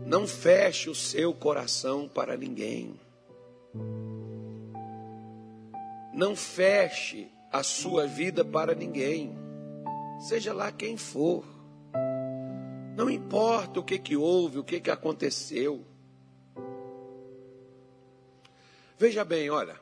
Não 0.06 0.26
feche 0.26 0.90
o 0.90 0.96
seu 0.96 1.34
coração 1.34 2.08
para 2.08 2.38
ninguém. 2.38 2.96
Não 6.20 6.36
feche 6.36 7.32
a 7.50 7.64
sua 7.64 8.06
vida 8.06 8.44
para 8.44 8.76
ninguém. 8.76 9.38
Seja 10.20 10.52
lá 10.52 10.70
quem 10.70 10.98
for. 10.98 11.46
Não 12.98 13.10
importa 13.10 13.80
o 13.80 13.84
que, 13.86 13.98
que 13.98 14.18
houve, 14.18 14.60
o 14.60 14.64
que, 14.66 14.82
que 14.82 14.92
aconteceu. 14.92 15.86
Veja 18.98 19.24
bem, 19.24 19.50
olha. 19.50 19.80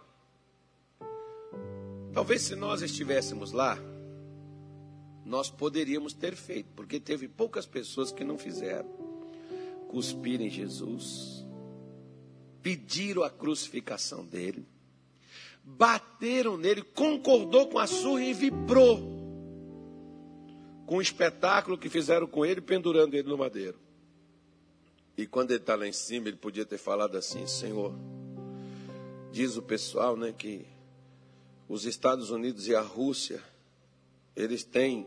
Talvez 2.13 2.43
se 2.43 2.55
nós 2.55 2.83
estivéssemos 2.83 3.51
lá, 3.51 3.75
nós 5.25 5.49
poderíamos 5.49 6.13
ter 6.13 6.35
feito, 6.35 6.69
porque 6.75 6.99
teve 6.99 7.27
poucas 7.27 7.65
pessoas 7.65 8.11
que 8.11 8.23
não 8.23 8.37
fizeram. 8.37 8.87
Cuspir 9.89 10.39
em 10.39 10.51
Jesus, 10.51 11.43
pediram 12.61 13.23
a 13.23 13.29
crucificação 13.31 14.23
dele, 14.23 14.67
bateram 15.67 16.57
nele, 16.57 16.81
concordou 16.81 17.67
com 17.67 17.77
a 17.77 17.85
surra 17.85 18.23
e 18.23 18.33
vibrou 18.33 19.17
com 20.85 20.97
o 20.97 21.01
espetáculo 21.01 21.77
que 21.77 21.89
fizeram 21.89 22.25
com 22.25 22.45
ele, 22.45 22.61
pendurando 22.61 23.13
ele 23.13 23.27
no 23.27 23.37
madeiro. 23.37 23.77
E 25.17 25.27
quando 25.27 25.51
ele 25.51 25.59
está 25.59 25.75
lá 25.75 25.85
em 25.85 25.91
cima, 25.91 26.29
ele 26.29 26.37
podia 26.37 26.65
ter 26.65 26.77
falado 26.77 27.17
assim: 27.17 27.45
Senhor, 27.45 27.93
diz 29.31 29.57
o 29.57 29.61
pessoal 29.61 30.15
né, 30.15 30.31
que 30.31 30.65
os 31.67 31.85
Estados 31.85 32.31
Unidos 32.31 32.67
e 32.67 32.75
a 32.75 32.81
Rússia, 32.81 33.43
eles 34.35 34.63
têm 34.63 35.05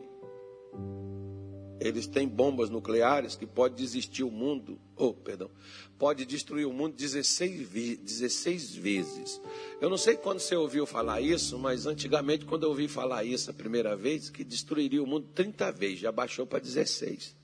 eles 1.81 2.07
têm 2.07 2.29
bombas 2.29 2.69
nucleares 2.69 3.35
que 3.35 3.47
pode 3.47 3.75
desistir 3.75 4.23
o 4.23 4.31
mundo, 4.31 4.79
oh, 4.95 5.15
perdão, 5.15 5.51
pode 5.99 6.27
destruir 6.27 6.67
o 6.67 6.73
mundo 6.73 6.95
16, 6.95 7.69
16 7.99 8.75
vezes. 8.75 9.41
Eu 9.81 9.89
não 9.89 9.97
sei 9.97 10.17
quando 10.17 10.41
você 10.41 10.55
ouviu 10.55 10.85
falar 10.85 11.23
isso, 11.23 11.59
mas 11.59 11.87
antigamente, 11.87 12.45
quando 12.45 12.65
eu 12.65 12.69
ouvi 12.69 12.87
falar 12.87 13.25
isso 13.25 13.51
a 13.51 13.55
primeira 13.55 13.97
vez, 13.97 14.29
que 14.29 14.45
destruiria 14.45 15.03
o 15.03 15.07
mundo 15.07 15.27
30 15.35 15.73
vezes, 15.73 16.01
já 16.01 16.13
baixou 16.13 16.47
para 16.47 16.59
16. 16.59 17.35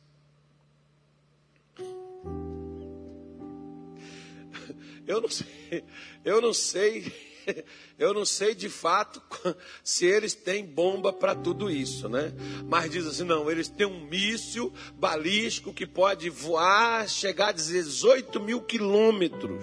Eu 5.06 5.20
não 5.20 5.28
sei, 5.28 5.84
eu 6.24 6.40
não 6.40 6.52
sei 6.52 7.35
eu 7.98 8.12
não 8.12 8.24
sei 8.24 8.54
de 8.54 8.68
fato 8.68 9.22
se 9.82 10.04
eles 10.04 10.34
têm 10.34 10.64
bomba 10.64 11.12
para 11.12 11.34
tudo 11.34 11.70
isso, 11.70 12.08
né? 12.08 12.32
Mas 12.66 12.90
diz 12.90 13.06
assim, 13.06 13.24
não, 13.24 13.50
eles 13.50 13.68
têm 13.68 13.86
um 13.86 14.06
míssil 14.06 14.72
balístico 14.94 15.72
que 15.72 15.86
pode 15.86 16.28
voar, 16.30 17.08
chegar 17.08 17.48
a 17.48 17.52
18 17.52 18.40
mil 18.40 18.60
quilômetros. 18.62 19.62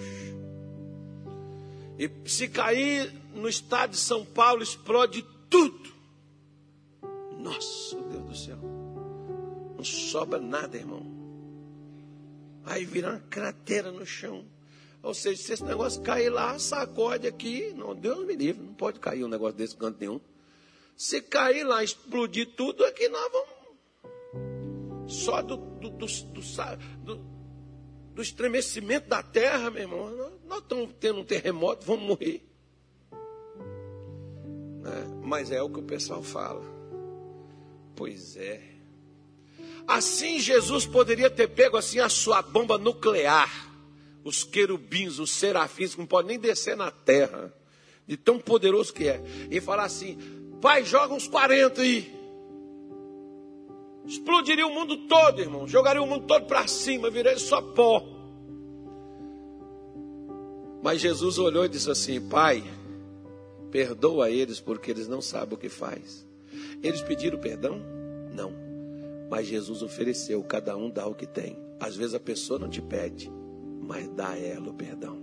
E 1.98 2.10
se 2.26 2.48
cair 2.48 3.14
no 3.34 3.48
estado 3.48 3.92
de 3.92 3.98
São 3.98 4.26
Paulo, 4.26 4.64
explode 4.64 5.26
tudo. 5.50 5.94
Nossa, 7.40 8.02
Deus 8.04 8.26
do 8.26 8.36
céu. 8.36 8.58
Não 9.76 9.84
sobra 9.84 10.40
nada, 10.40 10.78
irmão. 10.78 11.06
Aí 12.66 12.86
vira 12.86 13.10
uma 13.10 13.20
cratera 13.20 13.92
no 13.92 14.06
chão. 14.06 14.46
Ou 15.04 15.14
seja, 15.14 15.44
se 15.44 15.52
esse 15.52 15.64
negócio 15.66 16.02
cair 16.02 16.30
lá, 16.30 16.58
sacode 16.58 17.28
aqui. 17.28 17.74
Não, 17.76 17.94
Deus 17.94 18.26
me 18.26 18.38
livre, 18.38 18.64
não 18.64 18.74
pode 18.74 19.02
cair 19.02 19.26
um 19.26 19.28
negócio 19.28 19.58
desse 19.58 19.76
canto 19.76 20.00
nenhum. 20.00 20.22
Se 20.96 21.22
cair 21.22 21.66
lá, 21.66 21.84
explodir 21.84 22.56
tudo, 22.56 22.86
aqui 22.86 23.10
nós 23.10 23.32
vamos. 23.32 25.14
Só 25.14 25.42
do, 25.42 25.58
do, 25.58 25.90
do, 25.90 26.06
do, 26.06 27.26
do 28.16 28.22
estremecimento 28.22 29.10
da 29.10 29.22
terra, 29.22 29.70
meu 29.70 29.82
irmão, 29.82 30.40
nós 30.46 30.60
estamos 30.60 30.90
tendo 30.98 31.20
um 31.20 31.26
terremoto, 31.26 31.86
vamos 31.86 32.08
morrer. 32.08 32.50
É, 34.86 35.06
mas 35.22 35.52
é 35.52 35.62
o 35.62 35.70
que 35.70 35.80
o 35.80 35.84
pessoal 35.84 36.24
fala. 36.24 36.64
Pois 37.94 38.38
é. 38.38 38.72
Assim 39.86 40.40
Jesus 40.40 40.86
poderia 40.86 41.30
ter 41.30 41.50
pego 41.50 41.76
assim 41.76 42.00
a 42.00 42.08
sua 42.08 42.42
bomba 42.42 42.78
nuclear 42.78 43.73
os 44.24 44.44
querubins, 44.44 45.20
os 45.20 45.32
serafins, 45.32 45.94
que 45.94 46.00
não 46.00 46.08
podem 46.08 46.30
nem 46.30 46.40
descer 46.40 46.78
na 46.78 46.92
terra, 46.92 47.54
de 48.08 48.18
tão 48.18 48.40
poderoso 48.40 48.94
que 48.94 49.08
é, 49.08 49.22
e 49.50 49.60
falar 49.60 49.84
assim: 49.84 50.18
Pai, 50.62 50.84
joga 50.84 51.14
uns 51.14 51.28
40 51.28 51.82
aí. 51.82 52.14
Explodiria 54.06 54.68
o 54.68 54.74
mundo 54.74 55.08
todo, 55.08 55.40
irmão. 55.40 55.68
Jogaria 55.68 56.02
o 56.02 56.08
mundo 56.08 56.26
todo 56.26 56.46
para 56.46 56.68
cima, 56.68 57.10
viraria 57.10 57.40
só 57.40 57.62
pó. 57.62 58.04
Mas 60.82 61.00
Jesus 61.00 61.38
olhou 61.38 61.66
e 61.66 61.70
disse 61.70 61.90
assim: 61.90 62.20
Pai, 62.20 62.64
perdoa 63.72 64.30
eles 64.30 64.60
porque 64.60 64.92
eles 64.92 65.08
não 65.08 65.22
sabem 65.22 65.56
o 65.56 65.58
que 65.58 65.70
faz. 65.70 66.28
Eles 66.82 67.02
pediram 67.02 67.40
perdão? 67.40 67.82
Não. 68.34 68.54
Mas 69.30 69.48
Jesus 69.48 69.82
ofereceu, 69.82 70.44
cada 70.44 70.76
um 70.76 70.90
dá 70.90 71.08
o 71.08 71.16
que 71.16 71.26
tem. 71.26 71.58
Às 71.80 71.96
vezes 71.96 72.14
a 72.14 72.20
pessoa 72.20 72.60
não 72.60 72.70
te 72.70 72.82
pede, 72.82 73.32
mas 73.84 74.08
dá 74.10 74.30
a 74.30 74.38
ela 74.40 74.70
o 74.70 74.74
perdão. 74.74 75.18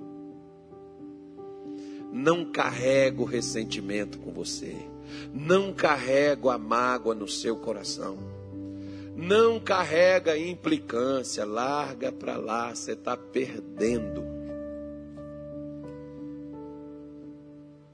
Não 2.13 2.45
carrego 2.51 3.25
ressentimento 3.25 4.19
com 4.19 4.33
você. 4.33 4.77
Não 5.33 5.73
carrego 5.73 6.51
a 6.51 6.59
mágoa 6.59 7.15
no 7.15 7.29
seu 7.29 7.57
coração. 7.57 8.19
Não 9.17 9.61
carrega 9.61 10.37
implicância. 10.37 11.45
Larga 11.45 12.11
para 12.13 12.37
lá, 12.37 12.75
você 12.75 12.93
está 12.93 13.17
perdendo. 13.17 14.25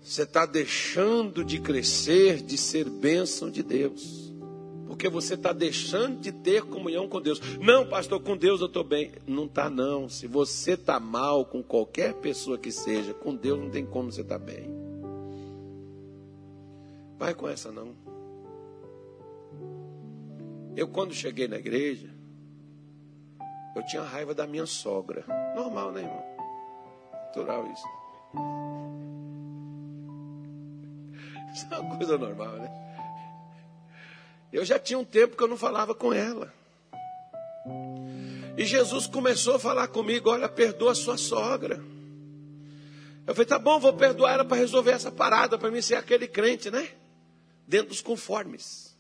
Você 0.01 0.23
está 0.23 0.47
deixando 0.47 1.45
de 1.45 1.61
crescer, 1.61 2.41
de 2.43 2.57
ser 2.57 2.89
bênção 2.89 3.51
de 3.51 3.63
Deus 3.63 4.27
porque 4.97 5.11
você 5.11 5.35
está 5.35 5.53
deixando 5.53 6.21
de 6.21 6.33
ter 6.33 6.63
comunhão 6.63 7.07
com 7.07 7.21
Deus. 7.21 7.39
Não, 7.59 7.87
pastor, 7.87 8.19
com 8.23 8.35
Deus 8.35 8.63
eu 8.63 8.67
estou 8.67 8.83
bem. 8.83 9.13
Não 9.27 9.45
está, 9.45 9.69
não. 9.69 10.09
Se 10.09 10.27
você 10.27 10.73
está 10.73 10.99
mal 10.99 11.45
com 11.45 11.63
qualquer 11.63 12.15
pessoa 12.15 12.57
que 12.57 12.73
seja, 12.73 13.13
com 13.13 13.37
Deus 13.37 13.61
não 13.61 13.69
tem 13.69 13.85
como 13.85 14.11
você 14.11 14.23
estar 14.23 14.39
tá 14.39 14.45
bem. 14.45 14.71
Vai 17.19 17.35
com 17.35 17.47
essa, 17.47 17.71
não. 17.71 17.95
Eu, 20.75 20.89
quando 20.89 21.13
cheguei 21.13 21.47
na 21.47 21.57
igreja, 21.57 22.09
eu 23.77 23.85
tinha 23.85 24.03
raiva 24.03 24.35
da 24.35 24.47
minha 24.47 24.65
sogra. 24.65 25.27
Normal, 25.55 25.93
né, 25.93 26.01
irmão? 26.01 26.25
Natural 27.13 27.71
isso. 27.71 27.85
Isso 31.55 31.73
é 31.73 31.79
uma 31.79 31.97
coisa 31.97 32.19
normal, 32.19 32.57
né? 32.57 32.86
Eu 34.53 34.65
já 34.65 34.79
tinha 34.79 34.99
um 34.99 35.05
tempo 35.05 35.37
que 35.37 35.43
eu 35.43 35.49
não 35.49 35.57
falava 35.57 35.95
com 35.95 36.13
ela. 36.13 36.53
E 38.57 38.65
Jesus 38.65 39.07
começou 39.07 39.57
a 39.57 39.59
falar 39.59 39.89
comigo: 39.89 40.31
olha, 40.31 40.49
perdoa 40.49 40.93
a 40.93 40.95
sua 40.95 41.17
sogra. 41.17 41.83
Eu 43.27 43.35
falei: 43.35 43.47
tá 43.47 43.59
bom, 43.59 43.79
vou 43.79 43.93
perdoar 43.93 44.35
ela 44.35 44.45
para 44.45 44.57
resolver 44.57 44.93
essa 44.93 45.11
parada, 45.11 45.59
para 45.59 45.71
mim 45.71 45.83
ser 45.83 45.97
aquele 45.97 46.27
crente, 46.27 46.71
né? 46.71 46.89
Dentro 47.67 47.89
dos 47.89 48.01
conformes. 48.01 48.97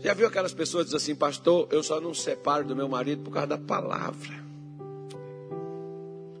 Já 0.00 0.14
viu 0.14 0.26
aquelas 0.26 0.52
pessoas 0.52 0.86
dizem 0.86 0.96
assim, 0.96 1.14
pastor, 1.14 1.68
eu 1.70 1.80
só 1.80 2.00
não 2.00 2.12
separo 2.12 2.64
do 2.64 2.74
meu 2.74 2.88
marido 2.88 3.22
por 3.22 3.32
causa 3.32 3.46
da 3.46 3.58
palavra. 3.58 4.42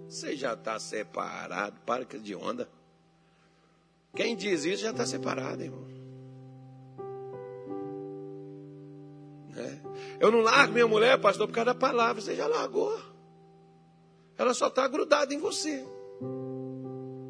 Você 0.08 0.36
já 0.36 0.54
está 0.54 0.80
separado, 0.80 1.76
para 1.86 2.04
que 2.04 2.18
de 2.18 2.34
onda. 2.34 2.68
Quem 4.16 4.36
diz 4.36 4.64
isso 4.64 4.82
já 4.82 4.90
está 4.90 5.06
separado, 5.06 5.62
irmão. 5.62 6.01
É. 9.56 9.78
Eu 10.20 10.30
não 10.30 10.40
largo 10.40 10.72
minha 10.72 10.86
mulher, 10.86 11.20
pastor, 11.20 11.46
por 11.46 11.54
causa 11.54 11.72
da 11.72 11.74
palavra. 11.74 12.20
Você 12.20 12.34
já 12.34 12.46
largou. 12.46 12.98
Ela 14.38 14.54
só 14.54 14.68
está 14.68 14.88
grudada 14.88 15.32
em 15.34 15.38
você. 15.38 15.84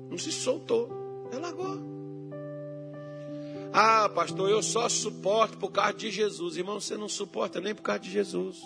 Não 0.09 0.19
se 0.19 0.31
soltou. 0.31 0.89
Ela 1.33 1.43
largou. 1.43 1.93
Ah, 3.73 4.09
pastor, 4.09 4.51
eu 4.51 4.63
só 4.63 4.89
suporto 4.89 5.57
por 5.57 5.73
causa 5.73 5.95
de 5.95 6.11
Jesus. 6.11 6.57
Irmão, 6.57 6.79
você 6.79 6.97
não 6.97 7.09
suporta 7.09 7.61
nem 7.61 7.75
por 7.75 7.83
causa 7.83 8.01
de 8.01 8.11
Jesus. 8.11 8.63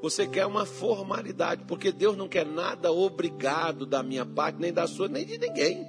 Você 0.00 0.26
quer 0.26 0.46
uma 0.46 0.66
formalidade, 0.66 1.64
porque 1.64 1.92
Deus 1.92 2.16
não 2.16 2.26
quer 2.26 2.44
nada 2.44 2.90
obrigado 2.90 3.86
da 3.86 4.02
minha 4.02 4.26
parte, 4.26 4.58
nem 4.58 4.72
da 4.72 4.86
sua, 4.86 5.08
nem 5.08 5.24
de 5.24 5.38
ninguém. 5.38 5.86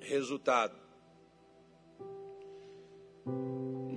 Resultado: 0.00 0.74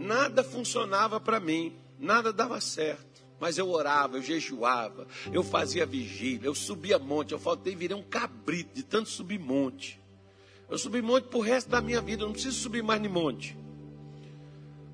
nada 0.08 0.44
funcionava 0.44 1.20
para 1.20 1.40
mim, 1.40 1.76
nada 2.00 2.32
dava 2.32 2.60
certo. 2.62 3.06
Mas 3.40 3.58
eu 3.58 3.70
orava, 3.70 4.18
eu 4.18 4.24
jejuava, 4.24 5.06
eu 5.32 5.44
fazia 5.44 5.86
vigília, 5.86 6.48
eu 6.48 6.56
subia 6.56 6.98
monte. 6.98 7.34
Eu 7.34 7.40
faltei, 7.40 7.76
virei 7.76 7.96
um 7.96 8.02
cabrito 8.02 8.74
de 8.74 8.82
tanto 8.82 9.10
subir 9.10 9.38
monte. 9.38 10.02
Eu 10.70 10.78
subi 10.78 11.02
monte 11.02 11.26
pro 11.26 11.40
resto 11.40 11.70
da 11.70 11.80
minha 11.80 12.02
vida, 12.02 12.24
eu 12.24 12.28
não 12.28 12.34
preciso 12.34 12.58
subir 12.58 12.82
mais 12.82 13.00
nem 13.00 13.12
monte. 13.12 13.56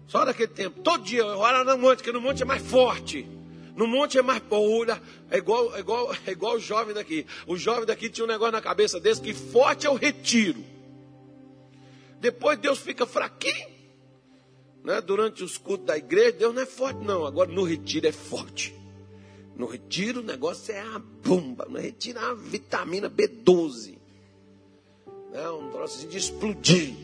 Só 0.07 0.26
naquele 0.26 0.49
tempo, 0.49 0.82
todo 0.82 1.03
dia 1.03 1.22
eu 1.22 1.39
orava 1.39 1.76
no 1.76 1.82
monte, 1.82 1.97
porque 1.97 2.11
no 2.11 2.20
monte 2.20 2.43
é 2.43 2.45
mais 2.45 2.61
forte. 2.61 3.26
No 3.76 3.88
monte 3.88 4.18
é 4.18 4.22
mais 4.22 4.43
olha, 4.51 5.01
é 5.32 5.38
igual, 5.38 5.76
é 5.76 5.80
igual, 5.80 6.14
é 6.28 6.32
igual 6.32 6.55
o 6.55 6.59
jovem 6.59 6.93
daqui. 6.93 7.26
O 7.47 7.55
jovem 7.55 7.86
daqui 7.86 8.09
tinha 8.09 8.26
um 8.26 8.28
negócio 8.28 8.51
na 8.51 8.61
cabeça 8.61 8.99
desse 8.99 9.22
que 9.22 9.34
forte 9.34 9.88
é 9.88 9.89
o 9.89 9.95
retiro. 9.95 10.64
Depois 12.20 12.59
Deus 12.59 12.80
fica 12.80 13.05
fraquinho 13.05 13.72
né, 14.84 14.99
durante 14.99 15.43
os 15.43 15.57
cultos 15.57 15.86
da 15.86 15.97
igreja, 15.97 16.34
Deus 16.34 16.53
não 16.53 16.61
é 16.61 16.65
forte, 16.65 17.03
não. 17.03 17.25
Agora 17.25 17.49
no 17.49 17.63
retiro 17.63 18.07
é 18.07 18.11
forte. 18.11 18.75
No 19.55 19.65
retiro 19.65 20.19
o 20.19 20.23
negócio 20.23 20.73
é 20.73 20.81
a 20.81 20.99
bomba. 20.99 21.65
No 21.69 21.79
retiro 21.79 22.19
é 22.19 22.23
a 22.23 22.34
vitamina 22.34 23.09
B12. 23.09 23.97
Né, 25.31 25.49
um 25.49 25.69
troço 25.69 25.97
assim 25.97 26.09
de 26.09 26.17
explodir. 26.17 26.95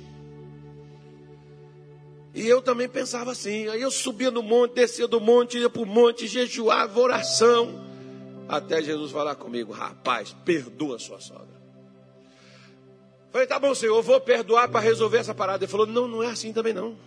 E 2.33 2.47
eu 2.47 2.61
também 2.61 2.87
pensava 2.87 3.31
assim. 3.31 3.67
Aí 3.69 3.81
eu 3.81 3.89
subia 3.89 4.29
no 4.29 4.43
monte, 4.43 4.75
descia 4.75 5.07
do 5.07 5.19
monte, 5.19 5.57
ia 5.57 5.69
para 5.69 5.81
o 5.81 5.85
monte, 5.85 6.27
jejuava, 6.27 6.99
oração. 6.99 7.87
Até 8.47 8.81
Jesus 8.81 9.11
falar 9.11 9.35
comigo, 9.35 9.71
rapaz, 9.71 10.35
perdoa 10.43 10.99
sua 10.99 11.19
sogra. 11.19 11.59
Falei, 13.31 13.47
tá 13.47 13.59
bom, 13.59 13.75
Senhor, 13.75 13.95
eu 13.95 14.01
vou 14.01 14.19
perdoar 14.19 14.69
para 14.69 14.79
resolver 14.79 15.19
essa 15.19 15.35
parada. 15.35 15.63
Ele 15.63 15.71
falou, 15.71 15.85
não, 15.85 16.07
não 16.07 16.23
é 16.23 16.27
assim 16.27 16.51
também 16.51 16.73
não. 16.73 16.97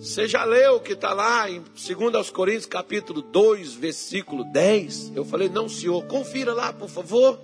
Você 0.00 0.26
já 0.26 0.44
leu 0.44 0.80
que 0.80 0.94
está 0.94 1.12
lá 1.12 1.50
em 1.50 1.60
2 1.60 2.30
Coríntios 2.30 2.64
capítulo 2.64 3.20
2, 3.20 3.74
versículo 3.74 4.44
10? 4.44 5.14
Eu 5.14 5.26
falei, 5.26 5.50
não, 5.50 5.68
senhor, 5.68 6.06
confira 6.06 6.54
lá, 6.54 6.72
por 6.72 6.88
favor. 6.88 7.38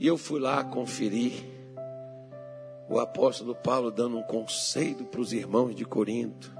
E 0.00 0.06
eu 0.06 0.16
fui 0.16 0.40
lá 0.40 0.64
conferir. 0.64 1.44
O 2.88 2.98
apóstolo 2.98 3.54
Paulo 3.54 3.90
dando 3.90 4.16
um 4.16 4.22
conselho 4.22 5.04
para 5.04 5.20
os 5.20 5.34
irmãos 5.34 5.74
de 5.74 5.84
Corinto. 5.84 6.50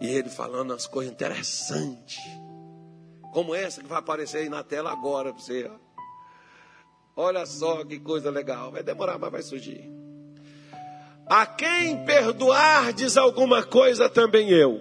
E 0.00 0.06
ele 0.06 0.28
falando 0.28 0.70
umas 0.70 0.86
coisas 0.86 1.12
interessantes. 1.12 2.20
Como 3.32 3.56
essa 3.56 3.82
que 3.82 3.88
vai 3.88 3.98
aparecer 3.98 4.38
aí 4.38 4.48
na 4.48 4.62
tela 4.62 4.92
agora 4.92 5.32
para 5.32 5.42
você. 5.42 5.68
Olha 7.16 7.44
só 7.44 7.84
que 7.84 7.98
coisa 7.98 8.30
legal. 8.30 8.70
Vai 8.70 8.84
demorar, 8.84 9.18
mas 9.18 9.32
vai 9.32 9.42
surgir. 9.42 9.99
A 11.30 11.46
quem 11.46 12.04
perdoardes 12.04 13.16
alguma 13.16 13.62
coisa, 13.62 14.08
também 14.08 14.50
eu. 14.50 14.80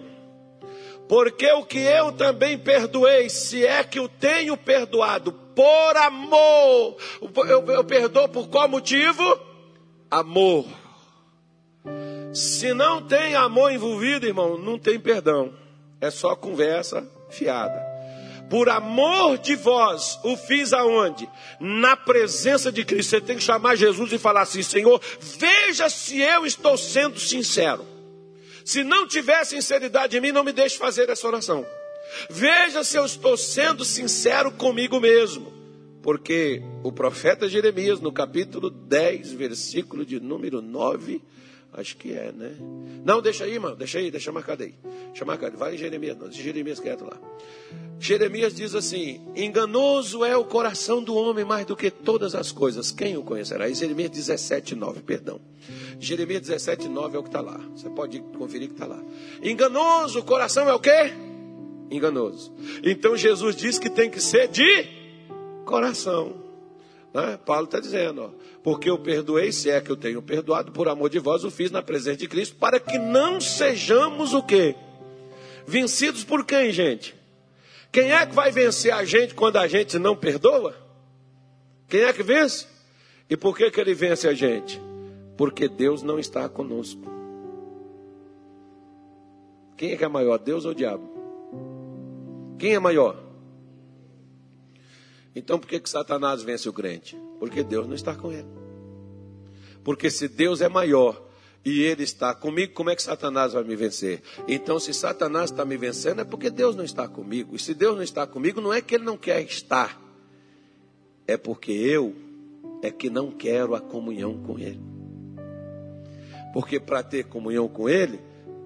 Porque 1.08 1.52
o 1.52 1.64
que 1.64 1.78
eu 1.78 2.12
também 2.12 2.58
perdoei, 2.58 3.30
se 3.30 3.64
é 3.64 3.84
que 3.84 4.00
o 4.00 4.10
tenho 4.10 4.58
perdoado, 4.58 5.32
por 5.32 5.98
amor, 5.98 6.98
eu, 7.48 7.64
eu 7.68 7.84
perdoo 7.84 8.28
por 8.28 8.48
qual 8.48 8.68
motivo? 8.68 9.40
Amor. 10.10 10.66
Se 12.34 12.74
não 12.74 13.04
tem 13.04 13.36
amor 13.36 13.72
envolvido, 13.72 14.26
irmão, 14.26 14.58
não 14.58 14.80
tem 14.80 15.00
perdão. 15.00 15.54
É 16.02 16.10
só 16.10 16.36
conversa 16.36 17.08
fiada. 17.30 17.89
Por 18.50 18.68
amor 18.68 19.38
de 19.38 19.56
vós, 19.56 20.20
o 20.24 20.36
fiz 20.36 20.74
aonde? 20.74 21.30
Na 21.60 21.96
presença 21.96 22.72
de 22.72 22.84
Cristo. 22.84 23.12
Você 23.12 23.22
tem 23.22 23.38
que 23.38 23.44
chamar 23.44 23.76
Jesus 23.76 24.12
e 24.12 24.18
falar 24.18 24.42
assim: 24.42 24.64
Senhor, 24.64 25.00
veja 25.20 25.90
se 25.90 26.20
eu 26.20 26.46
estou 26.46 26.78
sendo 26.78 27.20
sincero. 27.20 27.86
Se 28.66 28.84
não 28.84 29.08
tiver 29.08 29.44
sinceridade 29.46 30.18
em 30.18 30.22
mim, 30.22 30.32
não 30.32 30.44
me 30.44 30.52
deixe 30.52 30.78
fazer 30.78 31.10
essa 31.10 31.28
oração. 31.28 31.66
Veja 32.30 32.84
se 32.84 32.98
eu 32.98 33.06
estou 33.06 33.38
sendo 33.38 33.86
sincero 33.86 34.52
comigo 34.52 35.00
mesmo. 35.00 35.54
Porque 36.02 36.62
o 36.84 36.92
profeta 36.92 37.48
Jeremias, 37.48 38.00
no 38.00 38.12
capítulo 38.12 38.70
10, 38.70 39.34
versículo 39.34 40.06
de 40.06 40.20
número 40.20 40.62
9, 40.62 41.22
acho 41.80 41.98
que 41.98 42.14
é, 42.14 42.32
né? 42.32 42.56
Não, 43.04 43.22
deixa 43.22 43.44
aí, 43.44 43.58
mano, 43.58 43.76
deixa 43.76 44.00
aí, 44.00 44.12
deixa 44.12 44.32
marcado 44.32 44.64
aí. 44.64 44.76
Deixa 45.08 45.26
marcado, 45.26 45.58
vai 45.58 45.76
em 45.76 45.78
Jeremias, 45.78 46.18
não, 46.18 46.32
Jeremias 46.32 46.80
quieto 46.80 47.06
lá. 47.06 47.18
Jeremias 48.00 48.56
diz 48.56 48.74
assim: 48.74 49.22
enganoso 49.36 50.24
é 50.24 50.36
o 50.36 50.46
coração 50.46 51.04
do 51.04 51.16
homem 51.16 51.44
mais 51.44 51.66
do 51.66 51.76
que 51.76 51.92
todas 51.92 52.34
as 52.34 52.52
coisas, 52.52 52.92
quem 52.92 53.18
o 53.18 53.24
conhecerá? 53.24 53.68
E 53.68 53.74
Jeremias 53.74 54.12
17, 54.12 54.76
9, 54.76 55.02
perdão. 55.02 55.42
Jeremias 56.00 56.42
17, 56.42 56.88
9 56.88 57.18
é 57.18 57.20
o 57.20 57.24
que 57.24 57.30
está 57.30 57.42
lá. 57.42 57.60
Você 57.76 57.90
pode 57.90 58.20
conferir 58.38 58.70
que 58.70 58.74
está 58.74 58.86
lá. 58.86 59.04
Enganoso, 59.44 60.20
o 60.20 60.24
coração 60.24 60.68
é 60.70 60.74
o 60.74 60.80
quê? 60.80 61.12
Enganoso. 61.92 62.54
Então 62.84 63.18
Jesus 63.18 63.56
diz 63.56 63.78
que 63.78 63.90
tem 63.90 64.10
que 64.10 64.22
ser 64.22 64.48
de 64.48 64.88
coração. 65.66 66.49
Né? 67.14 67.40
Paulo 67.46 67.66
está 67.66 67.80
dizendo, 67.80 68.22
ó, 68.24 68.30
porque 68.64 68.90
eu 68.90 68.98
perdoei, 68.98 69.52
se 69.52 69.70
é 69.70 69.82
que 69.82 69.92
eu 69.92 69.96
tenho 69.96 70.22
perdoado, 70.22 70.72
por 70.72 70.88
amor 70.88 71.10
de 71.10 71.20
vós 71.20 71.44
o 71.44 71.52
fiz 71.52 71.72
na 71.72 71.82
presença 71.82 72.18
de 72.18 72.28
Cristo, 72.28 72.56
para 72.56 72.80
que 72.80 72.98
não 72.98 73.42
sejamos 73.42 74.34
o 74.34 74.44
quê? 74.44 74.76
Vencidos 75.66 76.24
por 76.24 76.46
quem, 76.46 76.72
gente? 76.72 77.16
Quem 77.92 78.12
é 78.12 78.26
que 78.26 78.36
vai 78.36 78.52
vencer 78.52 78.94
a 78.94 79.04
gente 79.04 79.34
quando 79.34 79.58
a 79.58 79.68
gente 79.68 79.98
não 79.98 80.16
perdoa? 80.16 80.76
Quem 81.88 82.02
é 82.02 82.14
que 82.14 82.22
vence? 82.22 82.68
E 83.30 83.36
por 83.36 83.58
que, 83.58 83.70
que 83.72 83.80
ele 83.80 83.94
vence 83.94 84.28
a 84.28 84.34
gente? 84.34 84.80
Porque 85.36 85.68
Deus 85.68 86.04
não 86.04 86.20
está 86.20 86.48
conosco. 86.48 87.02
Quem 89.76 89.92
é 89.92 89.98
que 89.98 90.04
é 90.04 90.08
maior, 90.08 90.38
Deus 90.38 90.66
ou 90.66 90.72
o 90.72 90.76
diabo? 90.76 91.10
Quem 92.60 92.74
é 92.74 92.80
maior? 92.80 93.29
Então 95.40 95.58
por 95.58 95.68
que, 95.68 95.80
que 95.80 95.90
Satanás 95.90 96.44
vence 96.44 96.70
o 96.70 96.74
crente? 96.74 97.18
Porque 97.40 97.64
Deus 97.64 97.88
não 97.88 97.96
está 97.96 98.16
com 98.16 98.32
ele. 98.32 98.48
Porque 99.84 100.12
se 100.12 100.28
Deus 100.28 100.62
é 100.62 100.70
maior 100.70 101.26
e 101.66 101.82
ele 101.82 102.04
está 102.04 102.34
comigo, 102.36 102.74
como 102.74 102.90
é 102.90 102.96
que 102.96 103.02
Satanás 103.02 103.54
vai 103.54 103.64
me 103.64 103.76
vencer? 103.76 104.22
Então, 104.48 104.80
se 104.80 104.94
Satanás 104.94 105.52
está 105.52 105.66
me 105.66 105.78
vencendo, 105.78 106.22
é 106.22 106.24
porque 106.24 106.50
Deus 106.50 106.76
não 106.76 106.84
está 106.84 107.08
comigo. 107.08 107.56
E 107.56 107.60
se 107.60 107.74
Deus 107.74 107.96
não 107.96 108.04
está 108.04 108.28
comigo, 108.28 108.62
não 108.62 108.74
é 108.74 108.82
que 108.82 108.96
ele 108.96 109.04
não 109.04 109.18
quer 109.18 109.42
estar, 109.42 110.00
é 111.28 111.38
porque 111.38 111.72
eu 111.72 112.16
é 112.82 112.92
que 112.92 113.10
não 113.10 113.32
quero 113.32 113.76
a 113.76 113.82
comunhão 113.82 114.38
com 114.44 114.58
ele. 114.58 114.90
Porque 116.54 116.80
para 116.80 117.04
ter 117.04 117.26
comunhão 117.26 117.68
com 117.68 117.88
Ele, 117.88 118.20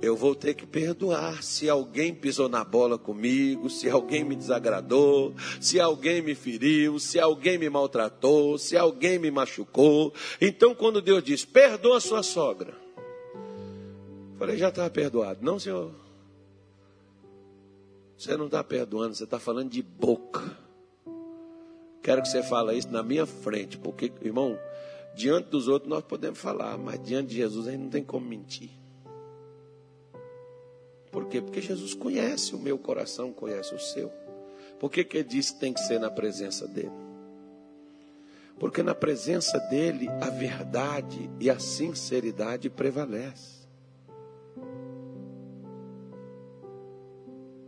eu 0.04 0.18
vou 0.18 0.36
ter 0.36 0.54
que 0.54 0.66
perdoar 0.66 1.42
se 1.42 1.70
alguém 1.70 2.14
pisou 2.14 2.50
na 2.50 2.64
bola 2.64 2.98
comigo, 2.98 3.70
se 3.70 3.90
alguém 3.90 4.24
me 4.24 4.36
desagradou, 4.36 5.34
se 5.62 5.80
alguém 5.80 6.22
me 6.22 6.36
feriu, 6.36 7.00
se 7.00 7.20
alguém 7.20 7.58
me 7.58 7.70
maltratou, 7.70 8.58
se 8.58 8.76
alguém 8.76 9.18
me 9.18 9.32
machucou. 9.32 10.14
Então, 10.42 10.76
quando 10.76 11.02
Deus 11.02 11.24
diz, 11.24 11.46
perdoa 11.46 12.02
sua 12.02 12.22
sogra, 12.22 12.74
falei, 14.38 14.58
já 14.58 14.68
estava 14.68 14.90
perdoado. 14.90 15.40
Não, 15.42 15.58
senhor. 15.58 15.92
Você 18.18 18.36
não 18.36 18.48
está 18.48 18.64
perdoando, 18.64 19.16
você 19.16 19.24
está 19.24 19.40
falando 19.40 19.70
de 19.70 19.82
boca. 19.82 20.58
Quero 22.02 22.22
que 22.22 22.28
você 22.28 22.44
fale 22.44 22.78
isso 22.78 22.92
na 22.92 23.02
minha 23.02 23.26
frente, 23.26 23.78
porque, 23.78 24.12
irmão, 24.22 24.60
Diante 25.16 25.50
dos 25.50 25.68
outros 25.68 25.90
nós 25.90 26.04
podemos 26.04 26.40
falar, 26.40 26.78
mas 26.78 27.02
diante 27.04 27.30
de 27.30 27.36
Jesus 27.36 27.68
a 27.68 27.72
gente 27.72 27.82
não 27.82 27.90
tem 27.90 28.04
como 28.04 28.26
mentir. 28.26 28.83
Por 31.14 31.28
quê? 31.28 31.40
Porque 31.40 31.62
Jesus 31.62 31.94
conhece 31.94 32.56
o 32.56 32.60
meu 32.60 32.76
coração, 32.76 33.32
conhece 33.32 33.74
o 33.76 33.80
seu. 33.80 34.12
Por 34.80 34.90
que, 34.90 35.04
que 35.04 35.18
ele 35.18 35.30
disse 35.30 35.54
que 35.54 35.60
tem 35.60 35.72
que 35.72 35.80
ser 35.82 36.00
na 36.00 36.10
presença 36.10 36.68
dele? 36.68 36.92
Porque 38.60 38.82
na 38.82 38.96
presença 38.96 39.60
dele 39.60 40.10
a 40.20 40.32
verdade 40.32 41.30
e 41.40 41.52
a 41.52 41.60
sinceridade 41.60 42.68
prevalece. 42.68 43.68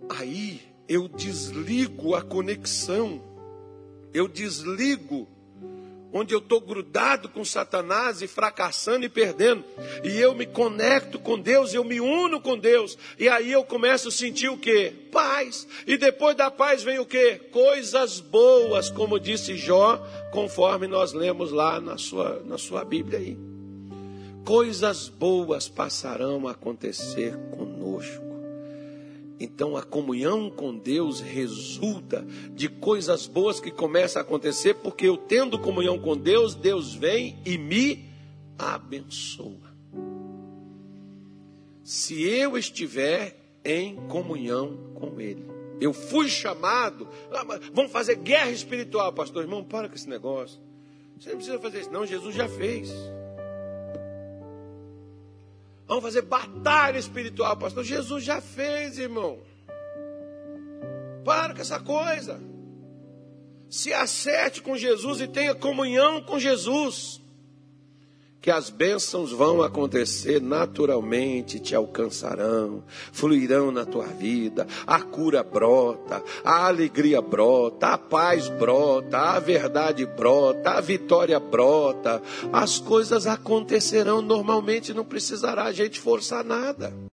Aí 0.10 0.62
eu 0.88 1.08
desligo 1.08 2.16
a 2.16 2.24
conexão, 2.24 3.22
eu 4.12 4.28
desligo 4.28 5.28
onde 6.18 6.34
eu 6.34 6.40
estou 6.40 6.62
grudado 6.62 7.28
com 7.28 7.44
Satanás 7.44 8.22
e 8.22 8.28
fracassando 8.28 9.06
e 9.06 9.10
perdendo, 9.10 9.66
e 10.02 10.18
eu 10.18 10.34
me 10.34 10.46
conecto 10.46 11.20
com 11.20 11.38
Deus, 11.38 11.74
eu 11.74 11.84
me 11.84 12.00
uno 12.00 12.40
com 12.40 12.58
Deus, 12.58 12.98
e 13.20 13.28
aí 13.28 13.52
eu 13.52 13.66
começo 13.66 14.08
a 14.08 14.12
sentir 14.12 14.48
o 14.48 14.58
que? 14.58 14.92
Paz. 15.12 15.68
E 15.86 15.98
depois 15.98 16.34
da 16.34 16.50
paz 16.50 16.84
vem 16.84 17.00
o 17.00 17.06
que? 17.06 17.36
Coisas 17.52 18.22
boas, 18.22 18.90
como 18.90 19.20
disse 19.20 19.58
Jó, 19.58 19.98
conforme 20.32 20.88
nós 20.88 21.12
lemos 21.12 21.52
lá 21.52 21.82
na 21.82 21.98
sua, 21.98 22.42
na 22.46 22.58
sua 22.58 22.86
Bíblia 22.86 23.20
aí. 23.20 23.38
Coisas 24.46 25.10
boas 25.10 25.68
passarão 25.68 26.48
a 26.48 26.52
acontecer 26.52 27.36
conosco. 27.58 28.35
Então 29.40 29.76
a 29.76 29.84
comunhão 29.84 30.50
com 30.50 30.78
Deus 30.78 31.20
resulta 31.20 32.26
de 32.54 32.70
coisas 32.70 33.28
boas 33.28 33.60
que 33.60 33.70
começam 33.70 34.22
a 34.22 34.26
acontecer, 34.26 34.76
porque 34.76 35.08
eu 35.08 35.18
tendo 35.18 35.60
comunhão 35.60 36.00
com 36.00 36.16
Deus, 36.16 36.56
Deus 36.56 36.94
vem 36.94 37.38
e 37.46 37.58
me 37.58 38.06
abençoa. 38.58 39.76
Se 41.84 42.24
eu 42.24 42.58
estiver 42.58 43.60
em 43.64 43.96
comunhão 44.08 44.78
com 44.96 45.20
Ele, 45.20 45.46
eu 45.82 45.94
fui 45.94 46.30
chamado, 46.30 47.08
ah, 47.32 47.60
vamos 47.74 47.92
fazer 47.92 48.16
guerra 48.16 48.52
espiritual, 48.52 49.12
pastor 49.12 49.44
irmão, 49.44 49.64
para 49.64 49.90
com 49.90 49.96
esse 49.96 50.10
negócio. 50.10 50.60
Você 51.20 51.30
não 51.30 51.36
precisa 51.36 51.60
fazer 51.60 51.82
isso, 51.82 51.92
não, 51.92 52.06
Jesus 52.06 52.36
já 52.36 52.48
fez. 52.48 52.92
Vamos 55.88 56.04
fazer 56.04 56.24
batalha 56.24 56.98
espiritual, 56.98 57.56
pastor. 57.58 57.84
Jesus 57.84 58.24
já 58.24 58.42
fez, 58.42 58.98
irmão. 58.98 59.40
Para 61.24 61.54
com 61.54 61.62
essa 61.62 61.80
coisa. 61.80 62.42
Se 63.70 63.94
acerte 63.94 64.62
com 64.62 64.78
Jesus 64.78 65.22
e 65.22 65.28
tenha 65.28 65.54
comunhão 65.54 66.22
com 66.22 66.40
Jesus 66.40 67.22
que 68.46 68.52
as 68.52 68.70
bênçãos 68.70 69.32
vão 69.32 69.64
acontecer 69.64 70.40
naturalmente, 70.40 71.60
te 71.60 71.74
alcançarão, 71.74 72.84
fluirão 73.12 73.72
na 73.72 73.86
tua 73.86 74.06
vida, 74.06 74.68
a 74.86 75.02
cura 75.02 75.42
brota, 75.42 76.24
a 76.44 76.68
alegria 76.68 77.24
brota, 77.24 77.88
a 77.88 77.98
paz 77.98 78.48
brota, 78.48 79.18
a 79.18 79.40
verdade 79.40 80.06
brota, 80.06 80.74
a 80.74 80.80
vitória 80.80 81.40
brota, 81.40 82.22
as 82.54 82.78
coisas 82.78 83.26
acontecerão 83.26 84.22
normalmente, 84.22 84.94
não 84.94 85.04
precisará 85.04 85.64
a 85.64 85.72
gente 85.72 86.00
forçar 86.00 86.46
nada. 86.46 86.94